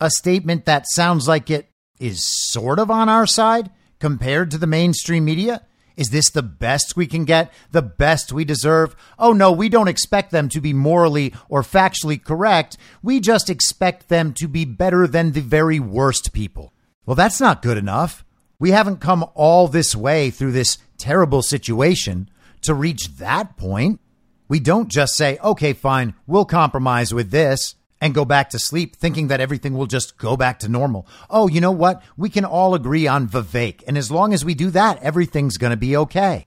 a 0.00 0.10
statement 0.10 0.64
that 0.64 0.86
sounds 0.88 1.28
like 1.28 1.50
it 1.50 1.68
is 1.98 2.26
sort 2.50 2.78
of 2.78 2.90
on 2.90 3.08
our 3.08 3.26
side 3.26 3.70
compared 3.98 4.50
to 4.50 4.58
the 4.58 4.66
mainstream 4.66 5.24
media. 5.24 5.64
Is 5.96 6.08
this 6.08 6.30
the 6.30 6.42
best 6.42 6.96
we 6.96 7.06
can 7.06 7.24
get? 7.24 7.52
The 7.70 7.82
best 7.82 8.32
we 8.32 8.44
deserve? 8.44 8.96
Oh 9.18 9.32
no, 9.32 9.52
we 9.52 9.68
don't 9.68 9.88
expect 9.88 10.32
them 10.32 10.48
to 10.50 10.60
be 10.60 10.72
morally 10.72 11.32
or 11.48 11.62
factually 11.62 12.22
correct. 12.22 12.76
We 13.02 13.20
just 13.20 13.48
expect 13.48 14.08
them 14.08 14.32
to 14.34 14.48
be 14.48 14.64
better 14.64 15.06
than 15.06 15.32
the 15.32 15.40
very 15.40 15.78
worst 15.78 16.32
people. 16.32 16.72
Well, 17.06 17.14
that's 17.14 17.40
not 17.40 17.62
good 17.62 17.78
enough. 17.78 18.24
We 18.58 18.70
haven't 18.70 19.00
come 19.00 19.24
all 19.34 19.68
this 19.68 19.94
way 19.94 20.30
through 20.30 20.52
this 20.52 20.78
terrible 20.98 21.42
situation 21.42 22.28
to 22.62 22.74
reach 22.74 23.16
that 23.18 23.56
point. 23.56 24.00
We 24.48 24.58
don't 24.58 24.90
just 24.90 25.14
say, 25.14 25.38
okay, 25.42 25.72
fine, 25.72 26.14
we'll 26.26 26.44
compromise 26.44 27.14
with 27.14 27.30
this 27.30 27.76
and 28.04 28.12
go 28.12 28.26
back 28.26 28.50
to 28.50 28.58
sleep 28.58 28.94
thinking 28.94 29.28
that 29.28 29.40
everything 29.40 29.72
will 29.72 29.86
just 29.86 30.18
go 30.18 30.36
back 30.36 30.58
to 30.58 30.68
normal. 30.68 31.06
Oh, 31.30 31.48
you 31.48 31.58
know 31.58 31.72
what? 31.72 32.02
We 32.18 32.28
can 32.28 32.44
all 32.44 32.74
agree 32.74 33.06
on 33.06 33.26
Vivek. 33.26 33.82
And 33.86 33.96
as 33.96 34.10
long 34.10 34.34
as 34.34 34.44
we 34.44 34.52
do 34.52 34.68
that, 34.72 35.02
everything's 35.02 35.56
going 35.56 35.70
to 35.70 35.76
be 35.78 35.96
okay. 35.96 36.46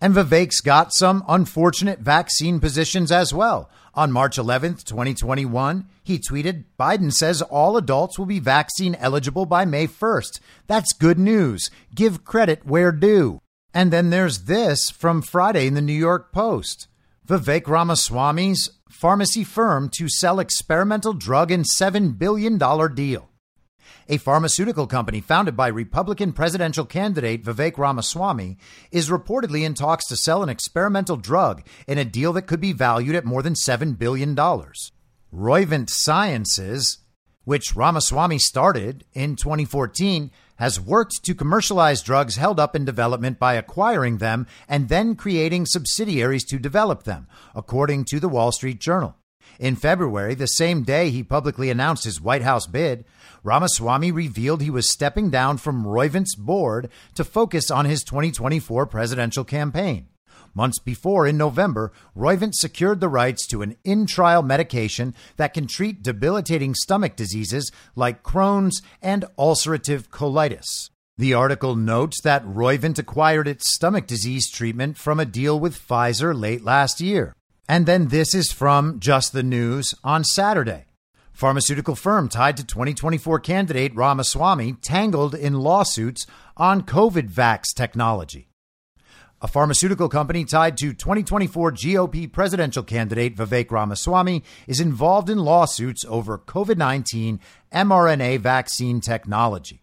And 0.00 0.14
Vivek's 0.14 0.60
got 0.60 0.94
some 0.94 1.24
unfortunate 1.26 1.98
vaccine 1.98 2.60
positions 2.60 3.10
as 3.10 3.34
well. 3.34 3.68
On 3.94 4.12
March 4.12 4.36
11th, 4.36 4.84
2021, 4.84 5.86
he 6.04 6.20
tweeted 6.20 6.66
Biden 6.78 7.12
says 7.12 7.42
all 7.42 7.76
adults 7.76 8.16
will 8.16 8.26
be 8.26 8.38
vaccine 8.38 8.94
eligible 8.94 9.44
by 9.44 9.64
May 9.64 9.88
1st. 9.88 10.38
That's 10.68 10.92
good 10.92 11.18
news. 11.18 11.68
Give 11.92 12.24
credit 12.24 12.64
where 12.64 12.92
due. 12.92 13.40
And 13.74 13.92
then 13.92 14.10
there's 14.10 14.44
this 14.44 14.88
from 14.88 15.20
Friday 15.20 15.66
in 15.66 15.74
the 15.74 15.82
New 15.82 15.92
York 15.92 16.32
Post. 16.32 16.86
Vivek 17.26 17.68
Ramaswamy's 17.68 18.68
pharmacy 18.90 19.44
firm 19.44 19.88
to 19.90 20.08
sell 20.08 20.40
experimental 20.40 21.12
drug 21.12 21.52
in 21.52 21.62
$7 21.62 22.18
billion 22.18 22.58
deal. 22.94 23.28
A 24.08 24.16
pharmaceutical 24.16 24.88
company 24.88 25.20
founded 25.20 25.56
by 25.56 25.68
Republican 25.68 26.32
presidential 26.32 26.84
candidate 26.84 27.44
Vivek 27.44 27.78
Ramaswamy 27.78 28.58
is 28.90 29.08
reportedly 29.08 29.62
in 29.62 29.74
talks 29.74 30.04
to 30.08 30.16
sell 30.16 30.42
an 30.42 30.48
experimental 30.48 31.16
drug 31.16 31.62
in 31.86 31.96
a 31.96 32.04
deal 32.04 32.32
that 32.32 32.48
could 32.48 32.60
be 32.60 32.72
valued 32.72 33.14
at 33.14 33.24
more 33.24 33.42
than 33.42 33.54
$7 33.54 33.96
billion. 33.96 34.34
Roivant 34.34 35.90
Sciences, 35.90 36.98
which 37.44 37.76
Ramaswamy 37.76 38.40
started 38.40 39.04
in 39.12 39.36
2014, 39.36 40.32
has 40.62 40.78
worked 40.78 41.24
to 41.24 41.34
commercialize 41.34 42.04
drugs 42.04 42.36
held 42.36 42.60
up 42.60 42.76
in 42.76 42.84
development 42.84 43.36
by 43.36 43.54
acquiring 43.54 44.18
them 44.18 44.46
and 44.68 44.88
then 44.88 45.16
creating 45.16 45.66
subsidiaries 45.66 46.44
to 46.44 46.56
develop 46.56 47.02
them, 47.02 47.26
according 47.52 48.04
to 48.04 48.20
the 48.20 48.28
Wall 48.28 48.52
Street 48.52 48.78
Journal. 48.78 49.16
In 49.58 49.74
February, 49.74 50.36
the 50.36 50.46
same 50.46 50.84
day 50.84 51.10
he 51.10 51.24
publicly 51.24 51.68
announced 51.68 52.04
his 52.04 52.20
White 52.20 52.42
House 52.42 52.68
bid, 52.68 53.04
Ramaswamy 53.42 54.12
revealed 54.12 54.62
he 54.62 54.70
was 54.70 54.88
stepping 54.88 55.30
down 55.30 55.56
from 55.56 55.84
Roivant's 55.84 56.36
board 56.36 56.88
to 57.16 57.24
focus 57.24 57.68
on 57.68 57.86
his 57.86 58.04
2024 58.04 58.86
presidential 58.86 59.42
campaign. 59.42 60.06
Months 60.54 60.78
before, 60.78 61.26
in 61.26 61.36
November, 61.36 61.92
Roivant 62.16 62.54
secured 62.54 63.00
the 63.00 63.08
rights 63.08 63.46
to 63.46 63.62
an 63.62 63.76
in 63.84 64.06
trial 64.06 64.42
medication 64.42 65.14
that 65.36 65.54
can 65.54 65.66
treat 65.66 66.02
debilitating 66.02 66.74
stomach 66.74 67.16
diseases 67.16 67.72
like 67.96 68.22
Crohn's 68.22 68.82
and 69.00 69.24
ulcerative 69.38 70.08
colitis. 70.08 70.90
The 71.16 71.34
article 71.34 71.76
notes 71.76 72.20
that 72.22 72.44
Roivant 72.44 72.98
acquired 72.98 73.46
its 73.48 73.74
stomach 73.74 74.06
disease 74.06 74.50
treatment 74.50 74.96
from 74.96 75.20
a 75.20 75.26
deal 75.26 75.58
with 75.58 75.78
Pfizer 75.78 76.38
late 76.38 76.64
last 76.64 77.00
year. 77.00 77.34
And 77.68 77.86
then 77.86 78.08
this 78.08 78.34
is 78.34 78.52
from 78.52 78.98
Just 78.98 79.32
the 79.32 79.42
News 79.42 79.94
on 80.02 80.24
Saturday. 80.24 80.86
Pharmaceutical 81.32 81.96
firm 81.96 82.28
tied 82.28 82.56
to 82.58 82.64
2024 82.64 83.40
candidate 83.40 83.94
Ramaswamy 83.94 84.74
tangled 84.82 85.34
in 85.34 85.54
lawsuits 85.54 86.26
on 86.56 86.82
COVID 86.82 87.30
vax 87.30 87.74
technology. 87.74 88.51
A 89.44 89.48
pharmaceutical 89.48 90.08
company 90.08 90.44
tied 90.44 90.76
to 90.76 90.92
2024 90.92 91.72
GOP 91.72 92.30
presidential 92.30 92.84
candidate 92.84 93.34
Vivek 93.34 93.72
Ramaswamy 93.72 94.44
is 94.68 94.78
involved 94.78 95.28
in 95.28 95.38
lawsuits 95.38 96.04
over 96.04 96.38
COVID 96.38 96.76
19 96.76 97.40
mRNA 97.74 98.38
vaccine 98.38 99.00
technology. 99.00 99.82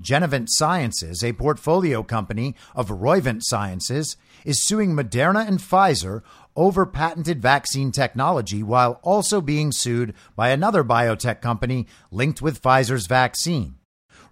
Genevant 0.00 0.46
Sciences, 0.48 1.24
a 1.24 1.32
portfolio 1.32 2.04
company 2.04 2.54
of 2.72 2.88
Roivant 2.88 3.40
Sciences, 3.42 4.16
is 4.44 4.64
suing 4.64 4.94
Moderna 4.94 5.44
and 5.44 5.58
Pfizer 5.58 6.22
over 6.54 6.86
patented 6.86 7.42
vaccine 7.42 7.90
technology 7.90 8.62
while 8.62 9.00
also 9.02 9.40
being 9.40 9.72
sued 9.72 10.14
by 10.36 10.50
another 10.50 10.84
biotech 10.84 11.40
company 11.40 11.88
linked 12.12 12.40
with 12.40 12.62
Pfizer's 12.62 13.08
vaccine. 13.08 13.79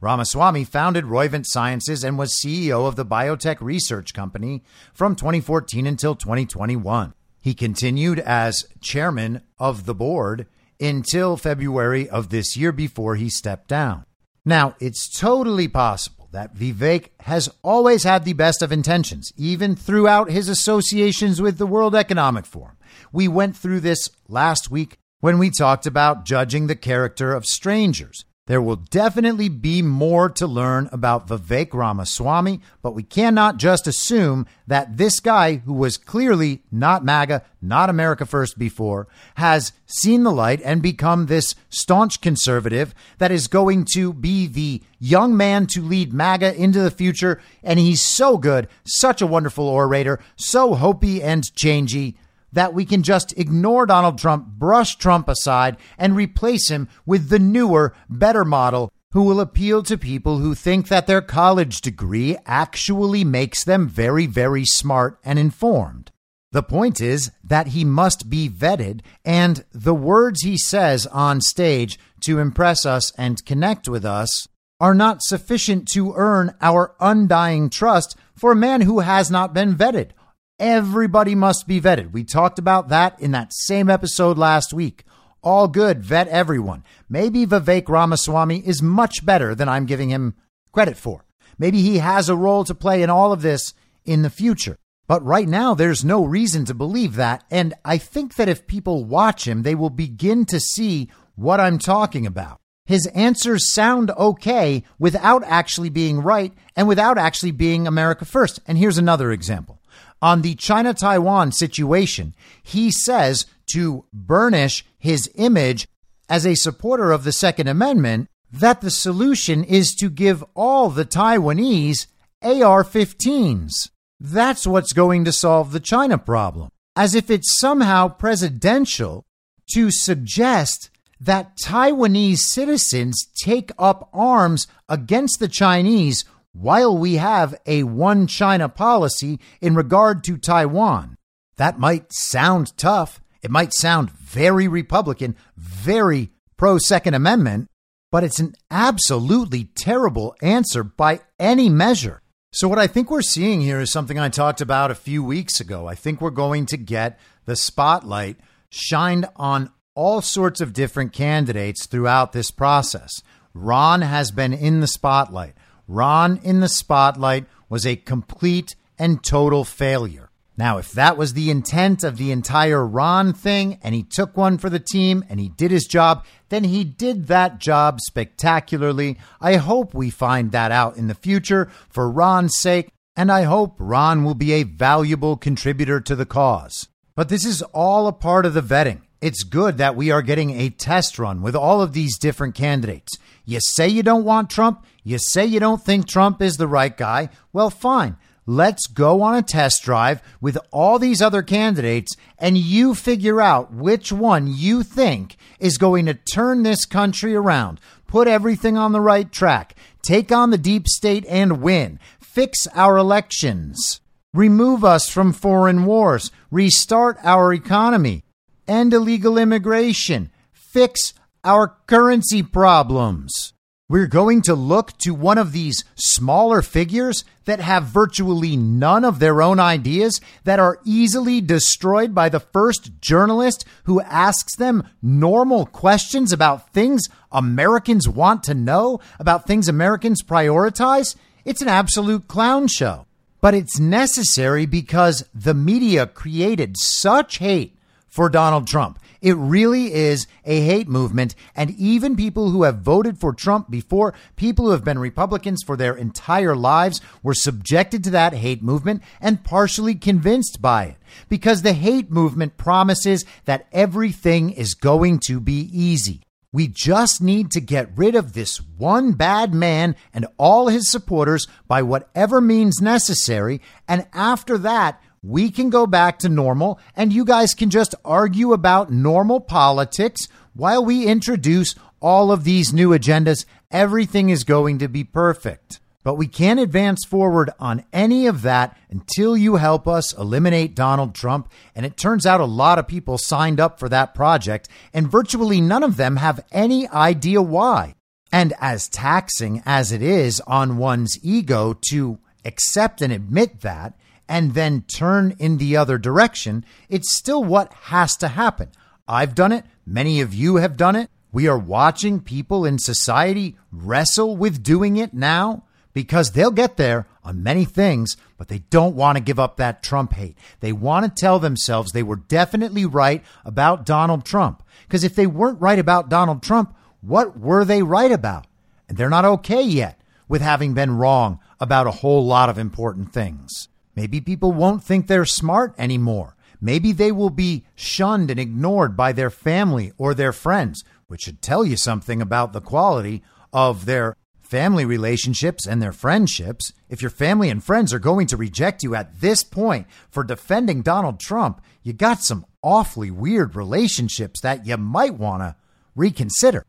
Ramaswamy 0.01 0.64
founded 0.64 1.05
Roivant 1.05 1.46
Sciences 1.46 2.05
and 2.05 2.16
was 2.16 2.34
CEO 2.34 2.86
of 2.86 2.96
the 2.96 3.05
biotech 3.05 3.61
research 3.61 4.14
company 4.14 4.62
from 4.94 5.16
2014 5.16 5.86
until 5.86 6.14
2021. 6.14 7.14
He 7.40 7.55
continued 7.55 8.20
as 8.20 8.66
chairman 8.80 9.42
of 9.59 9.86
the 9.86 9.94
board 9.94 10.46
until 10.80 11.36
February 11.36 12.09
of 12.09 12.28
this 12.28 12.57
year 12.57 12.72
before 12.72 13.16
he 13.16 13.28
stepped 13.28 13.68
down. 13.68 14.05
Now, 14.44 14.76
it's 14.80 15.09
totally 15.09 15.68
possible 15.68 16.28
that 16.30 16.55
Vivek 16.55 17.09
has 17.20 17.49
always 17.62 18.05
had 18.05 18.24
the 18.24 18.34
best 18.34 18.62
of 18.62 18.70
intentions, 18.70 19.32
even 19.36 19.74
throughout 19.74 20.30
his 20.30 20.49
associations 20.49 21.40
with 21.40 21.59
the 21.59 21.66
World 21.66 21.94
Economic 21.94 22.46
Forum. 22.46 22.76
We 23.12 23.28
went 23.28 23.57
through 23.57 23.80
this 23.80 24.11
last 24.28 24.70
week 24.70 24.99
when 25.20 25.38
we 25.38 25.51
talked 25.51 25.86
about 25.86 26.24
judging 26.24 26.66
the 26.66 26.76
character 26.76 27.34
of 27.34 27.46
strangers. 27.46 28.24
There 28.49 28.62
will 28.62 28.76
definitely 28.76 29.51
be 29.51 29.82
more 29.82 30.30
to 30.30 30.46
learn 30.46 30.88
about 30.90 31.28
Vivek 31.28 31.74
Ramaswamy, 31.74 32.62
but 32.80 32.94
we 32.94 33.03
cannot 33.03 33.59
just 33.59 33.86
assume 33.86 34.46
that 34.66 34.96
this 34.96 35.20
guy, 35.20 35.57
who 35.57 35.74
was 35.74 35.99
clearly 35.99 36.62
not 36.72 37.05
MAGA, 37.05 37.44
not 37.61 37.90
America 37.90 38.24
First 38.24 38.59
before, 38.59 39.07
has 39.34 39.72
seen 39.84 40.22
the 40.22 40.32
light 40.32 40.62
and 40.64 40.80
become 40.80 41.26
this 41.26 41.55
staunch 41.68 42.22
conservative 42.22 42.94
that 43.18 43.30
is 43.30 43.49
going 43.49 43.84
to 43.92 44.14
be 44.14 44.46
the 44.46 44.82
young 44.99 45.36
man 45.36 45.66
to 45.66 45.82
lead 45.82 46.14
MAGA 46.14 46.55
into 46.55 46.80
the 46.80 46.90
future. 46.90 47.42
And 47.62 47.78
he's 47.78 48.01
so 48.01 48.38
good, 48.38 48.66
such 48.86 49.20
a 49.20 49.26
wonderful 49.26 49.68
orator, 49.68 50.20
so 50.36 50.74
hopey 50.74 51.22
and 51.22 51.42
changey 51.55 52.14
that 52.53 52.74
we 52.74 52.84
can 52.84 53.03
just 53.03 53.36
ignore 53.38 53.86
Donald 53.86 54.18
Trump, 54.18 54.46
brush 54.46 54.96
Trump 54.96 55.28
aside, 55.28 55.76
and 55.96 56.16
replace 56.16 56.68
him 56.68 56.88
with 57.07 57.28
the 57.28 57.38
newer, 57.38 57.94
better 58.09 58.44
model 58.44 58.92
who 59.12 59.22
will 59.22 59.40
appeal 59.40 59.82
to 59.82 59.96
people 59.96 60.38
who 60.38 60.55
think 60.55 60.88
that 60.88 61.07
their 61.07 61.22
college 61.22 61.80
degree 61.80 62.36
actually 62.44 63.24
makes 63.24 63.64
them 63.64 63.88
very, 63.88 64.26
very 64.26 64.64
smart 64.64 65.18
and 65.24 65.38
informed. 65.38 66.11
The 66.53 66.62
point 66.62 67.01
is 67.01 67.30
that 67.44 67.68
he 67.68 67.84
must 67.84 68.30
be 68.30 68.49
vetted, 68.49 69.01
and 69.24 69.64
the 69.72 69.94
words 69.94 70.42
he 70.42 70.57
says 70.57 71.07
on 71.07 71.40
stage 71.40 71.99
to 72.22 72.38
impress 72.38 72.86
us 72.86 73.12
and 73.12 73.44
connect 73.44 73.88
with 73.88 74.05
us 74.05 74.49
are 74.80 74.94
not 74.94 75.22
sufficient 75.22 75.88
to 75.88 76.14
earn 76.16 76.55
our 76.61 76.94
undying 77.01 77.68
trust 77.68 78.16
for 78.34 78.53
a 78.53 78.57
man 78.57 78.82
who 78.82 79.01
has 79.01 79.30
not 79.30 79.53
been 79.53 79.74
vetted. 79.74 80.11
Everybody 80.59 81.36
must 81.36 81.68
be 81.68 81.80
vetted. 81.80 82.11
We 82.11 82.24
talked 82.24 82.59
about 82.59 82.88
that 82.88 83.20
in 83.20 83.30
that 83.30 83.52
same 83.52 83.88
episode 83.88 84.36
last 84.36 84.72
week. 84.72 85.04
All 85.40 85.68
good, 85.68 86.02
vet 86.02 86.26
everyone. 86.26 86.82
Maybe 87.09 87.46
Vivek 87.46 87.88
Ramaswamy 87.88 88.66
is 88.66 88.82
much 88.82 89.24
better 89.24 89.54
than 89.54 89.68
I'm 89.68 89.86
giving 89.86 90.09
him 90.09 90.34
credit 90.72 90.96
for. 90.96 91.24
Maybe 91.59 91.80
he 91.80 91.98
has 91.98 92.28
a 92.28 92.34
role 92.34 92.64
to 92.64 92.74
play 92.74 93.04
in 93.04 93.11
all 93.11 93.32
of 93.32 93.40
this 93.40 93.72
in 94.04 94.22
the 94.22 94.30
future. 94.30 94.76
But 95.06 95.24
right 95.24 95.46
now, 95.46 95.74
there's 95.74 96.04
no 96.04 96.24
reason 96.24 96.64
to 96.64 96.74
believe 96.74 97.14
that. 97.14 97.44
And 97.52 97.74
I 97.84 97.96
think 97.96 98.34
that 98.34 98.48
if 98.48 98.66
people 98.66 99.04
watch 99.04 99.46
him, 99.46 99.62
they 99.62 99.76
will 99.76 99.90
begin 99.90 100.44
to 100.46 100.59
see 100.59 101.09
what 101.36 101.61
I'm 101.61 101.78
talking 101.78 102.26
about. 102.26 102.59
His 102.84 103.06
answers 103.14 103.72
sound 103.72 104.11
okay 104.11 104.82
without 104.98 105.44
actually 105.44 105.90
being 105.90 106.20
right 106.20 106.52
and 106.74 106.88
without 106.88 107.16
actually 107.16 107.52
being 107.52 107.86
America 107.86 108.24
first. 108.24 108.59
And 108.66 108.76
here's 108.76 108.98
another 108.98 109.30
example 109.30 109.78
on 110.21 110.43
the 110.43 110.55
China 110.55 110.95
Taiwan 110.95 111.53
situation, 111.53 112.35
he 112.62 112.91
says 112.91 113.47
to 113.73 114.05
burnish 114.12 114.85
his 114.99 115.31
image 115.37 115.87
as 116.29 116.47
a 116.47 116.55
supporter 116.55 117.12
of 117.12 117.25
the 117.25 117.33
Second 117.33 117.69
Amendment 117.69 118.29
that 118.51 118.81
the 118.81 118.91
solution 118.91 119.64
is 119.64 119.95
to 119.95 120.11
give 120.11 120.45
all 120.55 120.89
the 120.89 121.05
Taiwanese 121.05 122.07
AR 122.43 122.85
15s. 122.85 123.91
That's 124.21 124.66
what's 124.66 124.93
going 124.93 125.25
to 125.25 125.33
solve 125.33 125.73
the 125.73 125.81
China 125.81 126.19
problem. 126.19 126.71
As 126.97 127.14
if 127.14 127.31
it's 127.31 127.59
somehow 127.59 128.09
presidential 128.09 129.25
to 129.73 129.91
suggest 129.91 130.91
that 131.21 131.57
Taiwanese 131.57 132.39
citizens 132.39 133.27
take 133.37 133.71
up 133.79 134.09
arms 134.12 134.66
against 134.89 135.41
the 135.41 135.49
Chinese 135.49 136.25
while 136.59 136.96
we 136.96 137.14
have 137.14 137.54
a 137.66 137.84
one 137.84 138.26
China 138.26 138.68
policy 138.68 139.38
in 139.61 139.74
regard 139.74 140.24
to 140.24 140.36
Taiwan. 140.36 141.16
That 141.56 141.78
might 141.78 142.12
sound 142.12 142.76
tough. 142.76 143.20
It 143.42 143.50
might 143.50 143.72
sound 143.72 144.11
very 144.11 144.66
Republican, 144.66 145.36
very 145.56 146.30
pro 146.56 146.78
Second 146.78 147.14
Amendment, 147.14 147.68
but 148.11 148.24
it's 148.24 148.40
an 148.40 148.54
absolutely 148.70 149.70
terrible 149.76 150.34
answer 150.42 150.82
by 150.82 151.20
any 151.38 151.68
measure. 151.68 152.22
So, 152.52 152.66
what 152.66 152.78
I 152.78 152.86
think 152.86 153.11
we're 153.11 153.22
seeing 153.22 153.61
here 153.61 153.80
is 153.80 153.92
something 153.92 154.18
I 154.18 154.28
talked 154.28 154.61
about 154.61 154.90
a 154.90 154.96
few 154.96 155.22
weeks 155.22 155.61
ago. 155.61 155.86
I 155.86 155.94
think 155.94 156.20
we're 156.20 156.30
going 156.30 156.66
to 156.66 156.76
get 156.76 157.20
the 157.44 157.54
spotlight 157.54 158.36
shined 158.70 159.26
on 159.36 159.70
all 159.94 160.20
sorts 160.22 160.61
of 160.61 160.72
different 160.72 161.12
candidates 161.12 161.86
throughout 161.86 162.32
this 162.32 162.50
process. 162.50 163.22
Ron 163.54 164.00
has 164.02 164.30
been 164.30 164.52
in 164.52 164.80
the 164.80 164.86
spotlight. 164.86 165.54
Ron 165.89 166.39
in 166.45 166.61
the 166.61 166.68
spotlight 166.68 167.47
was 167.68 167.86
a 167.86 167.97
complete 167.97 168.76
and 168.99 169.24
total 169.24 169.64
failure. 169.64 170.30
Now, 170.59 170.78
if 170.78 170.91
that 170.93 171.16
was 171.16 171.32
the 171.32 171.51
intent 171.51 172.03
of 172.03 172.16
the 172.16 172.32
entire 172.32 172.84
Ron 172.84 173.32
thing 173.32 173.78
and 173.82 173.95
he 173.95 174.03
took 174.03 174.36
one 174.36 174.59
for 174.59 174.68
the 174.68 174.80
team 174.80 175.24
and 175.28 175.41
he 175.41 175.49
did 175.49 175.70
his 175.70 175.86
job, 175.86 176.24
then 176.49 176.64
he 176.64 176.82
did 176.84 177.28
that 177.28 177.59
job 177.59 178.01
spectacularly. 178.01 179.18
I 179.41 179.57
hope 179.57 179.95
we 179.95 180.11
find 180.11 180.51
that 180.53 180.72
out 180.72 180.97
in 180.97 181.07
the 181.07 181.14
future 181.14 181.70
for 181.89 182.11
Ron's 182.11 182.59
sake, 182.59 182.91
and 183.16 183.30
I 183.30 183.43
hope 183.45 183.76
Ron 183.78 184.24
will 184.24 184.34
be 184.34 184.53
a 184.53 184.64
valuable 184.64 185.36
contributor 185.36 186.01
to 186.01 186.16
the 186.16 186.26
cause. 186.26 186.89
But 187.14 187.28
this 187.28 187.45
is 187.45 187.62
all 187.62 188.09
a 188.09 188.12
part 188.12 188.45
of 188.45 188.55
the 188.55 188.61
vetting. 188.61 189.03
It's 189.21 189.43
good 189.43 189.79
that 189.79 189.97
we 189.97 190.12
are 190.12 190.23
getting 190.23 190.51
a 190.51 190.71
test 190.71 191.19
run 191.19 191.43
with 191.43 191.57
all 191.57 191.83
of 191.83 191.93
these 191.93 192.19
different 192.19 192.55
candidates. 192.55 193.19
You 193.45 193.59
say 193.61 193.89
you 193.89 194.05
don't 194.05 194.25
want 194.25 194.49
Trump, 194.49 194.85
you 195.03 195.19
say 195.19 195.45
you 195.45 195.59
don't 195.59 195.83
think 195.83 196.07
Trump 196.07 196.41
is 196.41 196.57
the 196.57 196.69
right 196.69 196.97
guy. 196.97 197.31
Well, 197.53 197.71
fine. 197.71 198.16
Let's 198.47 198.87
go 198.87 199.23
on 199.23 199.35
a 199.35 199.43
test 199.43 199.83
drive 199.83 200.23
with 200.41 200.57
all 200.71 200.99
these 200.99 201.21
other 201.21 201.43
candidates 201.43 202.14
and 202.39 202.57
you 202.57 202.95
figure 202.95 203.41
out 203.41 203.73
which 203.73 204.12
one 204.12 204.47
you 204.47 204.83
think 204.85 205.37
is 205.59 205.79
going 205.79 206.07
to 206.07 206.14
turn 206.14 206.62
this 206.62 206.85
country 206.85 207.35
around, 207.35 207.81
put 208.07 208.29
everything 208.29 208.79
on 208.79 208.93
the 208.93 209.01
right 209.01 209.31
track, 209.31 209.75
take 210.01 210.31
on 210.31 210.51
the 210.51 210.57
deep 210.57 210.87
state 210.87 211.27
and 211.29 211.61
win, 211.61 211.99
fix 212.21 212.69
our 212.69 212.97
elections, 212.97 214.01
remove 214.33 214.85
us 214.85 215.11
from 215.11 215.33
foreign 215.33 215.85
wars, 215.85 216.31
restart 216.51 217.19
our 217.25 217.53
economy 217.53 218.23
end 218.69 218.93
illegal 218.93 219.39
immigration, 219.39 220.31
fix 220.53 221.14
our 221.43 221.77
currency 221.87 222.43
problems. 222.43 223.53
We're 223.91 224.07
going 224.07 224.43
to 224.43 224.55
look 224.55 224.99
to 224.99 225.14
one 225.14 225.39
of 225.39 225.53
these 225.53 225.83
smaller 225.95 226.61
figures 226.61 227.25
that 227.47 227.61
have 227.61 227.85
virtually 227.85 228.55
none 228.55 229.03
of 229.03 229.19
their 229.19 229.41
own 229.41 229.59
ideas, 229.59 230.21
that 230.45 230.59
are 230.59 230.79
easily 230.85 231.41
destroyed 231.41 232.14
by 232.14 232.29
the 232.29 232.41
first 232.41 233.01
journalist 233.01 233.64
who 233.85 234.03
asks 234.03 234.55
them 234.57 234.87
normal 235.01 235.64
questions 235.64 236.35
about 236.35 236.71
things 236.75 237.09
Americans 237.33 238.07
want 238.07 238.43
to 238.43 238.53
know, 238.53 239.01
about 239.19 239.47
things 239.47 239.71
Americans 239.71 240.23
prioritize. 240.23 241.16
It's 241.47 241.62
an 241.62 241.69
absolute 241.69 242.29
clown 242.29 242.66
show. 242.66 243.07
But 243.41 243.55
it's 243.55 243.79
necessary 243.79 244.66
because 244.66 245.25
the 245.33 245.55
media 245.55 246.07
created 246.07 246.77
such 246.77 247.39
hate 247.39 247.78
for 248.19 248.29
Donald 248.29 248.66
Trump. 248.66 248.99
It 249.23 249.37
really 249.37 249.95
is 249.95 250.27
a 250.45 250.61
hate 250.61 250.89
movement. 250.89 251.37
And 251.55 251.71
even 251.79 252.16
people 252.16 252.51
who 252.51 252.64
have 252.64 252.81
voted 252.81 253.16
for 253.16 253.33
Trump 253.33 253.71
before, 253.71 254.12
people 254.35 254.64
who 254.64 254.71
have 254.73 254.83
been 254.83 254.99
Republicans 254.99 255.62
for 255.62 255.77
their 255.77 255.95
entire 255.95 256.57
lives, 256.57 257.01
were 257.23 257.33
subjected 257.33 258.03
to 258.03 258.11
that 258.11 258.33
hate 258.33 258.61
movement 258.61 259.05
and 259.21 259.45
partially 259.45 259.95
convinced 259.95 260.61
by 260.61 260.87
it. 260.87 260.97
Because 261.29 261.62
the 261.62 261.75
hate 261.75 262.11
movement 262.11 262.57
promises 262.57 263.25
that 263.45 263.69
everything 263.71 264.51
is 264.51 264.75
going 264.75 265.21
to 265.21 265.39
be 265.39 265.71
easy. 265.73 266.23
We 266.51 266.66
just 266.66 267.23
need 267.23 267.53
to 267.53 267.61
get 267.61 267.97
rid 267.97 268.16
of 268.16 268.33
this 268.33 268.57
one 268.57 269.12
bad 269.12 269.55
man 269.55 269.95
and 270.12 270.27
all 270.39 270.66
his 270.66 270.91
supporters 270.91 271.47
by 271.69 271.83
whatever 271.83 272.41
means 272.41 272.81
necessary. 272.81 273.61
And 273.87 274.09
after 274.12 274.59
that, 274.59 275.01
we 275.23 275.51
can 275.51 275.71
go 275.71 275.87
back 275.87 276.19
to 276.21 276.29
normal 276.29 276.79
and 276.97 277.12
you 277.12 277.25
guys 277.25 277.55
can 277.55 277.71
just 277.71 277.95
argue 278.05 278.53
about 278.53 278.93
normal 278.93 279.41
politics 279.41 280.29
while 280.55 280.85
we 280.85 281.07
introduce 281.07 281.75
all 282.01 282.31
of 282.31 282.45
these 282.45 282.73
new 282.73 282.91
agendas. 282.91 283.45
Everything 283.71 284.31
is 284.31 284.45
going 284.45 284.79
to 284.79 284.89
be 284.89 285.05
perfect. 285.05 285.81
But 286.05 286.14
we 286.14 286.27
can't 286.27 286.61
advance 286.61 287.05
forward 287.05 287.51
on 287.59 287.85
any 287.93 288.27
of 288.27 288.43
that 288.43 288.79
until 288.89 289.37
you 289.37 289.57
help 289.57 289.87
us 289.87 290.16
eliminate 290.16 290.75
Donald 290.75 291.14
Trump. 291.14 291.51
And 291.75 291.85
it 291.85 291.97
turns 291.99 292.25
out 292.25 292.41
a 292.41 292.47
lot 292.47 292.79
of 292.79 292.89
people 292.89 293.19
signed 293.19 293.61
up 293.61 293.79
for 293.79 293.91
that 293.91 294.14
project, 294.14 294.69
and 294.95 295.11
virtually 295.11 295.61
none 295.61 295.83
of 295.83 295.97
them 295.97 296.16
have 296.16 296.45
any 296.51 296.89
idea 296.89 297.43
why. 297.43 297.95
And 298.33 298.55
as 298.61 298.89
taxing 298.89 299.62
as 299.66 299.93
it 299.93 300.01
is 300.01 300.41
on 300.47 300.79
one's 300.79 301.19
ego 301.23 301.77
to 301.91 302.19
accept 302.45 303.03
and 303.03 303.12
admit 303.12 303.61
that, 303.61 303.97
and 304.29 304.55
then 304.55 304.83
turn 304.83 305.35
in 305.39 305.59
the 305.59 305.76
other 305.76 305.99
direction, 305.99 306.64
it's 306.89 307.16
still 307.16 307.43
what 307.43 307.72
has 307.85 308.16
to 308.18 308.29
happen. 308.29 308.70
I've 309.07 309.35
done 309.35 309.53
it. 309.53 309.64
Many 309.87 310.20
of 310.20 310.35
you 310.35 310.57
have 310.57 310.76
done 310.76 310.97
it. 310.97 311.11
We 311.33 311.47
are 311.49 311.59
watching 311.59 312.20
people 312.20 312.64
in 312.64 312.79
society 312.79 313.57
wrestle 313.72 314.37
with 314.37 314.62
doing 314.62 314.97
it 314.97 315.14
now 315.14 315.64
because 315.93 316.33
they'll 316.33 316.51
get 316.51 316.76
there 316.76 317.07
on 317.24 317.43
many 317.43 317.64
things, 317.64 318.16
but 318.37 318.49
they 318.49 318.61
don't 318.70 318.95
want 318.95 319.16
to 319.16 319.22
give 319.22 319.39
up 319.39 319.57
that 319.57 319.83
Trump 319.83 320.12
hate. 320.12 320.37
They 320.61 320.72
want 320.72 321.05
to 321.05 321.20
tell 321.20 321.39
themselves 321.39 321.93
they 321.93 322.03
were 322.03 322.16
definitely 322.16 322.87
right 322.87 323.22
about 323.45 323.85
Donald 323.85 324.24
Trump. 324.24 324.62
Because 324.87 325.05
if 325.05 325.14
they 325.14 325.26
weren't 325.26 325.61
right 325.61 325.79
about 325.79 326.09
Donald 326.09 326.43
Trump, 326.43 326.74
what 327.01 327.39
were 327.39 327.64
they 327.64 327.83
right 327.83 328.12
about? 328.12 328.47
And 328.89 328.97
they're 328.97 329.11
not 329.11 329.24
okay 329.24 329.62
yet 329.62 330.01
with 330.29 330.41
having 330.41 330.74
been 330.74 330.97
wrong 330.97 331.41
about 331.61 331.87
a 331.87 331.93
whole 331.93 332.24
lot 332.24 332.49
of 332.49 332.59
important 332.59 333.12
things. 333.12 333.68
Maybe 333.99 334.20
people 334.20 334.53
won't 334.53 334.84
think 334.84 335.09
they're 335.09 335.24
smart 335.24 335.74
anymore. 335.76 336.36
Maybe 336.61 336.92
they 336.92 337.11
will 337.11 337.30
be 337.30 337.64
shunned 337.74 338.30
and 338.30 338.38
ignored 338.38 338.96
by 338.96 339.11
their 339.11 339.28
family 339.28 339.90
or 339.99 340.14
their 340.14 340.32
friends, 340.32 340.84
which 341.09 341.22
should 341.22 341.42
tell 341.42 341.64
you 341.64 341.76
something 341.76 342.22
about 342.22 342.53
the 342.53 342.61
quality 342.61 343.24
of 343.53 343.86
their 343.86 344.16
family 344.40 344.84
relationships 344.84 345.66
and 345.66 345.82
their 345.82 345.90
friendships. 345.90 346.72
If 346.88 347.03
your 347.03 347.11
family 347.11 347.51
and 347.51 347.62
friends 347.62 347.92
are 347.92 347.99
going 347.99 348.28
to 348.28 348.36
reject 348.36 348.84
you 348.84 348.94
at 348.94 349.20
this 349.20 349.42
point 349.42 349.88
for 350.09 350.22
defending 350.22 350.82
Donald 350.82 351.18
Trump, 351.18 351.61
you 351.82 351.92
got 351.92 352.22
some 352.22 352.46
awfully 352.62 353.11
weird 353.11 353.57
relationships 353.57 354.40
that 354.42 354.64
you 354.64 354.76
might 354.76 355.14
want 355.14 355.42
to 355.42 355.57
reconsider. 355.96 356.64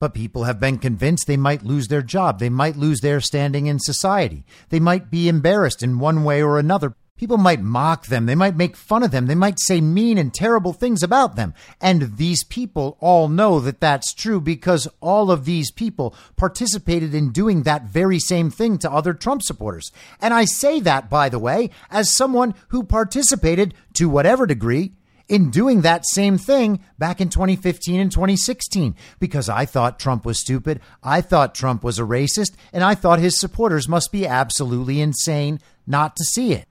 But 0.00 0.14
people 0.14 0.44
have 0.44 0.58
been 0.58 0.78
convinced 0.78 1.26
they 1.26 1.36
might 1.36 1.62
lose 1.62 1.88
their 1.88 2.02
job. 2.02 2.38
They 2.38 2.48
might 2.48 2.76
lose 2.76 3.00
their 3.00 3.20
standing 3.20 3.66
in 3.66 3.78
society. 3.78 4.44
They 4.68 4.80
might 4.80 5.10
be 5.10 5.28
embarrassed 5.28 5.82
in 5.82 5.98
one 5.98 6.24
way 6.24 6.42
or 6.42 6.58
another. 6.58 6.94
People 7.16 7.36
might 7.36 7.62
mock 7.62 8.06
them. 8.06 8.26
They 8.26 8.34
might 8.34 8.56
make 8.56 8.76
fun 8.76 9.04
of 9.04 9.12
them. 9.12 9.28
They 9.28 9.36
might 9.36 9.60
say 9.60 9.80
mean 9.80 10.18
and 10.18 10.34
terrible 10.34 10.72
things 10.72 11.04
about 11.04 11.36
them. 11.36 11.54
And 11.80 12.16
these 12.16 12.42
people 12.42 12.98
all 13.00 13.28
know 13.28 13.60
that 13.60 13.80
that's 13.80 14.12
true 14.12 14.40
because 14.40 14.88
all 15.00 15.30
of 15.30 15.44
these 15.44 15.70
people 15.70 16.16
participated 16.34 17.14
in 17.14 17.30
doing 17.30 17.62
that 17.62 17.84
very 17.84 18.18
same 18.18 18.50
thing 18.50 18.78
to 18.78 18.90
other 18.90 19.14
Trump 19.14 19.42
supporters. 19.42 19.92
And 20.20 20.34
I 20.34 20.44
say 20.44 20.80
that, 20.80 21.08
by 21.08 21.28
the 21.28 21.38
way, 21.38 21.70
as 21.88 22.12
someone 22.12 22.54
who 22.68 22.82
participated 22.82 23.74
to 23.92 24.08
whatever 24.08 24.44
degree 24.44 24.94
in 25.28 25.50
doing 25.50 25.80
that 25.80 26.06
same 26.06 26.38
thing 26.38 26.80
back 26.98 27.20
in 27.20 27.28
2015 27.28 28.00
and 28.00 28.12
2016 28.12 28.94
because 29.18 29.48
I 29.48 29.64
thought 29.64 29.98
Trump 29.98 30.24
was 30.26 30.40
stupid. 30.40 30.80
I 31.02 31.20
thought 31.20 31.54
Trump 31.54 31.82
was 31.82 31.98
a 31.98 32.02
racist, 32.02 32.52
and 32.72 32.84
I 32.84 32.94
thought 32.94 33.18
his 33.18 33.38
supporters 33.38 33.88
must 33.88 34.12
be 34.12 34.26
absolutely 34.26 35.00
insane 35.00 35.60
not 35.86 36.16
to 36.16 36.24
see 36.24 36.52
it. 36.52 36.68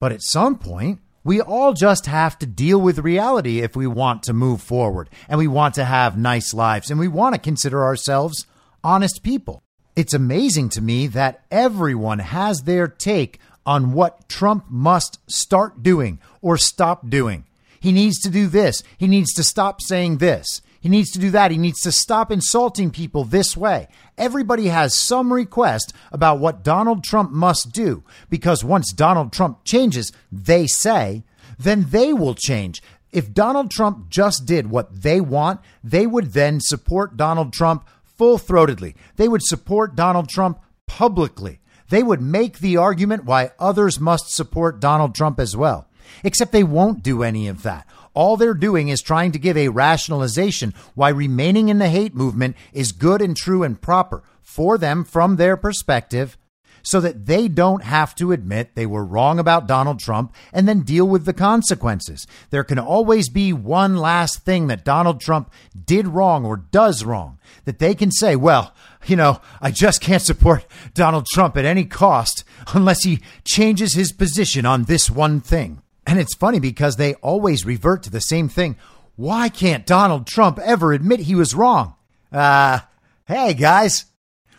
But 0.00 0.12
at 0.12 0.22
some 0.22 0.58
point, 0.58 1.00
we 1.22 1.40
all 1.40 1.72
just 1.72 2.06
have 2.06 2.38
to 2.40 2.46
deal 2.46 2.80
with 2.80 2.98
reality 2.98 3.60
if 3.60 3.74
we 3.74 3.86
want 3.86 4.22
to 4.24 4.34
move 4.34 4.60
forward 4.60 5.08
and 5.26 5.38
we 5.38 5.48
want 5.48 5.74
to 5.76 5.84
have 5.84 6.18
nice 6.18 6.52
lives 6.52 6.90
and 6.90 7.00
we 7.00 7.08
want 7.08 7.34
to 7.34 7.40
consider 7.40 7.82
ourselves 7.82 8.46
honest 8.82 9.22
people. 9.22 9.62
It's 9.96 10.12
amazing 10.12 10.68
to 10.70 10.82
me 10.82 11.06
that 11.08 11.44
everyone 11.50 12.18
has 12.18 12.62
their 12.62 12.86
take 12.86 13.38
on 13.64 13.92
what 13.92 14.28
Trump 14.28 14.66
must 14.68 15.18
start 15.30 15.82
doing 15.82 16.20
or 16.42 16.58
stop 16.58 17.08
doing. 17.08 17.46
He 17.84 17.92
needs 17.92 18.18
to 18.20 18.30
do 18.30 18.46
this. 18.46 18.82
He 18.96 19.06
needs 19.06 19.34
to 19.34 19.44
stop 19.44 19.82
saying 19.82 20.16
this. 20.16 20.62
He 20.80 20.88
needs 20.88 21.10
to 21.10 21.18
do 21.18 21.30
that. 21.32 21.50
He 21.50 21.58
needs 21.58 21.82
to 21.82 21.92
stop 21.92 22.32
insulting 22.32 22.90
people 22.90 23.24
this 23.24 23.58
way. 23.58 23.88
Everybody 24.16 24.68
has 24.68 24.98
some 24.98 25.30
request 25.30 25.92
about 26.10 26.38
what 26.38 26.64
Donald 26.64 27.04
Trump 27.04 27.30
must 27.30 27.72
do 27.72 28.02
because 28.30 28.64
once 28.64 28.90
Donald 28.90 29.34
Trump 29.34 29.64
changes, 29.64 30.12
they 30.32 30.66
say, 30.66 31.24
then 31.58 31.84
they 31.90 32.14
will 32.14 32.34
change. 32.34 32.82
If 33.12 33.34
Donald 33.34 33.70
Trump 33.70 34.08
just 34.08 34.46
did 34.46 34.70
what 34.70 35.02
they 35.02 35.20
want, 35.20 35.60
they 35.82 36.06
would 36.06 36.32
then 36.32 36.60
support 36.62 37.18
Donald 37.18 37.52
Trump 37.52 37.86
full 38.02 38.38
throatedly. 38.38 38.94
They 39.16 39.28
would 39.28 39.42
support 39.42 39.94
Donald 39.94 40.30
Trump 40.30 40.58
publicly. 40.86 41.60
They 41.90 42.02
would 42.02 42.22
make 42.22 42.60
the 42.60 42.78
argument 42.78 43.26
why 43.26 43.50
others 43.58 44.00
must 44.00 44.30
support 44.30 44.80
Donald 44.80 45.14
Trump 45.14 45.38
as 45.38 45.54
well. 45.54 45.86
Except 46.22 46.52
they 46.52 46.64
won't 46.64 47.02
do 47.02 47.22
any 47.22 47.48
of 47.48 47.62
that. 47.62 47.86
All 48.14 48.36
they're 48.36 48.54
doing 48.54 48.88
is 48.88 49.02
trying 49.02 49.32
to 49.32 49.38
give 49.38 49.56
a 49.56 49.68
rationalization 49.68 50.72
why 50.94 51.08
remaining 51.08 51.68
in 51.68 51.78
the 51.78 51.88
hate 51.88 52.14
movement 52.14 52.56
is 52.72 52.92
good 52.92 53.20
and 53.20 53.36
true 53.36 53.62
and 53.62 53.80
proper 53.80 54.22
for 54.42 54.78
them 54.78 55.04
from 55.04 55.36
their 55.36 55.56
perspective 55.56 56.36
so 56.84 57.00
that 57.00 57.26
they 57.26 57.48
don't 57.48 57.82
have 57.82 58.14
to 58.14 58.30
admit 58.30 58.74
they 58.74 58.86
were 58.86 59.04
wrong 59.04 59.38
about 59.38 59.66
Donald 59.66 59.98
Trump 59.98 60.32
and 60.52 60.68
then 60.68 60.80
deal 60.80 61.08
with 61.08 61.24
the 61.24 61.32
consequences. 61.32 62.26
There 62.50 62.62
can 62.62 62.78
always 62.78 63.28
be 63.28 63.52
one 63.52 63.96
last 63.96 64.44
thing 64.44 64.68
that 64.68 64.84
Donald 64.84 65.20
Trump 65.20 65.50
did 65.84 66.06
wrong 66.06 66.44
or 66.44 66.58
does 66.58 67.02
wrong 67.02 67.38
that 67.64 67.78
they 67.78 67.94
can 67.94 68.12
say, 68.12 68.36
well, 68.36 68.74
you 69.06 69.16
know, 69.16 69.40
I 69.60 69.70
just 69.70 70.00
can't 70.00 70.22
support 70.22 70.66
Donald 70.92 71.26
Trump 71.26 71.56
at 71.56 71.64
any 71.64 71.84
cost 71.84 72.44
unless 72.74 73.02
he 73.02 73.20
changes 73.44 73.94
his 73.94 74.12
position 74.12 74.66
on 74.66 74.84
this 74.84 75.10
one 75.10 75.40
thing. 75.40 75.80
And 76.06 76.18
it's 76.18 76.34
funny 76.34 76.60
because 76.60 76.96
they 76.96 77.14
always 77.14 77.64
revert 77.64 78.02
to 78.04 78.10
the 78.10 78.20
same 78.20 78.48
thing. 78.48 78.76
Why 79.16 79.48
can't 79.48 79.86
Donald 79.86 80.26
Trump 80.26 80.58
ever 80.58 80.92
admit 80.92 81.20
he 81.20 81.34
was 81.34 81.54
wrong? 81.54 81.94
Uh, 82.32 82.80
hey 83.26 83.54
guys, 83.54 84.06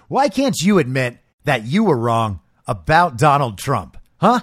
why 0.07 0.29
can't 0.29 0.55
you 0.61 0.79
admit 0.79 1.17
that 1.43 1.65
you 1.65 1.83
were 1.83 1.97
wrong 1.97 2.39
about 2.67 3.17
Donald 3.17 3.57
Trump? 3.57 3.97
Huh? 4.17 4.41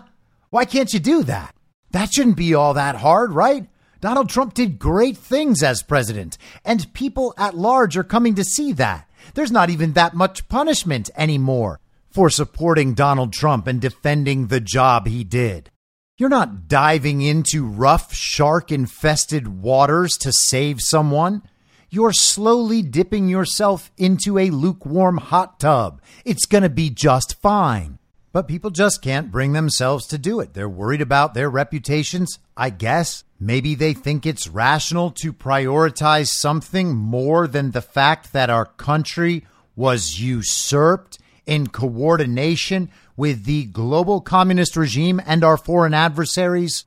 Why 0.50 0.64
can't 0.64 0.92
you 0.92 1.00
do 1.00 1.22
that? 1.24 1.54
That 1.92 2.12
shouldn't 2.12 2.36
be 2.36 2.54
all 2.54 2.74
that 2.74 2.96
hard, 2.96 3.32
right? 3.32 3.68
Donald 4.00 4.28
Trump 4.28 4.54
did 4.54 4.78
great 4.78 5.16
things 5.16 5.62
as 5.62 5.82
president, 5.82 6.36
and 6.64 6.92
people 6.92 7.32
at 7.38 7.56
large 7.56 7.96
are 7.96 8.04
coming 8.04 8.34
to 8.34 8.44
see 8.44 8.72
that. 8.72 9.08
There's 9.34 9.52
not 9.52 9.70
even 9.70 9.92
that 9.92 10.14
much 10.14 10.48
punishment 10.48 11.08
anymore 11.16 11.80
for 12.10 12.28
supporting 12.28 12.94
Donald 12.94 13.32
Trump 13.32 13.66
and 13.66 13.80
defending 13.80 14.48
the 14.48 14.60
job 14.60 15.06
he 15.06 15.24
did. 15.24 15.70
You're 16.18 16.28
not 16.28 16.68
diving 16.68 17.22
into 17.22 17.66
rough, 17.66 18.12
shark 18.12 18.70
infested 18.70 19.48
waters 19.48 20.18
to 20.18 20.30
save 20.30 20.80
someone. 20.80 21.42
You're 21.88 22.12
slowly 22.12 22.82
dipping 22.82 23.30
yourself 23.30 23.90
into 23.96 24.38
a 24.38 24.50
lukewarm 24.50 25.16
hot 25.16 25.58
tub. 25.58 26.02
It's 26.26 26.44
going 26.44 26.64
to 26.64 26.68
be 26.68 26.90
just 26.90 27.40
fine. 27.40 27.98
But 28.30 28.46
people 28.46 28.70
just 28.70 29.00
can't 29.00 29.30
bring 29.30 29.52
themselves 29.52 30.06
to 30.08 30.18
do 30.18 30.40
it. 30.40 30.52
They're 30.52 30.68
worried 30.68 31.00
about 31.00 31.32
their 31.32 31.48
reputations, 31.48 32.38
I 32.58 32.68
guess. 32.68 33.24
Maybe 33.40 33.74
they 33.74 33.94
think 33.94 34.26
it's 34.26 34.48
rational 34.48 35.10
to 35.12 35.32
prioritize 35.32 36.28
something 36.28 36.94
more 36.94 37.46
than 37.46 37.70
the 37.70 37.82
fact 37.82 38.34
that 38.34 38.50
our 38.50 38.66
country 38.66 39.46
was 39.74 40.20
usurped 40.20 41.18
in 41.46 41.68
coordination 41.68 42.90
with 43.22 43.44
the 43.44 43.66
global 43.66 44.20
communist 44.20 44.76
regime 44.76 45.22
and 45.24 45.44
our 45.44 45.56
foreign 45.56 45.94
adversaries. 45.94 46.86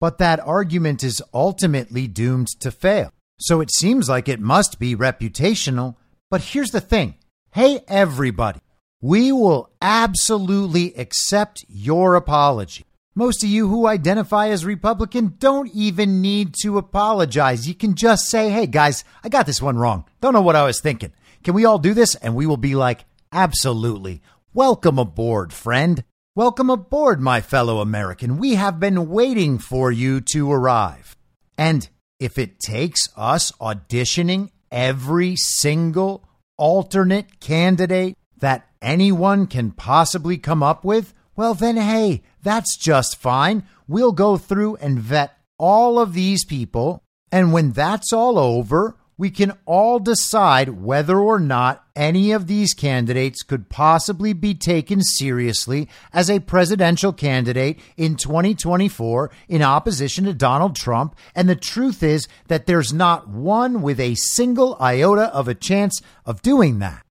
But 0.00 0.18
that 0.18 0.38
argument 0.38 1.02
is 1.02 1.20
ultimately 1.34 2.06
doomed 2.06 2.46
to 2.60 2.70
fail. 2.70 3.12
So 3.40 3.60
it 3.60 3.72
seems 3.72 4.08
like 4.08 4.28
it 4.28 4.38
must 4.38 4.78
be 4.78 4.94
reputational. 4.94 5.96
But 6.30 6.42
here's 6.42 6.70
the 6.70 6.80
thing 6.80 7.16
hey, 7.50 7.80
everybody, 7.88 8.60
we 9.00 9.32
will 9.32 9.72
absolutely 9.82 10.94
accept 10.94 11.64
your 11.68 12.14
apology. 12.14 12.84
Most 13.16 13.42
of 13.42 13.48
you 13.48 13.66
who 13.66 13.88
identify 13.88 14.50
as 14.50 14.64
Republican 14.64 15.34
don't 15.40 15.68
even 15.74 16.22
need 16.22 16.54
to 16.62 16.78
apologize. 16.78 17.66
You 17.66 17.74
can 17.74 17.96
just 17.96 18.30
say, 18.30 18.50
hey 18.50 18.68
guys, 18.68 19.02
I 19.24 19.28
got 19.28 19.46
this 19.46 19.60
one 19.60 19.78
wrong. 19.78 20.04
Don't 20.20 20.32
know 20.32 20.42
what 20.42 20.54
I 20.54 20.64
was 20.64 20.80
thinking. 20.80 21.12
Can 21.42 21.54
we 21.54 21.64
all 21.64 21.80
do 21.80 21.92
this? 21.92 22.14
And 22.14 22.36
we 22.36 22.46
will 22.46 22.56
be 22.56 22.76
like, 22.76 23.04
absolutely. 23.32 24.22
Welcome 24.54 24.98
aboard, 24.98 25.50
friend. 25.50 26.04
Welcome 26.36 26.68
aboard, 26.68 27.22
my 27.22 27.40
fellow 27.40 27.80
American. 27.80 28.36
We 28.36 28.56
have 28.56 28.78
been 28.78 29.08
waiting 29.08 29.56
for 29.56 29.90
you 29.90 30.20
to 30.32 30.52
arrive. 30.52 31.16
And 31.56 31.88
if 32.20 32.36
it 32.36 32.58
takes 32.58 33.08
us 33.16 33.50
auditioning 33.52 34.50
every 34.70 35.36
single 35.36 36.28
alternate 36.58 37.40
candidate 37.40 38.14
that 38.40 38.68
anyone 38.82 39.46
can 39.46 39.70
possibly 39.70 40.36
come 40.36 40.62
up 40.62 40.84
with, 40.84 41.14
well, 41.34 41.54
then, 41.54 41.78
hey, 41.78 42.22
that's 42.42 42.76
just 42.76 43.16
fine. 43.16 43.62
We'll 43.88 44.12
go 44.12 44.36
through 44.36 44.76
and 44.76 45.00
vet 45.00 45.34
all 45.58 45.98
of 45.98 46.12
these 46.12 46.44
people. 46.44 47.02
And 47.30 47.54
when 47.54 47.72
that's 47.72 48.12
all 48.12 48.38
over, 48.38 48.98
we 49.22 49.30
can 49.30 49.52
all 49.66 50.00
decide 50.00 50.68
whether 50.68 51.16
or 51.16 51.38
not 51.38 51.86
any 51.94 52.32
of 52.32 52.48
these 52.48 52.74
candidates 52.74 53.44
could 53.44 53.68
possibly 53.68 54.32
be 54.32 54.52
taken 54.52 55.00
seriously 55.00 55.88
as 56.12 56.28
a 56.28 56.40
presidential 56.40 57.12
candidate 57.12 57.78
in 57.96 58.16
2024 58.16 59.30
in 59.46 59.62
opposition 59.62 60.24
to 60.24 60.34
Donald 60.34 60.74
Trump. 60.74 61.14
And 61.36 61.48
the 61.48 61.54
truth 61.54 62.02
is 62.02 62.26
that 62.48 62.66
there's 62.66 62.92
not 62.92 63.28
one 63.28 63.80
with 63.80 64.00
a 64.00 64.16
single 64.16 64.76
iota 64.80 65.32
of 65.32 65.46
a 65.46 65.54
chance 65.54 66.02
of 66.26 66.42
doing 66.42 66.80
that. 66.80 67.06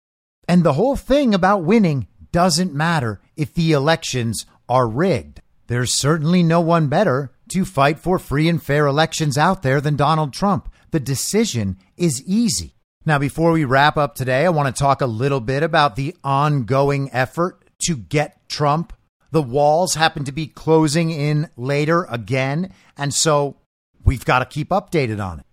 And 0.48 0.64
the 0.64 0.74
whole 0.80 0.96
thing 0.96 1.34
about 1.34 1.66
winning 1.66 2.08
doesn't 2.32 2.74
matter 2.74 3.20
if 3.36 3.54
the 3.54 3.74
elections 3.74 4.46
are 4.70 4.88
rigged. 4.88 5.42
There's 5.68 5.94
certainly 5.94 6.42
no 6.42 6.62
one 6.62 6.88
better 6.88 7.34
to 7.50 7.66
fight 7.66 8.00
for 8.00 8.18
free 8.18 8.48
and 8.48 8.64
fair 8.64 8.86
elections 8.88 9.38
out 9.38 9.62
there 9.62 9.82
than 9.82 9.98
Donald 9.98 10.32
Trump. 10.32 10.70
The 10.92 11.00
decision 11.00 11.78
is 11.98 12.24
easy. 12.26 12.74
Now, 13.06 13.20
before 13.20 13.52
we 13.52 13.66
wrap 13.66 13.98
up 13.98 14.16
today, 14.16 14.46
I 14.46 14.50
want 14.50 14.74
to 14.74 14.78
talk 14.78 15.02
a 15.02 15.06
little 15.06 15.40
bit 15.40 15.64
about 15.64 15.96
the 15.96 16.16
ongoing 16.24 17.10
effort 17.14 17.64
to 17.86 17.96
get 17.96 18.50
Trump. 18.50 18.94
The 19.32 19.42
walls 19.42 19.96
happen 19.96 20.24
to 20.26 20.32
be 20.32 20.48
closing 20.48 21.12
in 21.12 21.50
later 21.56 22.06
again, 22.10 22.74
and 22.98 23.14
so 23.14 23.58
we've 24.04 24.26
got 24.26 24.40
to 24.40 24.46
keep 24.46 24.70
updated 24.70 25.24
on 25.24 25.40
it. 25.40 25.46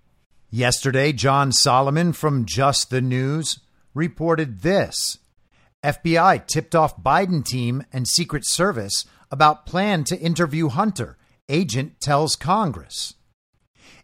Yesterday, 0.50 1.12
John 1.12 1.52
Solomon 1.52 2.12
from 2.12 2.44
Just 2.44 2.90
the 2.90 3.00
News 3.00 3.60
reported 3.94 4.60
this 4.62 5.18
FBI 5.84 6.46
tipped 6.46 6.74
off 6.74 7.02
Biden 7.02 7.44
team 7.44 7.84
and 7.92 8.08
Secret 8.08 8.46
Service 8.46 9.04
about 9.30 9.66
plan 9.66 10.04
to 10.04 10.18
interview 10.18 10.68
Hunter. 10.68 11.18
Agent 11.48 12.00
tells 12.00 12.36
Congress. 12.36 13.14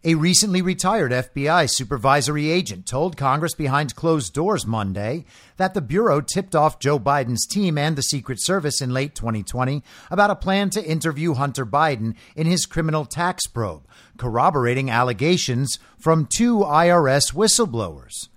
A 0.02 0.14
recently 0.14 0.62
retired 0.62 1.12
FBI 1.12 1.68
supervisory 1.70 2.50
agent 2.50 2.86
told 2.86 3.18
Congress 3.18 3.54
behind 3.54 3.94
closed 3.94 4.32
doors 4.32 4.66
Monday 4.66 5.26
that 5.58 5.74
the 5.74 5.82
Bureau 5.82 6.22
tipped 6.22 6.54
off 6.54 6.78
Joe 6.78 6.98
Biden's 6.98 7.46
team 7.46 7.76
and 7.76 7.96
the 7.96 8.02
Secret 8.02 8.42
Service 8.42 8.80
in 8.80 8.94
late 8.94 9.14
2020 9.14 9.82
about 10.10 10.30
a 10.30 10.34
plan 10.36 10.70
to 10.70 10.82
interview 10.82 11.34
Hunter 11.34 11.66
Biden 11.66 12.14
in 12.34 12.46
his 12.46 12.64
criminal 12.64 13.04
tax 13.04 13.46
probe, 13.46 13.86
corroborating 14.16 14.88
allegations 14.88 15.78
from 15.98 16.24
two 16.24 16.60
IRS 16.60 17.34
whistleblowers. 17.34 18.28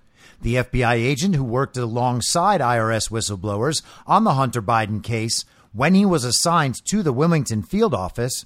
The 0.42 0.56
FBI 0.56 0.96
agent 0.96 1.34
who 1.34 1.44
worked 1.44 1.78
alongside 1.78 2.60
IRS 2.60 3.10
whistleblowers 3.10 3.82
on 4.06 4.24
the 4.24 4.34
Hunter 4.34 4.60
Biden 4.60 5.02
case 5.02 5.46
when 5.72 5.94
he 5.94 6.04
was 6.04 6.24
assigned 6.24 6.84
to 6.84 7.02
the 7.02 7.12
Wilmington 7.12 7.62
field 7.62 7.94
office 7.94 8.44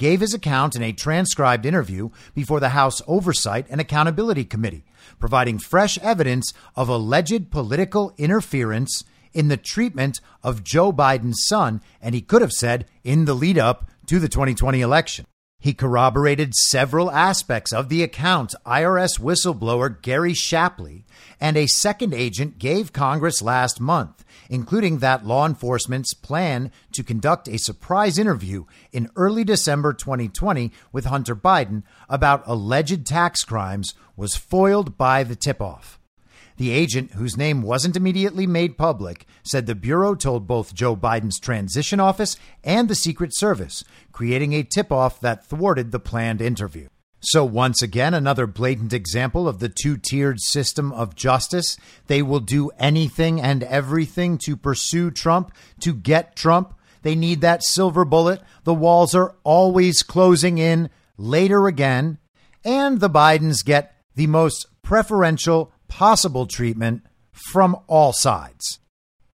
gave 0.00 0.20
his 0.20 0.32
account 0.32 0.74
in 0.74 0.82
a 0.82 0.94
transcribed 0.94 1.66
interview 1.66 2.08
before 2.34 2.58
the 2.58 2.70
House 2.70 3.02
Oversight 3.06 3.66
and 3.68 3.82
Accountability 3.82 4.46
Committee, 4.46 4.82
providing 5.18 5.58
fresh 5.58 5.98
evidence 5.98 6.54
of 6.74 6.88
alleged 6.88 7.50
political 7.50 8.14
interference 8.16 9.04
in 9.34 9.48
the 9.48 9.58
treatment 9.58 10.22
of 10.42 10.64
Joe 10.64 10.90
Biden's 10.90 11.46
son, 11.46 11.82
and 12.00 12.14
he 12.14 12.22
could 12.22 12.40
have 12.40 12.50
said 12.50 12.86
in 13.04 13.26
the 13.26 13.34
lead 13.34 13.58
up 13.58 13.90
to 14.06 14.18
the 14.18 14.28
2020 14.30 14.80
election. 14.80 15.26
He 15.58 15.74
corroborated 15.74 16.54
several 16.54 17.10
aspects 17.10 17.70
of 17.70 17.90
the 17.90 18.02
account 18.02 18.54
IRS 18.64 19.20
whistleblower 19.20 20.00
Gary 20.00 20.32
Shapley 20.32 21.04
and 21.38 21.58
a 21.58 21.66
second 21.66 22.14
agent 22.14 22.58
gave 22.58 22.94
Congress 22.94 23.42
last 23.42 23.82
month, 23.82 24.24
including 24.50 24.98
that 24.98 25.24
law 25.24 25.46
enforcement's 25.46 26.12
plan 26.12 26.70
to 26.92 27.02
conduct 27.02 27.48
a 27.48 27.56
surprise 27.56 28.18
interview 28.18 28.66
in 28.92 29.08
early 29.16 29.44
December 29.44 29.94
2020 29.94 30.70
with 30.92 31.06
Hunter 31.06 31.34
Biden 31.34 31.84
about 32.08 32.42
alleged 32.44 33.06
tax 33.06 33.44
crimes 33.44 33.94
was 34.16 34.36
foiled 34.36 34.98
by 34.98 35.22
the 35.22 35.36
tip 35.36 35.62
off. 35.62 35.98
The 36.58 36.72
agent, 36.72 37.12
whose 37.12 37.38
name 37.38 37.62
wasn't 37.62 37.96
immediately 37.96 38.46
made 38.46 38.76
public, 38.76 39.24
said 39.42 39.64
the 39.64 39.74
Bureau 39.74 40.14
told 40.14 40.46
both 40.46 40.74
Joe 40.74 40.94
Biden's 40.94 41.40
transition 41.40 42.00
office 42.00 42.36
and 42.62 42.86
the 42.88 42.94
Secret 42.94 43.34
Service, 43.34 43.82
creating 44.12 44.52
a 44.52 44.62
tip 44.62 44.92
off 44.92 45.20
that 45.20 45.46
thwarted 45.46 45.90
the 45.90 46.00
planned 46.00 46.42
interview. 46.42 46.88
So, 47.20 47.44
once 47.44 47.82
again, 47.82 48.14
another 48.14 48.46
blatant 48.46 48.94
example 48.94 49.46
of 49.46 49.58
the 49.58 49.68
two 49.68 49.98
tiered 49.98 50.40
system 50.40 50.90
of 50.92 51.14
justice. 51.14 51.76
They 52.06 52.22
will 52.22 52.40
do 52.40 52.70
anything 52.78 53.40
and 53.40 53.62
everything 53.62 54.38
to 54.38 54.56
pursue 54.56 55.10
Trump, 55.10 55.52
to 55.80 55.92
get 55.92 56.34
Trump. 56.34 56.74
They 57.02 57.14
need 57.14 57.42
that 57.42 57.62
silver 57.62 58.06
bullet. 58.06 58.42
The 58.64 58.74
walls 58.74 59.14
are 59.14 59.36
always 59.44 60.02
closing 60.02 60.56
in 60.56 60.88
later 61.18 61.66
again. 61.66 62.18
And 62.64 63.00
the 63.00 63.10
Bidens 63.10 63.64
get 63.64 63.94
the 64.14 64.26
most 64.26 64.66
preferential 64.82 65.72
possible 65.88 66.46
treatment 66.46 67.02
from 67.32 67.76
all 67.86 68.12
sides. 68.12 68.78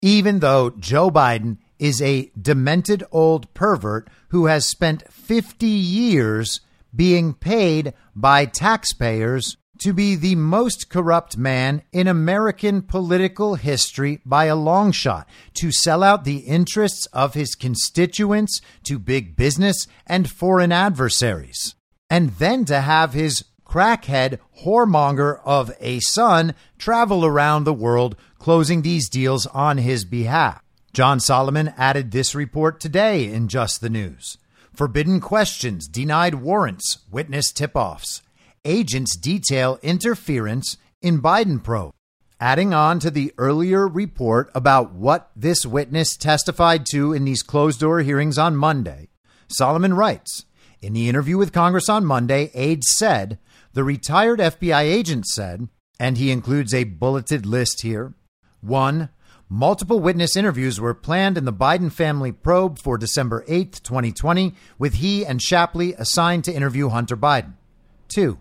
Even 0.02 0.40
though 0.40 0.70
Joe 0.70 1.10
Biden 1.10 1.58
is 1.78 2.02
a 2.02 2.30
demented 2.40 3.04
old 3.12 3.52
pervert 3.54 4.08
who 4.28 4.46
has 4.46 4.66
spent 4.66 5.10
50 5.12 5.66
years 5.66 6.60
being 6.94 7.34
paid 7.34 7.94
by 8.14 8.44
taxpayers 8.46 9.56
to 9.78 9.92
be 9.92 10.14
the 10.14 10.34
most 10.34 10.88
corrupt 10.88 11.36
man 11.36 11.82
in 11.92 12.06
American 12.06 12.82
political 12.82 13.56
history 13.56 14.20
by 14.24 14.46
a 14.46 14.56
long 14.56 14.92
shot, 14.92 15.28
to 15.54 15.70
sell 15.70 16.02
out 16.02 16.24
the 16.24 16.38
interests 16.38 17.06
of 17.06 17.34
his 17.34 17.54
constituents 17.54 18.60
to 18.84 18.98
big 18.98 19.36
business 19.36 19.86
and 20.06 20.30
foreign 20.30 20.72
adversaries, 20.72 21.74
and 22.08 22.30
then 22.30 22.64
to 22.64 22.80
have 22.80 23.12
his 23.12 23.44
crackhead 23.66 24.38
whoremonger 24.64 25.40
of 25.44 25.72
a 25.80 26.00
son 26.00 26.54
travel 26.78 27.24
around 27.24 27.64
the 27.64 27.74
world 27.74 28.16
closing 28.38 28.82
these 28.82 29.08
deals 29.08 29.46
on 29.46 29.78
his 29.78 30.04
behalf. 30.04 30.62
John 30.92 31.20
Solomon 31.20 31.74
added 31.76 32.10
this 32.10 32.34
report 32.34 32.80
today 32.80 33.30
in 33.30 33.48
Just 33.48 33.80
the 33.80 33.90
News. 33.90 34.38
Forbidden 34.76 35.20
questions, 35.20 35.88
denied 35.88 36.34
warrants, 36.34 36.98
witness 37.10 37.50
tip 37.50 37.74
offs. 37.74 38.20
Agents 38.62 39.16
detail 39.16 39.78
interference 39.82 40.76
in 41.00 41.22
Biden 41.22 41.64
probe. 41.64 41.94
Adding 42.38 42.74
on 42.74 42.98
to 42.98 43.10
the 43.10 43.32
earlier 43.38 43.88
report 43.88 44.50
about 44.54 44.92
what 44.92 45.30
this 45.34 45.64
witness 45.64 46.14
testified 46.14 46.84
to 46.90 47.14
in 47.14 47.24
these 47.24 47.42
closed 47.42 47.80
door 47.80 48.00
hearings 48.00 48.36
on 48.36 48.54
Monday, 48.54 49.08
Solomon 49.48 49.94
writes 49.94 50.44
In 50.82 50.92
the 50.92 51.08
interview 51.08 51.38
with 51.38 51.54
Congress 51.54 51.88
on 51.88 52.04
Monday, 52.04 52.50
aides 52.52 52.88
said 52.90 53.38
the 53.72 53.82
retired 53.82 54.40
FBI 54.40 54.82
agent 54.82 55.24
said, 55.24 55.70
and 55.98 56.18
he 56.18 56.30
includes 56.30 56.74
a 56.74 56.84
bulleted 56.84 57.46
list 57.46 57.80
here 57.80 58.12
one, 58.60 59.08
multiple 59.48 60.00
witness 60.00 60.36
interviews 60.36 60.80
were 60.80 60.94
planned 60.94 61.38
in 61.38 61.44
the 61.44 61.52
Biden 61.52 61.92
family 61.92 62.32
probe 62.32 62.78
for 62.78 62.98
December 62.98 63.44
8, 63.46 63.80
2020, 63.82 64.54
with 64.78 64.94
he 64.94 65.24
and 65.24 65.40
Shapley 65.40 65.94
assigned 65.94 66.44
to 66.44 66.54
interview 66.54 66.88
Hunter 66.88 67.16
Biden. 67.16 67.54
Two, 68.08 68.38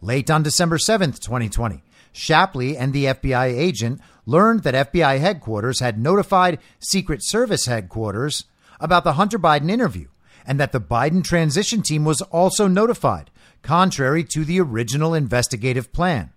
late 0.00 0.30
on 0.30 0.42
December 0.42 0.78
7, 0.78 1.12
2020, 1.12 1.82
Shapley 2.12 2.76
and 2.76 2.92
the 2.92 3.06
FBI 3.06 3.46
agent 3.46 4.00
learned 4.26 4.62
that 4.62 4.92
FBI 4.92 5.18
headquarters 5.18 5.80
had 5.80 5.98
notified 5.98 6.58
Secret 6.78 7.20
Service 7.24 7.66
headquarters 7.66 8.44
about 8.80 9.04
the 9.04 9.14
Hunter 9.14 9.38
Biden 9.38 9.70
interview 9.70 10.08
and 10.46 10.60
that 10.60 10.72
the 10.72 10.80
Biden 10.80 11.24
transition 11.24 11.82
team 11.82 12.04
was 12.04 12.20
also 12.22 12.68
notified, 12.68 13.30
contrary 13.62 14.24
to 14.24 14.44
the 14.44 14.60
original 14.60 15.14
investigative 15.14 15.92
plan. 15.92 16.32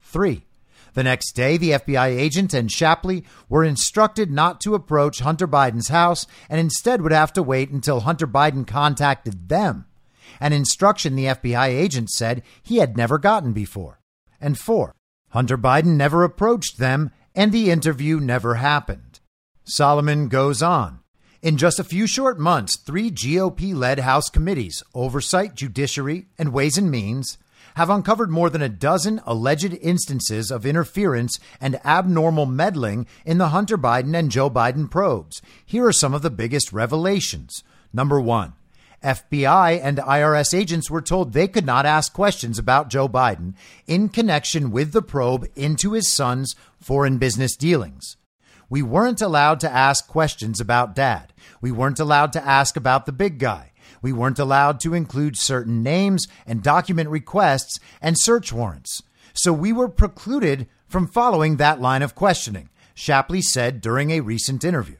Three, 0.00 0.46
The 0.94 1.02
next 1.02 1.32
day, 1.32 1.56
the 1.56 1.70
FBI 1.70 2.08
agent 2.08 2.52
and 2.52 2.70
Shapley 2.70 3.24
were 3.48 3.64
instructed 3.64 4.30
not 4.30 4.60
to 4.60 4.74
approach 4.74 5.20
Hunter 5.20 5.48
Biden's 5.48 5.88
house 5.88 6.26
and 6.50 6.60
instead 6.60 7.00
would 7.00 7.12
have 7.12 7.32
to 7.34 7.42
wait 7.42 7.70
until 7.70 8.00
Hunter 8.00 8.26
Biden 8.26 8.66
contacted 8.66 9.48
them, 9.48 9.86
an 10.40 10.52
instruction 10.52 11.16
the 11.16 11.26
FBI 11.26 11.68
agent 11.68 12.10
said 12.10 12.42
he 12.62 12.76
had 12.76 12.96
never 12.96 13.18
gotten 13.18 13.52
before. 13.52 14.00
And 14.40 14.58
four, 14.58 14.94
Hunter 15.30 15.56
Biden 15.56 15.96
never 15.96 16.24
approached 16.24 16.78
them 16.78 17.10
and 17.34 17.52
the 17.52 17.70
interview 17.70 18.20
never 18.20 18.56
happened. 18.56 19.20
Solomon 19.64 20.28
goes 20.28 20.62
on. 20.62 21.00
In 21.40 21.56
just 21.56 21.80
a 21.80 21.84
few 21.84 22.06
short 22.06 22.38
months, 22.38 22.76
three 22.76 23.10
GOP 23.10 23.74
led 23.74 24.00
House 24.00 24.28
committees, 24.28 24.82
Oversight, 24.94 25.54
Judiciary, 25.54 26.26
and 26.38 26.52
Ways 26.52 26.78
and 26.78 26.90
Means, 26.90 27.38
have 27.74 27.90
uncovered 27.90 28.30
more 28.30 28.50
than 28.50 28.62
a 28.62 28.68
dozen 28.68 29.20
alleged 29.24 29.72
instances 29.80 30.50
of 30.50 30.66
interference 30.66 31.38
and 31.60 31.80
abnormal 31.84 32.46
meddling 32.46 33.06
in 33.24 33.38
the 33.38 33.48
Hunter 33.48 33.78
Biden 33.78 34.16
and 34.16 34.30
Joe 34.30 34.50
Biden 34.50 34.90
probes. 34.90 35.42
Here 35.64 35.86
are 35.86 35.92
some 35.92 36.14
of 36.14 36.22
the 36.22 36.30
biggest 36.30 36.72
revelations. 36.72 37.62
Number 37.92 38.20
one, 38.20 38.54
FBI 39.02 39.80
and 39.82 39.98
IRS 39.98 40.56
agents 40.56 40.90
were 40.90 41.02
told 41.02 41.32
they 41.32 41.48
could 41.48 41.66
not 41.66 41.86
ask 41.86 42.12
questions 42.12 42.58
about 42.58 42.88
Joe 42.88 43.08
Biden 43.08 43.54
in 43.86 44.08
connection 44.08 44.70
with 44.70 44.92
the 44.92 45.02
probe 45.02 45.48
into 45.56 45.92
his 45.92 46.12
son's 46.12 46.54
foreign 46.80 47.18
business 47.18 47.56
dealings. 47.56 48.16
We 48.70 48.80
weren't 48.80 49.20
allowed 49.20 49.60
to 49.60 49.70
ask 49.70 50.06
questions 50.06 50.60
about 50.60 50.94
dad. 50.94 51.32
We 51.60 51.72
weren't 51.72 52.00
allowed 52.00 52.32
to 52.34 52.46
ask 52.46 52.76
about 52.76 53.04
the 53.04 53.12
big 53.12 53.38
guy. 53.38 53.71
We 54.02 54.12
weren't 54.12 54.38
allowed 54.38 54.80
to 54.80 54.94
include 54.94 55.38
certain 55.38 55.82
names 55.82 56.26
and 56.46 56.62
document 56.62 57.08
requests 57.08 57.78
and 58.00 58.18
search 58.18 58.52
warrants. 58.52 59.02
So 59.32 59.52
we 59.52 59.72
were 59.72 59.88
precluded 59.88 60.68
from 60.88 61.06
following 61.06 61.56
that 61.56 61.80
line 61.80 62.02
of 62.02 62.14
questioning, 62.14 62.68
Shapley 62.94 63.40
said 63.40 63.80
during 63.80 64.10
a 64.10 64.20
recent 64.20 64.64
interview. 64.64 64.96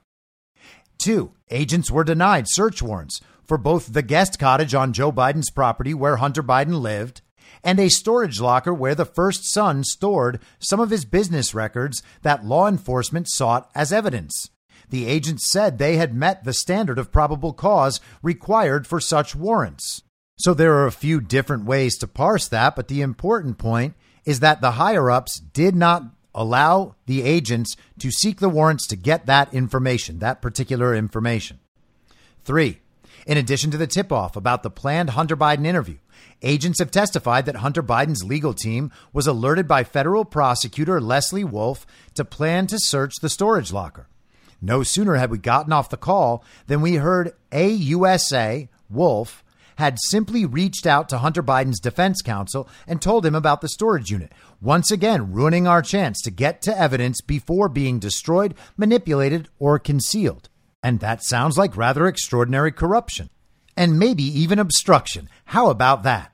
Two, 0.96 1.32
agents 1.50 1.90
were 1.90 2.04
denied 2.04 2.46
search 2.48 2.80
warrants 2.80 3.20
for 3.44 3.58
both 3.58 3.92
the 3.92 4.02
guest 4.02 4.38
cottage 4.38 4.74
on 4.74 4.92
Joe 4.92 5.12
Biden's 5.12 5.50
property 5.50 5.92
where 5.92 6.16
Hunter 6.16 6.42
Biden 6.42 6.80
lived 6.80 7.20
and 7.64 7.78
a 7.78 7.88
storage 7.88 8.40
locker 8.40 8.72
where 8.72 8.94
the 8.94 9.04
first 9.04 9.52
son 9.52 9.84
stored 9.84 10.40
some 10.58 10.80
of 10.80 10.90
his 10.90 11.04
business 11.04 11.54
records 11.54 12.02
that 12.22 12.44
law 12.44 12.68
enforcement 12.68 13.28
sought 13.28 13.68
as 13.74 13.92
evidence. 13.92 14.51
The 14.92 15.06
agents 15.06 15.50
said 15.50 15.78
they 15.78 15.96
had 15.96 16.14
met 16.14 16.44
the 16.44 16.52
standard 16.52 16.98
of 16.98 17.10
probable 17.10 17.54
cause 17.54 17.98
required 18.20 18.86
for 18.86 19.00
such 19.00 19.34
warrants. 19.34 20.02
So 20.36 20.52
there 20.52 20.74
are 20.74 20.86
a 20.86 20.92
few 20.92 21.18
different 21.22 21.64
ways 21.64 21.96
to 21.96 22.06
parse 22.06 22.46
that, 22.48 22.76
but 22.76 22.88
the 22.88 23.00
important 23.00 23.56
point 23.56 23.94
is 24.26 24.40
that 24.40 24.60
the 24.60 24.72
higher 24.72 25.10
ups 25.10 25.40
did 25.40 25.74
not 25.74 26.02
allow 26.34 26.96
the 27.06 27.22
agents 27.22 27.74
to 28.00 28.10
seek 28.10 28.38
the 28.38 28.50
warrants 28.50 28.86
to 28.88 28.96
get 28.96 29.24
that 29.24 29.54
information, 29.54 30.18
that 30.18 30.42
particular 30.42 30.94
information. 30.94 31.58
Three, 32.44 32.80
in 33.26 33.38
addition 33.38 33.70
to 33.70 33.78
the 33.78 33.86
tip 33.86 34.12
off 34.12 34.36
about 34.36 34.62
the 34.62 34.68
planned 34.68 35.10
Hunter 35.10 35.38
Biden 35.38 35.64
interview, 35.64 35.96
agents 36.42 36.80
have 36.80 36.90
testified 36.90 37.46
that 37.46 37.56
Hunter 37.56 37.82
Biden's 37.82 38.24
legal 38.24 38.52
team 38.52 38.92
was 39.10 39.26
alerted 39.26 39.66
by 39.66 39.84
federal 39.84 40.26
prosecutor 40.26 41.00
Lesley 41.00 41.44
Wolf 41.44 41.86
to 42.12 42.26
plan 42.26 42.66
to 42.66 42.78
search 42.78 43.14
the 43.22 43.30
storage 43.30 43.72
locker. 43.72 44.06
No 44.62 44.84
sooner 44.84 45.16
had 45.16 45.30
we 45.30 45.38
gotten 45.38 45.72
off 45.72 45.90
the 45.90 45.96
call 45.96 46.44
than 46.68 46.80
we 46.80 46.94
heard 46.94 47.32
AUSA 47.50 48.68
Wolf 48.88 49.42
had 49.76 49.98
simply 50.00 50.46
reached 50.46 50.86
out 50.86 51.08
to 51.08 51.18
Hunter 51.18 51.42
Biden's 51.42 51.80
defense 51.80 52.22
counsel 52.22 52.68
and 52.86 53.02
told 53.02 53.26
him 53.26 53.34
about 53.34 53.60
the 53.60 53.68
storage 53.68 54.10
unit, 54.10 54.32
once 54.60 54.90
again 54.90 55.32
ruining 55.32 55.66
our 55.66 55.82
chance 55.82 56.20
to 56.22 56.30
get 56.30 56.62
to 56.62 56.78
evidence 56.78 57.20
before 57.20 57.68
being 57.68 57.98
destroyed, 57.98 58.54
manipulated, 58.76 59.48
or 59.58 59.78
concealed. 59.78 60.48
And 60.82 61.00
that 61.00 61.24
sounds 61.24 61.58
like 61.58 61.76
rather 61.76 62.06
extraordinary 62.06 62.72
corruption. 62.72 63.30
And 63.76 63.98
maybe 63.98 64.24
even 64.24 64.58
obstruction. 64.58 65.28
How 65.46 65.70
about 65.70 66.02
that? 66.02 66.32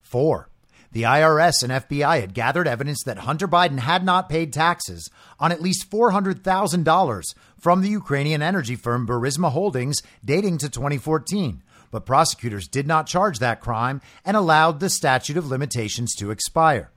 Four. 0.00 0.49
The 0.92 1.02
IRS 1.02 1.62
and 1.62 1.70
FBI 1.70 2.20
had 2.20 2.34
gathered 2.34 2.66
evidence 2.66 3.04
that 3.04 3.18
Hunter 3.18 3.46
Biden 3.46 3.78
had 3.78 4.04
not 4.04 4.28
paid 4.28 4.52
taxes 4.52 5.08
on 5.38 5.52
at 5.52 5.62
least 5.62 5.88
$400,000 5.88 7.34
from 7.56 7.80
the 7.80 7.88
Ukrainian 7.88 8.42
energy 8.42 8.74
firm 8.74 9.06
Burisma 9.06 9.52
Holdings 9.52 10.02
dating 10.24 10.58
to 10.58 10.68
2014. 10.68 11.62
But 11.92 12.06
prosecutors 12.06 12.66
did 12.66 12.88
not 12.88 13.06
charge 13.06 13.38
that 13.38 13.60
crime 13.60 14.00
and 14.24 14.36
allowed 14.36 14.80
the 14.80 14.90
statute 14.90 15.36
of 15.36 15.48
limitations 15.48 16.14
to 16.16 16.32
expire. 16.32 16.90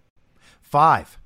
Five. 0.61 1.19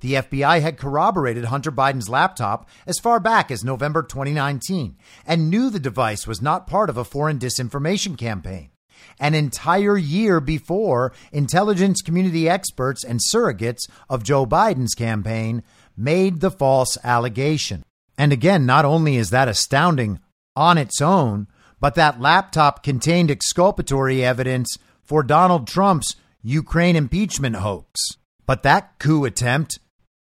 The 0.00 0.14
FBI 0.14 0.62
had 0.62 0.78
corroborated 0.78 1.46
Hunter 1.46 1.72
Biden's 1.72 2.08
laptop 2.08 2.68
as 2.86 2.98
far 2.98 3.20
back 3.20 3.50
as 3.50 3.64
November 3.64 4.02
2019 4.02 4.96
and 5.26 5.50
knew 5.50 5.68
the 5.68 5.78
device 5.78 6.26
was 6.26 6.40
not 6.42 6.66
part 6.66 6.90
of 6.90 6.96
a 6.96 7.04
foreign 7.04 7.38
disinformation 7.38 8.16
campaign. 8.16 8.69
An 9.18 9.34
entire 9.34 9.96
year 9.96 10.40
before 10.40 11.12
intelligence 11.32 12.02
community 12.02 12.48
experts 12.48 13.04
and 13.04 13.20
surrogates 13.20 13.88
of 14.08 14.22
Joe 14.22 14.46
Biden's 14.46 14.94
campaign 14.94 15.62
made 15.96 16.40
the 16.40 16.50
false 16.50 16.96
allegation. 17.04 17.84
And 18.16 18.32
again, 18.32 18.66
not 18.66 18.84
only 18.84 19.16
is 19.16 19.30
that 19.30 19.48
astounding 19.48 20.20
on 20.56 20.78
its 20.78 21.00
own, 21.00 21.46
but 21.80 21.94
that 21.94 22.20
laptop 22.20 22.82
contained 22.82 23.30
exculpatory 23.30 24.24
evidence 24.24 24.76
for 25.02 25.22
Donald 25.22 25.66
Trump's 25.66 26.16
Ukraine 26.42 26.96
impeachment 26.96 27.56
hoax. 27.56 28.00
But 28.46 28.62
that 28.62 28.98
coup 28.98 29.24
attempt 29.24 29.78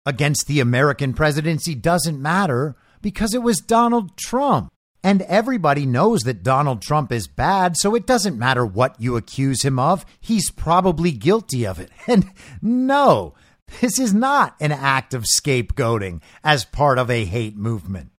against 0.07 0.47
the 0.47 0.61
American 0.61 1.13
presidency 1.13 1.75
doesn't 1.75 2.21
matter 2.21 2.77
because 3.03 3.35
it 3.35 3.43
was 3.43 3.59
Donald 3.59 4.17
Trump. 4.17 4.73
And 5.03 5.23
everybody 5.23 5.87
knows 5.87 6.23
that 6.23 6.43
Donald 6.43 6.83
Trump 6.83 7.13
is 7.13 7.29
bad, 7.29 7.77
so 7.77 7.95
it 7.95 8.07
doesn't 8.07 8.39
matter 8.39 8.67
what 8.67 9.01
you 9.01 9.17
accuse 9.17 9.63
him 9.63 9.79
of. 9.79 10.05
He's 10.21 10.51
probably 10.51 11.13
guilty 11.13 11.67
of 11.67 11.79
it. 11.79 11.91
And 12.09 12.31
no, 12.63 13.35
this 13.81 13.99
is 13.99 14.15
not 14.15 14.57
an 14.61 14.73
act 14.73 15.15
of 15.15 15.25
scapegoating 15.25 16.21
as 16.43 16.65
part 16.65 16.99
of 16.99 17.11
a 17.11 17.25
hate 17.27 17.57
movement. 17.57 18.11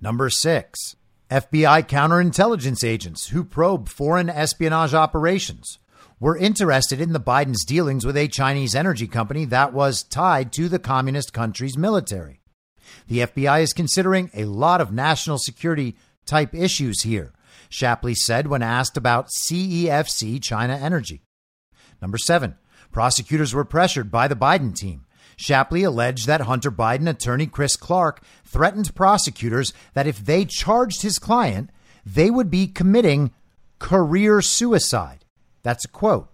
Number 0.00 0.28
six, 0.30 0.96
FBI 1.30 1.86
counterintelligence 1.88 2.84
agents 2.84 3.28
who 3.28 3.44
probe 3.44 3.88
foreign 3.88 4.28
espionage 4.28 4.94
operations 4.94 5.78
were 6.20 6.36
interested 6.36 7.00
in 7.00 7.12
the 7.12 7.20
Biden's 7.20 7.64
dealings 7.64 8.04
with 8.04 8.16
a 8.16 8.28
Chinese 8.28 8.74
energy 8.74 9.06
company 9.06 9.44
that 9.46 9.72
was 9.72 10.02
tied 10.02 10.52
to 10.52 10.68
the 10.68 10.78
communist 10.78 11.32
country's 11.32 11.76
military. 11.76 12.40
The 13.06 13.20
FBI 13.20 13.62
is 13.62 13.72
considering 13.72 14.30
a 14.34 14.44
lot 14.46 14.80
of 14.80 14.92
national 14.92 15.38
security 15.38 15.96
type 16.26 16.54
issues 16.54 17.02
here, 17.02 17.32
Shapley 17.68 18.14
said 18.14 18.46
when 18.46 18.62
asked 18.62 18.96
about 18.96 19.28
CEFC 19.28 20.42
China 20.42 20.76
Energy. 20.76 21.22
Number 22.00 22.18
seven, 22.18 22.56
prosecutors 22.92 23.54
were 23.54 23.64
pressured 23.64 24.10
by 24.10 24.28
the 24.28 24.36
Biden 24.36 24.74
team. 24.74 25.04
Shapley 25.36 25.82
alleged 25.82 26.26
that 26.26 26.42
Hunter 26.42 26.70
Biden 26.70 27.08
attorney 27.08 27.46
Chris 27.46 27.76
Clark 27.76 28.22
threatened 28.44 28.94
prosecutors 28.94 29.72
that 29.94 30.06
if 30.06 30.24
they 30.24 30.44
charged 30.44 31.02
his 31.02 31.18
client, 31.18 31.70
they 32.06 32.30
would 32.30 32.50
be 32.50 32.66
committing 32.66 33.32
career 33.78 34.40
suicide. 34.40 35.24
That's 35.62 35.84
a 35.84 35.88
quote. 35.88 36.30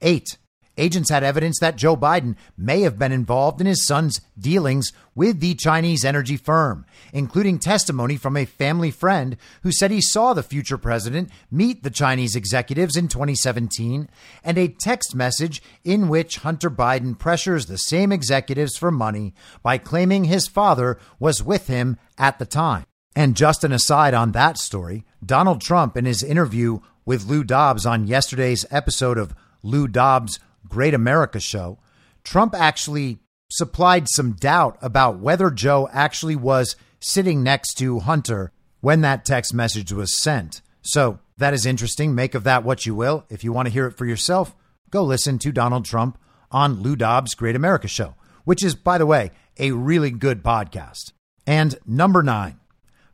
Eight, 0.00 0.38
agents 0.76 1.10
had 1.10 1.24
evidence 1.24 1.58
that 1.60 1.76
Joe 1.76 1.96
Biden 1.96 2.36
may 2.56 2.82
have 2.82 2.98
been 2.98 3.12
involved 3.12 3.60
in 3.60 3.66
his 3.66 3.86
son's 3.86 4.20
dealings 4.38 4.92
with 5.14 5.40
the 5.40 5.54
Chinese 5.54 6.04
energy 6.04 6.36
firm, 6.36 6.84
including 7.12 7.58
testimony 7.58 8.16
from 8.16 8.36
a 8.36 8.44
family 8.44 8.90
friend 8.90 9.36
who 9.62 9.72
said 9.72 9.90
he 9.90 10.00
saw 10.00 10.34
the 10.34 10.42
future 10.42 10.78
president 10.78 11.30
meet 11.50 11.82
the 11.82 11.90
Chinese 11.90 12.36
executives 12.36 12.96
in 12.96 13.08
2017, 13.08 14.08
and 14.44 14.58
a 14.58 14.68
text 14.68 15.14
message 15.14 15.62
in 15.84 16.08
which 16.08 16.38
Hunter 16.38 16.70
Biden 16.70 17.18
pressures 17.18 17.66
the 17.66 17.78
same 17.78 18.12
executives 18.12 18.76
for 18.76 18.90
money 18.90 19.34
by 19.62 19.78
claiming 19.78 20.24
his 20.24 20.46
father 20.46 20.98
was 21.18 21.42
with 21.42 21.66
him 21.66 21.98
at 22.18 22.38
the 22.38 22.46
time. 22.46 22.84
And 23.14 23.34
just 23.34 23.64
an 23.64 23.72
aside 23.72 24.12
on 24.12 24.32
that 24.32 24.58
story, 24.58 25.06
Donald 25.24 25.62
Trump, 25.62 25.96
in 25.96 26.04
his 26.04 26.22
interview 26.22 26.80
with 27.06 27.24
Lou 27.24 27.44
Dobbs 27.44 27.86
on 27.86 28.06
yesterday's 28.06 28.66
episode 28.70 29.16
of 29.16 29.34
Lou 29.62 29.88
Dobbs' 29.88 30.38
Great 30.68 30.94
America 30.94 31.40
Show, 31.40 31.78
Trump 32.24 32.54
actually 32.54 33.18
supplied 33.50 34.08
some 34.08 34.32
doubt 34.32 34.76
about 34.82 35.18
whether 35.18 35.50
Joe 35.50 35.88
actually 35.92 36.36
was 36.36 36.76
sitting 37.00 37.42
next 37.42 37.74
to 37.74 38.00
Hunter 38.00 38.52
when 38.80 39.00
that 39.02 39.24
text 39.24 39.54
message 39.54 39.92
was 39.92 40.16
sent. 40.16 40.60
So 40.82 41.18
that 41.38 41.54
is 41.54 41.66
interesting. 41.66 42.14
Make 42.14 42.34
of 42.34 42.44
that 42.44 42.64
what 42.64 42.86
you 42.86 42.94
will. 42.94 43.24
If 43.28 43.44
you 43.44 43.52
want 43.52 43.66
to 43.66 43.72
hear 43.72 43.86
it 43.86 43.96
for 43.96 44.06
yourself, 44.06 44.54
go 44.90 45.02
listen 45.02 45.38
to 45.40 45.52
Donald 45.52 45.84
Trump 45.84 46.18
on 46.50 46.82
Lou 46.82 46.96
Dobbs' 46.96 47.34
Great 47.34 47.56
America 47.56 47.88
Show, 47.88 48.14
which 48.44 48.62
is, 48.64 48.74
by 48.74 48.98
the 48.98 49.06
way, 49.06 49.30
a 49.58 49.72
really 49.72 50.10
good 50.10 50.42
podcast. 50.42 51.12
And 51.46 51.76
number 51.86 52.22
nine, 52.22 52.58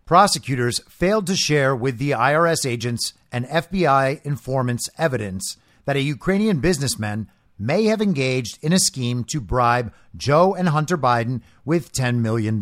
prosecutors 0.04 0.80
failed 0.88 1.26
to 1.26 1.36
share 1.36 1.74
with 1.74 1.98
the 1.98 2.10
IRS 2.10 2.66
agents 2.66 3.14
and 3.30 3.46
FBI 3.46 4.22
informants 4.24 4.88
evidence 4.98 5.56
that 5.84 5.96
a 5.96 6.00
Ukrainian 6.00 6.60
businessman 6.60 7.28
may 7.62 7.84
have 7.84 8.02
engaged 8.02 8.58
in 8.62 8.72
a 8.72 8.78
scheme 8.78 9.24
to 9.24 9.40
bribe 9.40 9.92
Joe 10.16 10.54
and 10.54 10.68
Hunter 10.68 10.98
Biden 10.98 11.40
with 11.64 11.92
$10 11.92 12.18
million. 12.18 12.60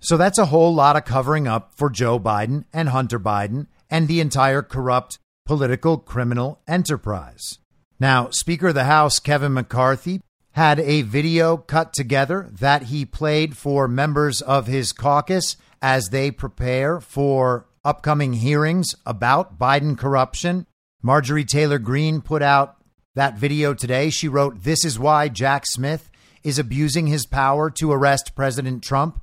So 0.00 0.16
that's 0.16 0.38
a 0.38 0.46
whole 0.46 0.74
lot 0.74 0.96
of 0.96 1.04
covering 1.04 1.48
up 1.48 1.72
for 1.74 1.88
Joe 1.88 2.20
Biden 2.20 2.64
and 2.72 2.90
Hunter 2.90 3.18
Biden 3.18 3.68
and 3.88 4.06
the 4.06 4.20
entire 4.20 4.62
corrupt 4.62 5.18
political 5.46 5.96
criminal 5.96 6.60
enterprise. 6.68 7.58
Now, 7.98 8.30
Speaker 8.30 8.68
of 8.68 8.74
the 8.74 8.84
House 8.84 9.18
Kevin 9.18 9.54
McCarthy 9.54 10.20
had 10.52 10.80
a 10.80 11.02
video 11.02 11.56
cut 11.56 11.92
together 11.92 12.48
that 12.52 12.84
he 12.84 13.04
played 13.04 13.56
for 13.56 13.88
members 13.88 14.42
of 14.42 14.66
his 14.66 14.92
caucus 14.92 15.56
as 15.80 16.08
they 16.08 16.30
prepare 16.30 17.00
for 17.00 17.66
upcoming 17.84 18.34
hearings 18.34 18.94
about 19.06 19.58
Biden 19.58 19.96
corruption. 19.96 20.66
Marjorie 21.00 21.44
Taylor 21.44 21.78
Greene 21.78 22.20
put 22.20 22.42
out 22.42 22.76
that 23.14 23.38
video 23.38 23.74
today. 23.74 24.10
She 24.10 24.28
wrote, 24.28 24.62
This 24.62 24.84
is 24.84 24.98
why 24.98 25.28
Jack 25.28 25.64
Smith 25.66 26.10
is 26.42 26.58
abusing 26.58 27.06
his 27.06 27.26
power 27.26 27.70
to 27.70 27.92
arrest 27.92 28.34
President 28.34 28.82
Trump. 28.82 29.20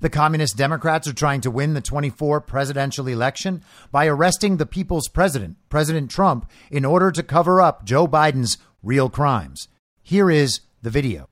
The 0.00 0.10
Communist 0.10 0.56
Democrats 0.56 1.08
are 1.08 1.12
trying 1.12 1.40
to 1.42 1.50
win 1.50 1.74
the 1.74 1.80
24 1.80 2.40
presidential 2.42 3.06
election 3.06 3.62
by 3.90 4.06
arresting 4.06 4.56
the 4.56 4.66
people's 4.66 5.08
president, 5.08 5.56
President 5.68 6.10
Trump, 6.10 6.50
in 6.70 6.84
order 6.84 7.10
to 7.10 7.22
cover 7.22 7.60
up 7.60 7.84
Joe 7.84 8.06
Biden's 8.06 8.56
real 8.82 9.10
crimes. 9.10 9.68
Here 10.02 10.30
is 10.30 10.60
the 10.82 10.90
video. 10.90 11.29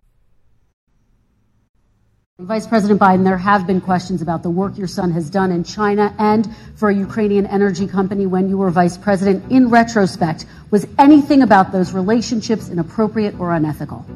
Vice 2.40 2.68
President 2.68 3.00
Biden, 3.00 3.24
there 3.24 3.36
have 3.36 3.66
been 3.66 3.80
questions 3.80 4.22
about 4.22 4.44
the 4.44 4.48
work 4.48 4.78
your 4.78 4.86
son 4.86 5.10
has 5.10 5.28
done 5.28 5.50
in 5.50 5.64
China 5.64 6.14
and 6.20 6.48
for 6.76 6.88
a 6.88 6.94
Ukrainian 6.94 7.46
energy 7.46 7.88
company 7.88 8.28
when 8.28 8.48
you 8.48 8.56
were 8.56 8.70
vice 8.70 8.96
president. 8.96 9.50
In 9.50 9.70
retrospect, 9.70 10.46
was 10.70 10.86
anything 11.00 11.42
about 11.42 11.72
those 11.72 11.92
relationships 11.92 12.68
inappropriate 12.68 13.40
or 13.40 13.52
unethical? 13.52 14.06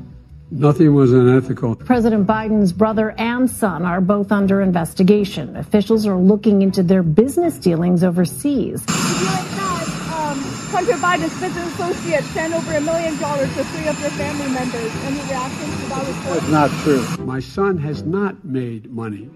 Nothing 0.52 0.94
was 0.94 1.10
unethical. 1.10 1.74
President 1.74 2.24
Biden's 2.24 2.72
brother 2.72 3.10
and 3.18 3.50
son 3.50 3.84
are 3.84 4.00
both 4.00 4.30
under 4.30 4.62
investigation. 4.62 5.56
Officials 5.56 6.06
are 6.06 6.14
looking 6.14 6.62
into 6.62 6.84
their 6.84 7.02
business 7.02 7.58
dealings 7.58 8.04
overseas. 8.04 8.84
Hunter 10.72 10.94
Biden's 10.94 11.38
business 11.38 11.70
associates 11.74 12.26
sent 12.28 12.54
over 12.54 12.72
a 12.74 12.80
million 12.80 13.18
dollars 13.18 13.54
to 13.56 13.64
three 13.64 13.88
of 13.88 14.00
their 14.00 14.10
family 14.12 14.48
members. 14.48 14.90
Any 15.04 15.20
reaction 15.28 15.70
to 15.70 15.86
that 15.90 16.08
report? 16.08 16.40
That's 16.40 16.48
not 16.48 16.70
true. 16.82 17.24
My 17.26 17.40
son 17.40 17.76
has 17.76 18.04
not 18.04 18.42
made 18.42 18.90
money 18.90 19.28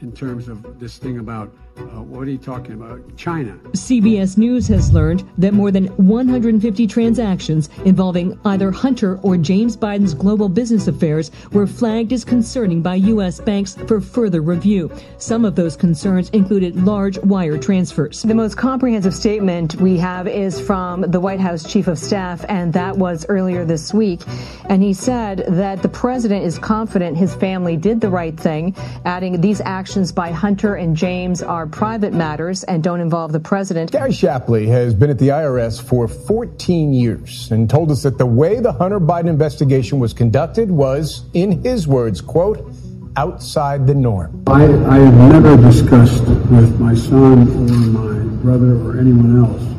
in 0.00 0.10
terms 0.10 0.48
of 0.48 0.80
this 0.80 0.98
thing 0.98 1.20
about 1.20 1.54
uh, 1.78 2.02
what 2.02 2.28
are 2.28 2.30
you 2.30 2.38
talking 2.38 2.74
about? 2.74 3.00
China. 3.16 3.54
CBS 3.72 4.36
News 4.36 4.68
has 4.68 4.92
learned 4.92 5.28
that 5.38 5.54
more 5.54 5.70
than 5.70 5.86
150 5.96 6.86
transactions 6.86 7.68
involving 7.84 8.38
either 8.44 8.70
Hunter 8.70 9.18
or 9.22 9.36
James 9.36 9.76
Biden's 9.76 10.14
global 10.14 10.48
business 10.48 10.88
affairs 10.88 11.30
were 11.52 11.66
flagged 11.66 12.12
as 12.12 12.24
concerning 12.24 12.82
by 12.82 12.96
U.S. 12.96 13.40
banks 13.40 13.74
for 13.86 14.00
further 14.00 14.42
review. 14.42 14.90
Some 15.18 15.44
of 15.44 15.54
those 15.54 15.76
concerns 15.76 16.30
included 16.30 16.76
large 16.84 17.18
wire 17.18 17.58
transfers. 17.58 18.22
The 18.22 18.34
most 18.34 18.56
comprehensive 18.56 19.14
statement 19.14 19.76
we 19.76 19.96
have 19.98 20.28
is 20.28 20.60
from 20.60 21.02
the 21.02 21.20
White 21.20 21.40
House 21.40 21.70
chief 21.70 21.88
of 21.88 21.98
staff, 21.98 22.44
and 22.48 22.72
that 22.72 22.96
was 22.96 23.26
earlier 23.28 23.64
this 23.64 23.94
week. 23.94 24.20
And 24.68 24.82
he 24.82 24.92
said 24.92 25.44
that 25.48 25.82
the 25.82 25.88
president 25.88 26.44
is 26.44 26.58
confident 26.58 27.16
his 27.16 27.34
family 27.34 27.76
did 27.76 28.00
the 28.00 28.10
right 28.10 28.38
thing, 28.38 28.74
adding 29.04 29.40
these 29.40 29.60
actions 29.62 30.12
by 30.12 30.30
Hunter 30.30 30.74
and 30.74 30.96
James 30.96 31.42
are 31.42 31.61
private 31.66 32.12
matters 32.12 32.64
and 32.64 32.82
don't 32.82 33.00
involve 33.00 33.32
the 33.32 33.40
president. 33.40 33.92
Gary 33.92 34.12
Shapley 34.12 34.66
has 34.66 34.94
been 34.94 35.10
at 35.10 35.18
the 35.18 35.28
IRS 35.28 35.82
for 35.82 36.08
14 36.08 36.92
years 36.92 37.50
and 37.50 37.68
told 37.68 37.90
us 37.90 38.02
that 38.02 38.18
the 38.18 38.26
way 38.26 38.60
the 38.60 38.72
Hunter 38.72 39.00
Biden 39.00 39.28
investigation 39.28 39.98
was 39.98 40.12
conducted 40.12 40.70
was, 40.70 41.24
in 41.34 41.62
his 41.62 41.86
words, 41.86 42.20
quote, 42.20 42.72
outside 43.16 43.86
the 43.86 43.94
norm. 43.94 44.42
I, 44.46 44.64
I 44.64 44.98
have 44.98 45.14
never 45.32 45.56
discussed 45.56 46.22
with 46.24 46.80
my 46.80 46.94
son 46.94 47.48
or 47.48 47.72
my 47.72 48.36
brother 48.42 48.76
or 48.76 48.98
anyone 48.98 49.44
else 49.44 49.72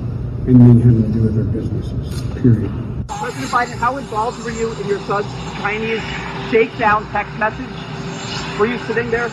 anything 0.47 0.81
having 0.81 1.03
to 1.03 1.09
do 1.09 1.21
with 1.23 1.35
their 1.35 1.45
businesses, 1.45 2.21
period. 2.41 2.71
President 3.07 3.51
Biden, 3.51 3.77
how 3.77 3.97
involved 3.97 4.43
were 4.43 4.51
you 4.51 4.73
in 4.73 4.87
your 4.87 4.99
son's 5.01 5.25
Chinese 5.61 6.01
shakedown 6.51 7.09
text 7.11 7.37
message? 7.37 7.69
Were 8.59 8.65
you 8.65 8.77
sitting 8.79 9.09
there? 9.09 9.29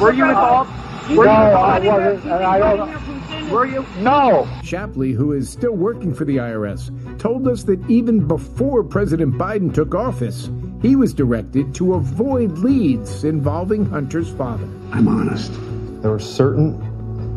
Were 0.00 0.12
you 0.12 0.24
involved? 0.24 0.70
Were 1.10 1.26
no, 1.26 1.30
I 1.30 1.78
wasn't, 1.80 2.24
and 2.24 2.32
I 2.32 2.58
don't. 2.58 3.50
Were 3.50 3.66
you? 3.66 3.84
No. 3.98 4.48
Shapley, 4.62 5.12
who 5.12 5.32
is 5.32 5.50
still 5.50 5.74
working 5.74 6.14
for 6.14 6.24
the 6.24 6.38
IRS, 6.38 7.18
told 7.18 7.46
us 7.46 7.64
that 7.64 7.78
even 7.90 8.26
before 8.26 8.82
President 8.82 9.34
Biden 9.34 9.72
took 9.72 9.94
office, 9.94 10.48
he 10.80 10.96
was 10.96 11.12
directed 11.12 11.74
to 11.74 11.94
avoid 11.94 12.58
leads 12.58 13.22
involving 13.22 13.84
Hunter's 13.84 14.30
father. 14.30 14.64
I'm 14.92 15.06
honest. 15.08 15.52
There 16.00 16.10
were 16.10 16.18
certain 16.18 16.80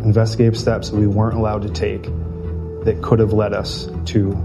investigative 0.04 0.58
steps 0.58 0.90
that 0.90 0.98
we 0.98 1.08
weren't 1.08 1.36
allowed 1.36 1.64
to 1.64 1.70
take 1.70 2.04
that 2.86 3.00
could 3.02 3.20
have 3.20 3.34
led 3.34 3.54
us 3.54 3.90
to 4.06 4.36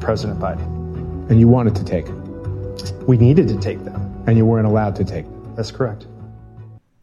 President 0.00 0.40
Biden. 0.40 1.28
And 1.28 1.38
you 1.38 1.48
wanted 1.48 1.76
to 1.76 1.84
take? 1.84 2.06
Them. 2.06 3.06
We 3.06 3.18
needed 3.18 3.48
to 3.48 3.58
take 3.58 3.84
them. 3.84 4.24
And 4.26 4.38
you 4.38 4.46
weren't 4.46 4.66
allowed 4.66 4.96
to 4.96 5.04
take? 5.04 5.26
Them. 5.26 5.54
That's 5.54 5.70
correct. 5.70 6.06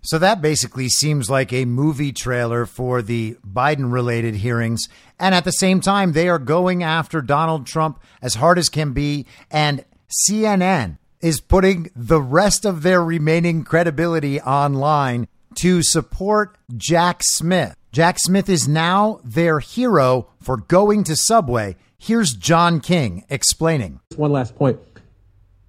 So 0.02 0.18
that 0.20 0.42
basically 0.42 0.88
seems 0.88 1.30
like 1.30 1.52
a 1.52 1.66
movie 1.66 2.14
trailer 2.14 2.66
for 2.66 3.02
the 3.02 3.36
Biden 3.46 3.92
related 3.92 4.36
hearings. 4.36 4.88
And 5.20 5.36
at 5.36 5.44
the 5.44 5.52
same 5.52 5.82
time, 5.82 6.14
they 6.14 6.30
are 6.30 6.40
going 6.40 6.84
after 6.84 7.22
Donald 7.22 7.66
Trump 7.66 8.02
as 8.22 8.36
hard 8.36 8.58
as 8.58 8.70
can 8.70 8.94
be. 8.94 9.26
And 9.52 9.84
CNN 10.30 10.98
is 11.22 11.42
putting 11.42 11.90
the 11.96 12.22
rest 12.22 12.66
of 12.66 12.84
their 12.84 13.04
remaining 13.04 13.64
credibility 13.64 14.40
online 14.42 15.28
to 15.60 15.82
support 15.84 16.58
Jack 16.76 17.22
Smith. 17.24 17.76
Jack 17.92 18.18
Smith 18.20 18.48
is 18.48 18.68
now 18.68 19.20
their 19.24 19.60
hero 19.60 20.30
for 20.40 20.58
going 20.58 21.04
to 21.06 21.16
Subway. 21.16 21.76
Here's 21.98 22.34
John 22.34 22.80
King 22.80 23.26
explaining. 23.30 24.00
One 24.16 24.32
last 24.32 24.56
point. 24.56 24.80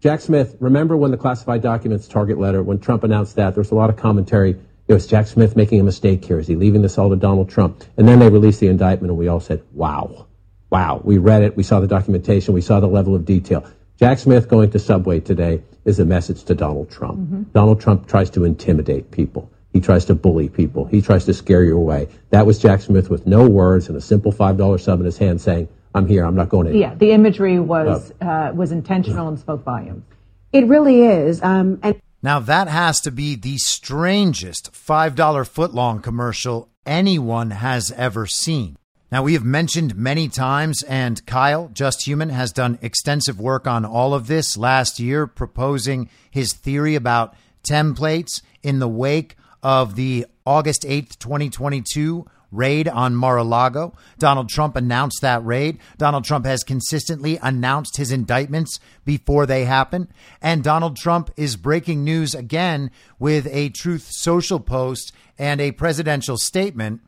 Jack 0.00 0.20
Smith, 0.20 0.56
remember 0.60 0.96
when 0.96 1.10
the 1.10 1.16
classified 1.16 1.60
documents 1.60 2.06
target 2.06 2.38
letter, 2.38 2.62
when 2.62 2.78
Trump 2.78 3.02
announced 3.02 3.34
that, 3.34 3.54
there 3.54 3.60
was 3.60 3.72
a 3.72 3.74
lot 3.74 3.90
of 3.90 3.96
commentary. 3.96 4.56
It 4.86 4.94
was 4.94 5.08
Jack 5.08 5.26
Smith 5.26 5.56
making 5.56 5.80
a 5.80 5.84
mistake 5.84 6.24
here. 6.24 6.38
Is 6.38 6.46
he 6.46 6.54
leaving 6.54 6.82
this 6.82 6.96
all 6.98 7.10
to 7.10 7.16
Donald 7.16 7.50
Trump? 7.50 7.82
And 7.96 8.06
then 8.06 8.20
they 8.20 8.28
released 8.28 8.60
the 8.60 8.68
indictment, 8.68 9.10
and 9.10 9.18
we 9.18 9.26
all 9.26 9.40
said, 9.40 9.60
wow, 9.72 10.26
wow. 10.70 11.00
We 11.02 11.18
read 11.18 11.42
it. 11.42 11.56
We 11.56 11.64
saw 11.64 11.80
the 11.80 11.88
documentation. 11.88 12.54
We 12.54 12.60
saw 12.60 12.78
the 12.78 12.86
level 12.86 13.16
of 13.16 13.24
detail. 13.24 13.68
Jack 13.98 14.20
Smith 14.20 14.48
going 14.48 14.70
to 14.70 14.78
Subway 14.78 15.18
today 15.18 15.62
is 15.84 15.98
a 15.98 16.04
message 16.04 16.44
to 16.44 16.54
Donald 16.54 16.90
Trump. 16.90 17.18
Mm-hmm. 17.18 17.42
Donald 17.52 17.80
Trump 17.80 18.06
tries 18.06 18.30
to 18.30 18.44
intimidate 18.44 19.10
people. 19.10 19.50
He 19.72 19.80
tries 19.80 20.04
to 20.04 20.14
bully 20.14 20.48
people. 20.48 20.84
He 20.84 21.02
tries 21.02 21.24
to 21.24 21.34
scare 21.34 21.64
you 21.64 21.76
away. 21.76 22.08
That 22.30 22.46
was 22.46 22.60
Jack 22.60 22.82
Smith 22.82 23.10
with 23.10 23.26
no 23.26 23.48
words 23.48 23.88
and 23.88 23.96
a 23.96 24.00
simple 24.00 24.32
$5 24.32 24.80
sub 24.80 25.00
in 25.00 25.06
his 25.06 25.18
hand 25.18 25.40
saying, 25.40 25.68
I'm 25.98 26.06
here. 26.06 26.24
I'm 26.24 26.34
not 26.34 26.48
going 26.48 26.68
anywhere. 26.68 26.90
Yeah, 26.90 26.94
the 26.94 27.10
imagery 27.10 27.58
was 27.58 28.12
uh, 28.20 28.52
was 28.54 28.72
intentional 28.72 29.28
and 29.28 29.38
spoke 29.38 29.64
volumes. 29.64 30.04
It 30.52 30.66
really 30.66 31.02
is. 31.02 31.42
Um, 31.42 31.78
and 31.82 32.00
now 32.22 32.38
that 32.40 32.68
has 32.68 33.00
to 33.02 33.10
be 33.10 33.36
the 33.36 33.58
strangest 33.58 34.74
five 34.74 35.14
dollar 35.14 35.44
footlong 35.44 36.02
commercial 36.02 36.70
anyone 36.86 37.50
has 37.50 37.92
ever 37.92 38.26
seen. 38.26 38.76
Now 39.10 39.22
we 39.22 39.32
have 39.34 39.44
mentioned 39.44 39.96
many 39.96 40.28
times, 40.28 40.82
and 40.82 41.24
Kyle 41.26 41.70
Just 41.72 42.06
Human 42.06 42.28
has 42.28 42.52
done 42.52 42.78
extensive 42.82 43.40
work 43.40 43.66
on 43.66 43.84
all 43.84 44.14
of 44.14 44.26
this 44.26 44.56
last 44.56 45.00
year, 45.00 45.26
proposing 45.26 46.10
his 46.30 46.52
theory 46.52 46.94
about 46.94 47.34
templates 47.68 48.42
in 48.62 48.78
the 48.78 48.88
wake 48.88 49.36
of 49.62 49.96
the 49.96 50.26
August 50.46 50.82
8th, 50.82 51.18
2022 51.18 52.26
raid 52.50 52.88
on 52.88 53.14
Mar-a-Lago. 53.14 53.94
Donald 54.18 54.48
Trump 54.48 54.76
announced 54.76 55.20
that 55.22 55.44
raid. 55.44 55.78
Donald 55.96 56.24
Trump 56.24 56.46
has 56.46 56.62
consistently 56.62 57.38
announced 57.42 57.96
his 57.96 58.10
indictments 58.10 58.80
before 59.04 59.46
they 59.46 59.64
happen. 59.64 60.08
And 60.40 60.64
Donald 60.64 60.96
Trump 60.96 61.30
is 61.36 61.56
breaking 61.56 62.04
news 62.04 62.34
again 62.34 62.90
with 63.18 63.46
a 63.50 63.68
Truth 63.70 64.08
Social 64.10 64.60
post 64.60 65.12
and 65.38 65.60
a 65.60 65.72
presidential 65.72 66.36
statement. 66.36 67.00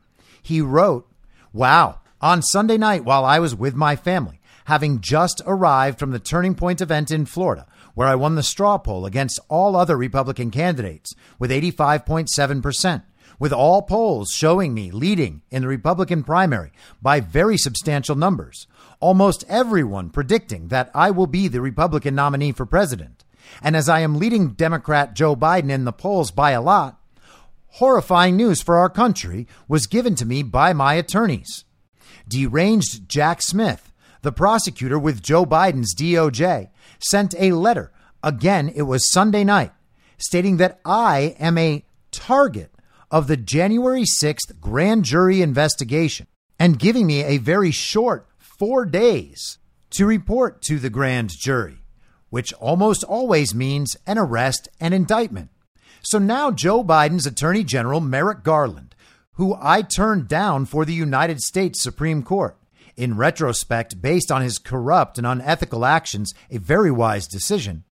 He 0.42 0.60
wrote, 0.60 1.10
Wow, 1.52 2.00
on 2.20 2.42
Sunday 2.42 2.78
night 2.78 3.04
while 3.04 3.24
I 3.24 3.38
was 3.38 3.54
with 3.54 3.74
my 3.74 3.96
family, 3.96 4.40
having 4.66 5.00
just 5.00 5.42
arrived 5.46 5.98
from 5.98 6.10
the 6.10 6.18
Turning 6.18 6.54
Point 6.54 6.80
event 6.80 7.10
in 7.10 7.26
Florida, 7.26 7.66
where 7.94 8.08
I 8.08 8.14
won 8.14 8.36
the 8.36 8.42
straw 8.42 8.78
poll 8.78 9.04
against 9.04 9.40
all 9.48 9.74
other 9.74 9.96
Republican 9.96 10.50
candidates 10.50 11.12
with 11.38 11.50
85.7% 11.50 13.02
with 13.40 13.52
all 13.52 13.82
polls 13.82 14.30
showing 14.32 14.72
me 14.72 14.92
leading 14.92 15.42
in 15.50 15.62
the 15.62 15.68
Republican 15.68 16.22
primary 16.22 16.70
by 17.02 17.18
very 17.18 17.56
substantial 17.56 18.14
numbers. 18.14 18.68
Almost 19.00 19.44
everyone 19.48 20.10
predicting 20.10 20.68
that 20.68 20.90
I 20.94 21.10
will 21.10 21.26
be 21.26 21.48
the 21.48 21.62
Republican 21.62 22.14
nominee 22.14 22.52
for 22.52 22.66
president. 22.66 23.24
And 23.62 23.74
as 23.74 23.88
I 23.88 24.00
am 24.00 24.18
leading 24.18 24.50
Democrat 24.50 25.14
Joe 25.14 25.34
Biden 25.34 25.70
in 25.70 25.84
the 25.84 25.92
polls 25.92 26.30
by 26.30 26.50
a 26.52 26.60
lot, 26.60 27.00
horrifying 27.68 28.36
news 28.36 28.60
for 28.62 28.76
our 28.76 28.90
country 28.90 29.48
was 29.66 29.86
given 29.86 30.14
to 30.16 30.26
me 30.26 30.42
by 30.42 30.74
my 30.74 30.94
attorneys. 30.94 31.64
Deranged 32.28 33.08
Jack 33.08 33.40
Smith, 33.42 33.92
the 34.20 34.32
prosecutor 34.32 34.98
with 34.98 35.22
Joe 35.22 35.46
Biden's 35.46 35.94
DOJ, 35.94 36.68
sent 36.98 37.34
a 37.38 37.52
letter. 37.52 37.90
Again, 38.22 38.70
it 38.74 38.82
was 38.82 39.10
Sunday 39.10 39.44
night, 39.44 39.72
stating 40.18 40.58
that 40.58 40.78
I 40.84 41.34
am 41.40 41.56
a 41.56 41.84
target 42.10 42.70
of 43.10 43.26
the 43.26 43.36
January 43.36 44.04
6th 44.04 44.60
grand 44.60 45.04
jury 45.04 45.42
investigation 45.42 46.26
and 46.58 46.78
giving 46.78 47.06
me 47.06 47.24
a 47.24 47.38
very 47.38 47.70
short 47.70 48.28
four 48.38 48.84
days 48.84 49.58
to 49.90 50.06
report 50.06 50.62
to 50.62 50.78
the 50.78 50.90
grand 50.90 51.30
jury, 51.30 51.78
which 52.28 52.52
almost 52.54 53.02
always 53.04 53.54
means 53.54 53.96
an 54.06 54.18
arrest 54.18 54.68
and 54.78 54.94
indictment. 54.94 55.50
So 56.02 56.18
now 56.18 56.50
Joe 56.50 56.84
Biden's 56.84 57.26
Attorney 57.26 57.64
General 57.64 58.00
Merrick 58.00 58.42
Garland, 58.42 58.94
who 59.34 59.56
I 59.60 59.82
turned 59.82 60.28
down 60.28 60.66
for 60.66 60.84
the 60.84 60.94
United 60.94 61.40
States 61.40 61.82
Supreme 61.82 62.22
Court, 62.22 62.56
in 62.96 63.16
retrospect, 63.16 64.02
based 64.02 64.30
on 64.30 64.42
his 64.42 64.58
corrupt 64.58 65.16
and 65.16 65.26
unethical 65.26 65.84
actions, 65.84 66.34
a 66.50 66.58
very 66.58 66.90
wise 66.90 67.26
decision, 67.26 67.84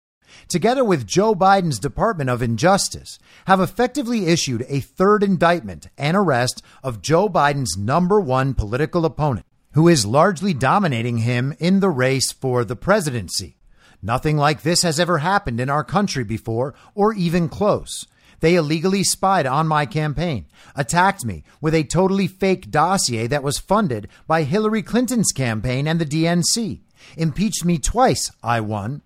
together 0.48 0.84
with 0.84 1.08
Joe 1.08 1.36
Biden's 1.36 1.80
Department 1.80 2.30
of 2.30 2.42
Injustice, 2.42 3.20
have 3.46 3.60
effectively 3.60 4.28
issued 4.28 4.66
a 4.68 4.80
third 4.80 5.24
indictment 5.24 5.88
and 5.98 6.16
arrest 6.16 6.62
of 6.84 7.02
Joe 7.02 7.30
Biden's 7.30 7.78
number 7.78 8.20
one 8.20 8.54
political 8.54 9.06
opponent, 9.06 9.46
who 9.74 9.88
is 9.88 10.06
largely 10.06 10.54
dominating 10.54 11.20
him 11.20 11.56
in 11.60 11.80
the 11.80 11.90
race 11.90 12.32
for 12.32 12.64
the 12.66 12.76
presidency. 12.76 13.58
Nothing 14.02 14.38
like 14.38 14.62
this 14.62 14.84
has 14.84 15.00
ever 15.00 15.20
happened 15.20 15.60
in 15.60 15.70
our 15.70 15.84
country 15.84 16.24
before, 16.24 16.76
or 16.94 17.14
even 17.14 17.50
close. 17.50 18.06
They 18.40 18.56
illegally 18.56 19.04
spied 19.04 19.48
on 19.48 19.68
my 19.68 19.86
campaign, 19.86 20.46
attacked 20.76 21.26
me 21.26 21.44
with 21.60 21.74
a 21.74 21.84
totally 21.84 22.28
fake 22.28 22.70
dossier 22.70 23.26
that 23.28 23.44
was 23.44 23.58
funded 23.58 24.08
by 24.28 24.44
Hillary 24.44 24.84
Clinton's 24.84 25.32
campaign 25.32 25.88
and 25.88 26.00
the 26.00 26.06
DNC, 26.06 26.82
impeached 27.16 27.66
me 27.66 27.78
twice, 27.78 28.32
I 28.44 28.62
won. 28.62 29.02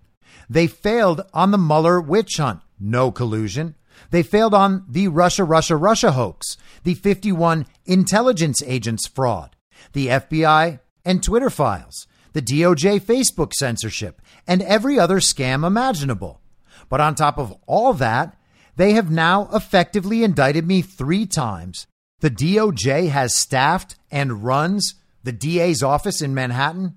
They 0.52 0.66
failed 0.66 1.22
on 1.32 1.50
the 1.50 1.56
Mueller 1.56 1.98
witch 1.98 2.36
hunt, 2.36 2.60
no 2.78 3.10
collusion. 3.10 3.74
They 4.10 4.22
failed 4.22 4.52
on 4.52 4.84
the 4.86 5.08
Russia, 5.08 5.44
Russia, 5.44 5.76
Russia 5.76 6.12
hoax, 6.12 6.58
the 6.84 6.92
51 6.92 7.64
intelligence 7.86 8.62
agents 8.66 9.08
fraud, 9.08 9.56
the 9.94 10.08
FBI 10.08 10.80
and 11.06 11.22
Twitter 11.22 11.48
files, 11.48 12.06
the 12.34 12.42
DOJ 12.42 13.00
Facebook 13.00 13.54
censorship, 13.54 14.20
and 14.46 14.60
every 14.60 14.98
other 14.98 15.20
scam 15.20 15.66
imaginable. 15.66 16.42
But 16.90 17.00
on 17.00 17.14
top 17.14 17.38
of 17.38 17.56
all 17.66 17.94
that, 17.94 18.36
they 18.76 18.92
have 18.92 19.10
now 19.10 19.48
effectively 19.54 20.22
indicted 20.22 20.66
me 20.66 20.82
three 20.82 21.24
times. 21.24 21.86
The 22.20 22.30
DOJ 22.30 23.08
has 23.08 23.34
staffed 23.34 23.96
and 24.10 24.44
runs 24.44 24.96
the 25.24 25.32
DA's 25.32 25.82
office 25.82 26.20
in 26.20 26.34
Manhattan, 26.34 26.96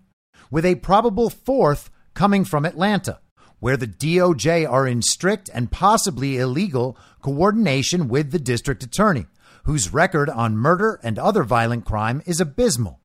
with 0.52 0.66
a 0.66 0.76
probable 0.76 1.30
fourth 1.30 1.90
coming 2.14 2.44
from 2.44 2.66
Atlanta, 2.66 3.20
where 3.66 3.78
the 3.78 3.88
DOJ 3.88 4.72
are 4.72 4.86
in 4.86 5.02
strict 5.02 5.50
and 5.52 5.72
possibly 5.72 6.38
illegal 6.38 6.96
coordination 7.24 8.08
with 8.08 8.30
the 8.30 8.38
district 8.38 8.84
attorney, 8.84 9.26
whose 9.64 9.92
record 9.92 10.30
on 10.30 10.56
murder 10.56 11.00
and 11.02 11.18
other 11.18 11.44
violent 11.44 11.84
crime 11.84 12.22
is 12.28 12.40
abysmal. 12.40 13.00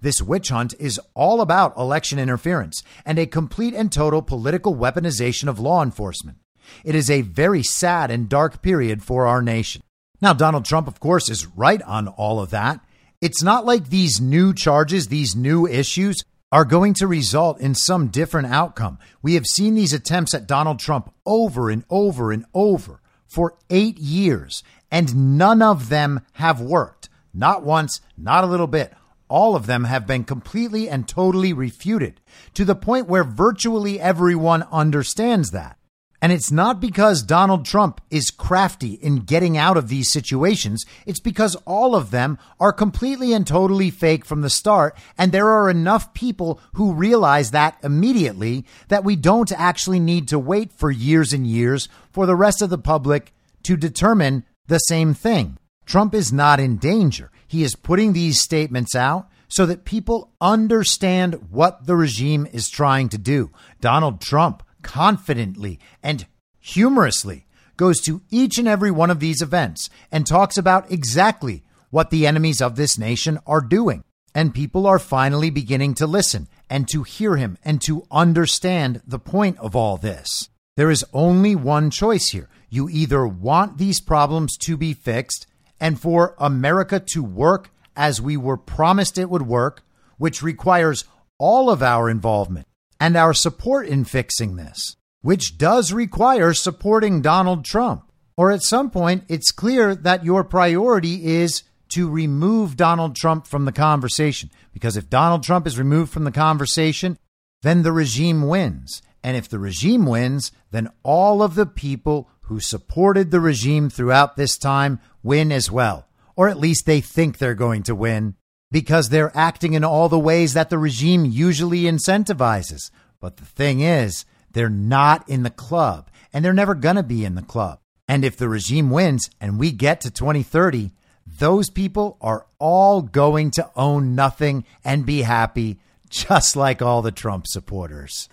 This 0.00 0.22
witch 0.22 0.50
hunt 0.50 0.74
is 0.78 1.00
all 1.14 1.40
about 1.40 1.76
election 1.76 2.20
interference 2.20 2.84
and 3.04 3.18
a 3.18 3.26
complete 3.26 3.74
and 3.74 3.90
total 3.90 4.22
political 4.22 4.76
weaponization 4.76 5.48
of 5.48 5.58
law 5.58 5.82
enforcement. 5.82 6.38
It 6.84 6.94
is 6.94 7.10
a 7.10 7.22
very 7.22 7.64
sad 7.64 8.12
and 8.12 8.28
dark 8.28 8.62
period 8.62 9.02
for 9.02 9.26
our 9.26 9.42
nation. 9.42 9.82
Now, 10.20 10.34
Donald 10.34 10.66
Trump, 10.66 10.86
of 10.86 11.00
course, 11.00 11.28
is 11.28 11.48
right 11.48 11.82
on 11.82 12.06
all 12.06 12.38
of 12.38 12.50
that. 12.50 12.78
It's 13.20 13.42
not 13.42 13.66
like 13.66 13.90
these 13.90 14.20
new 14.20 14.54
charges, 14.54 15.08
these 15.08 15.34
new 15.34 15.66
issues, 15.66 16.22
are 16.52 16.64
going 16.64 16.94
to 16.94 17.06
result 17.06 17.60
in 17.60 17.74
some 17.74 18.08
different 18.08 18.46
outcome. 18.48 18.98
We 19.20 19.34
have 19.34 19.46
seen 19.46 19.74
these 19.74 19.92
attempts 19.92 20.34
at 20.34 20.46
Donald 20.46 20.78
Trump 20.78 21.12
over 21.24 21.70
and 21.70 21.84
over 21.90 22.30
and 22.30 22.44
over 22.54 23.00
for 23.26 23.58
eight 23.68 23.98
years, 23.98 24.62
and 24.90 25.36
none 25.36 25.60
of 25.60 25.88
them 25.88 26.20
have 26.34 26.60
worked. 26.60 27.08
Not 27.34 27.64
once, 27.64 28.00
not 28.16 28.44
a 28.44 28.46
little 28.46 28.68
bit. 28.68 28.94
All 29.28 29.56
of 29.56 29.66
them 29.66 29.84
have 29.84 30.06
been 30.06 30.22
completely 30.22 30.88
and 30.88 31.08
totally 31.08 31.52
refuted 31.52 32.20
to 32.54 32.64
the 32.64 32.76
point 32.76 33.08
where 33.08 33.24
virtually 33.24 34.00
everyone 34.00 34.62
understands 34.70 35.50
that. 35.50 35.76
And 36.22 36.32
it's 36.32 36.50
not 36.50 36.80
because 36.80 37.22
Donald 37.22 37.64
Trump 37.64 38.00
is 38.10 38.30
crafty 38.30 38.94
in 38.94 39.20
getting 39.20 39.56
out 39.56 39.76
of 39.76 39.88
these 39.88 40.10
situations. 40.10 40.84
It's 41.04 41.20
because 41.20 41.56
all 41.66 41.94
of 41.94 42.10
them 42.10 42.38
are 42.58 42.72
completely 42.72 43.32
and 43.32 43.46
totally 43.46 43.90
fake 43.90 44.24
from 44.24 44.40
the 44.40 44.50
start. 44.50 44.96
And 45.18 45.30
there 45.30 45.48
are 45.48 45.68
enough 45.68 46.14
people 46.14 46.60
who 46.74 46.94
realize 46.94 47.50
that 47.50 47.78
immediately 47.82 48.64
that 48.88 49.04
we 49.04 49.16
don't 49.16 49.52
actually 49.52 50.00
need 50.00 50.28
to 50.28 50.38
wait 50.38 50.72
for 50.72 50.90
years 50.90 51.32
and 51.32 51.46
years 51.46 51.88
for 52.10 52.26
the 52.26 52.36
rest 52.36 52.62
of 52.62 52.70
the 52.70 52.78
public 52.78 53.34
to 53.64 53.76
determine 53.76 54.44
the 54.68 54.78
same 54.78 55.12
thing. 55.12 55.58
Trump 55.84 56.14
is 56.14 56.32
not 56.32 56.58
in 56.58 56.76
danger. 56.76 57.30
He 57.46 57.62
is 57.62 57.76
putting 57.76 58.12
these 58.12 58.40
statements 58.40 58.96
out 58.96 59.28
so 59.48 59.66
that 59.66 59.84
people 59.84 60.32
understand 60.40 61.50
what 61.50 61.86
the 61.86 61.94
regime 61.94 62.48
is 62.52 62.68
trying 62.68 63.08
to 63.10 63.18
do. 63.18 63.50
Donald 63.80 64.20
Trump 64.20 64.62
confidently 64.86 65.80
and 66.00 66.26
humorously 66.60 67.44
goes 67.76 68.00
to 68.00 68.22
each 68.30 68.56
and 68.56 68.68
every 68.68 68.90
one 68.90 69.10
of 69.10 69.18
these 69.18 69.42
events 69.42 69.90
and 70.12 70.24
talks 70.24 70.56
about 70.56 70.90
exactly 70.90 71.64
what 71.90 72.10
the 72.10 72.24
enemies 72.24 72.62
of 72.62 72.76
this 72.76 72.96
nation 72.96 73.38
are 73.46 73.60
doing. 73.60 74.04
And 74.32 74.54
people 74.54 74.86
are 74.86 75.00
finally 75.00 75.50
beginning 75.50 75.94
to 75.94 76.06
listen 76.06 76.46
and 76.70 76.86
to 76.88 77.02
hear 77.02 77.36
him 77.36 77.58
and 77.64 77.82
to 77.82 78.06
understand 78.12 79.02
the 79.06 79.18
point 79.18 79.58
of 79.58 79.74
all 79.74 79.96
this. 79.96 80.48
There 80.76 80.90
is 80.90 81.04
only 81.12 81.56
one 81.56 81.90
choice 81.90 82.28
here. 82.28 82.48
You 82.70 82.88
either 82.88 83.26
want 83.26 83.78
these 83.78 84.00
problems 84.00 84.56
to 84.58 84.76
be 84.76 84.92
fixed 84.92 85.48
and 85.80 86.00
for 86.00 86.36
America 86.38 87.00
to 87.00 87.24
work 87.24 87.70
as 87.96 88.20
we 88.20 88.36
were 88.36 88.56
promised 88.56 89.18
it 89.18 89.30
would 89.30 89.42
work, 89.42 89.82
which 90.16 90.42
requires 90.42 91.04
all 91.38 91.70
of 91.70 91.82
our 91.82 92.08
involvement 92.08 92.66
and 93.00 93.16
our 93.16 93.34
support 93.34 93.86
in 93.86 94.04
fixing 94.04 94.56
this, 94.56 94.96
which 95.22 95.58
does 95.58 95.92
require 95.92 96.54
supporting 96.54 97.22
Donald 97.22 97.64
Trump. 97.64 98.10
Or 98.36 98.50
at 98.50 98.62
some 98.62 98.90
point, 98.90 99.24
it's 99.28 99.50
clear 99.50 99.94
that 99.94 100.24
your 100.24 100.44
priority 100.44 101.26
is 101.26 101.62
to 101.90 102.10
remove 102.10 102.76
Donald 102.76 103.16
Trump 103.16 103.46
from 103.46 103.64
the 103.64 103.72
conversation. 103.72 104.50
Because 104.72 104.96
if 104.96 105.08
Donald 105.08 105.42
Trump 105.42 105.66
is 105.66 105.78
removed 105.78 106.12
from 106.12 106.24
the 106.24 106.32
conversation, 106.32 107.18
then 107.62 107.82
the 107.82 107.92
regime 107.92 108.46
wins. 108.46 109.02
And 109.22 109.36
if 109.36 109.48
the 109.48 109.58
regime 109.58 110.06
wins, 110.06 110.52
then 110.70 110.90
all 111.02 111.42
of 111.42 111.54
the 111.54 111.66
people 111.66 112.28
who 112.42 112.60
supported 112.60 113.30
the 113.30 113.40
regime 113.40 113.90
throughout 113.90 114.36
this 114.36 114.56
time 114.58 115.00
win 115.22 115.50
as 115.50 115.70
well. 115.70 116.06
Or 116.36 116.48
at 116.48 116.58
least 116.58 116.86
they 116.86 117.00
think 117.00 117.38
they're 117.38 117.54
going 117.54 117.82
to 117.84 117.94
win 117.94 118.36
because 118.70 119.08
they're 119.08 119.36
acting 119.36 119.74
in 119.74 119.84
all 119.84 120.08
the 120.08 120.18
ways 120.18 120.54
that 120.54 120.70
the 120.70 120.78
regime 120.78 121.24
usually 121.24 121.82
incentivizes. 121.82 122.90
But 123.20 123.36
the 123.36 123.44
thing 123.44 123.80
is, 123.80 124.24
they're 124.52 124.68
not 124.68 125.28
in 125.28 125.42
the 125.42 125.50
club 125.50 126.10
and 126.32 126.44
they're 126.44 126.52
never 126.52 126.74
going 126.74 126.96
to 126.96 127.02
be 127.02 127.24
in 127.24 127.34
the 127.34 127.42
club. 127.42 127.80
And 128.08 128.24
if 128.24 128.36
the 128.36 128.48
regime 128.48 128.90
wins 128.90 129.28
and 129.40 129.58
we 129.58 129.72
get 129.72 130.00
to 130.02 130.10
2030, 130.10 130.92
those 131.26 131.70
people 131.70 132.16
are 132.20 132.46
all 132.58 133.02
going 133.02 133.50
to 133.52 133.70
own 133.74 134.14
nothing 134.14 134.64
and 134.84 135.04
be 135.04 135.22
happy, 135.22 135.80
just 136.08 136.56
like 136.56 136.80
all 136.80 137.02
the 137.02 137.12
Trump 137.12 137.46
supporters. 137.48 138.28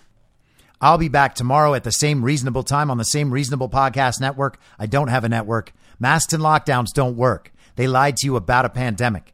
I'll 0.80 0.98
be 0.98 1.08
back 1.08 1.34
tomorrow 1.34 1.74
at 1.74 1.84
the 1.84 1.90
same 1.90 2.24
reasonable 2.24 2.62
time 2.62 2.90
on 2.90 2.98
the 2.98 3.04
same 3.04 3.30
reasonable 3.30 3.68
podcast 3.68 4.20
network. 4.20 4.58
I 4.78 4.86
don't 4.86 5.08
have 5.08 5.24
a 5.24 5.28
network. 5.28 5.72
Masks 5.98 6.32
and 6.32 6.42
lockdowns 6.42 6.92
don't 6.92 7.16
work. 7.16 7.52
They 7.76 7.86
lied 7.86 8.16
to 8.18 8.26
you 8.26 8.36
about 8.36 8.64
a 8.64 8.70
pandemic 8.70 9.33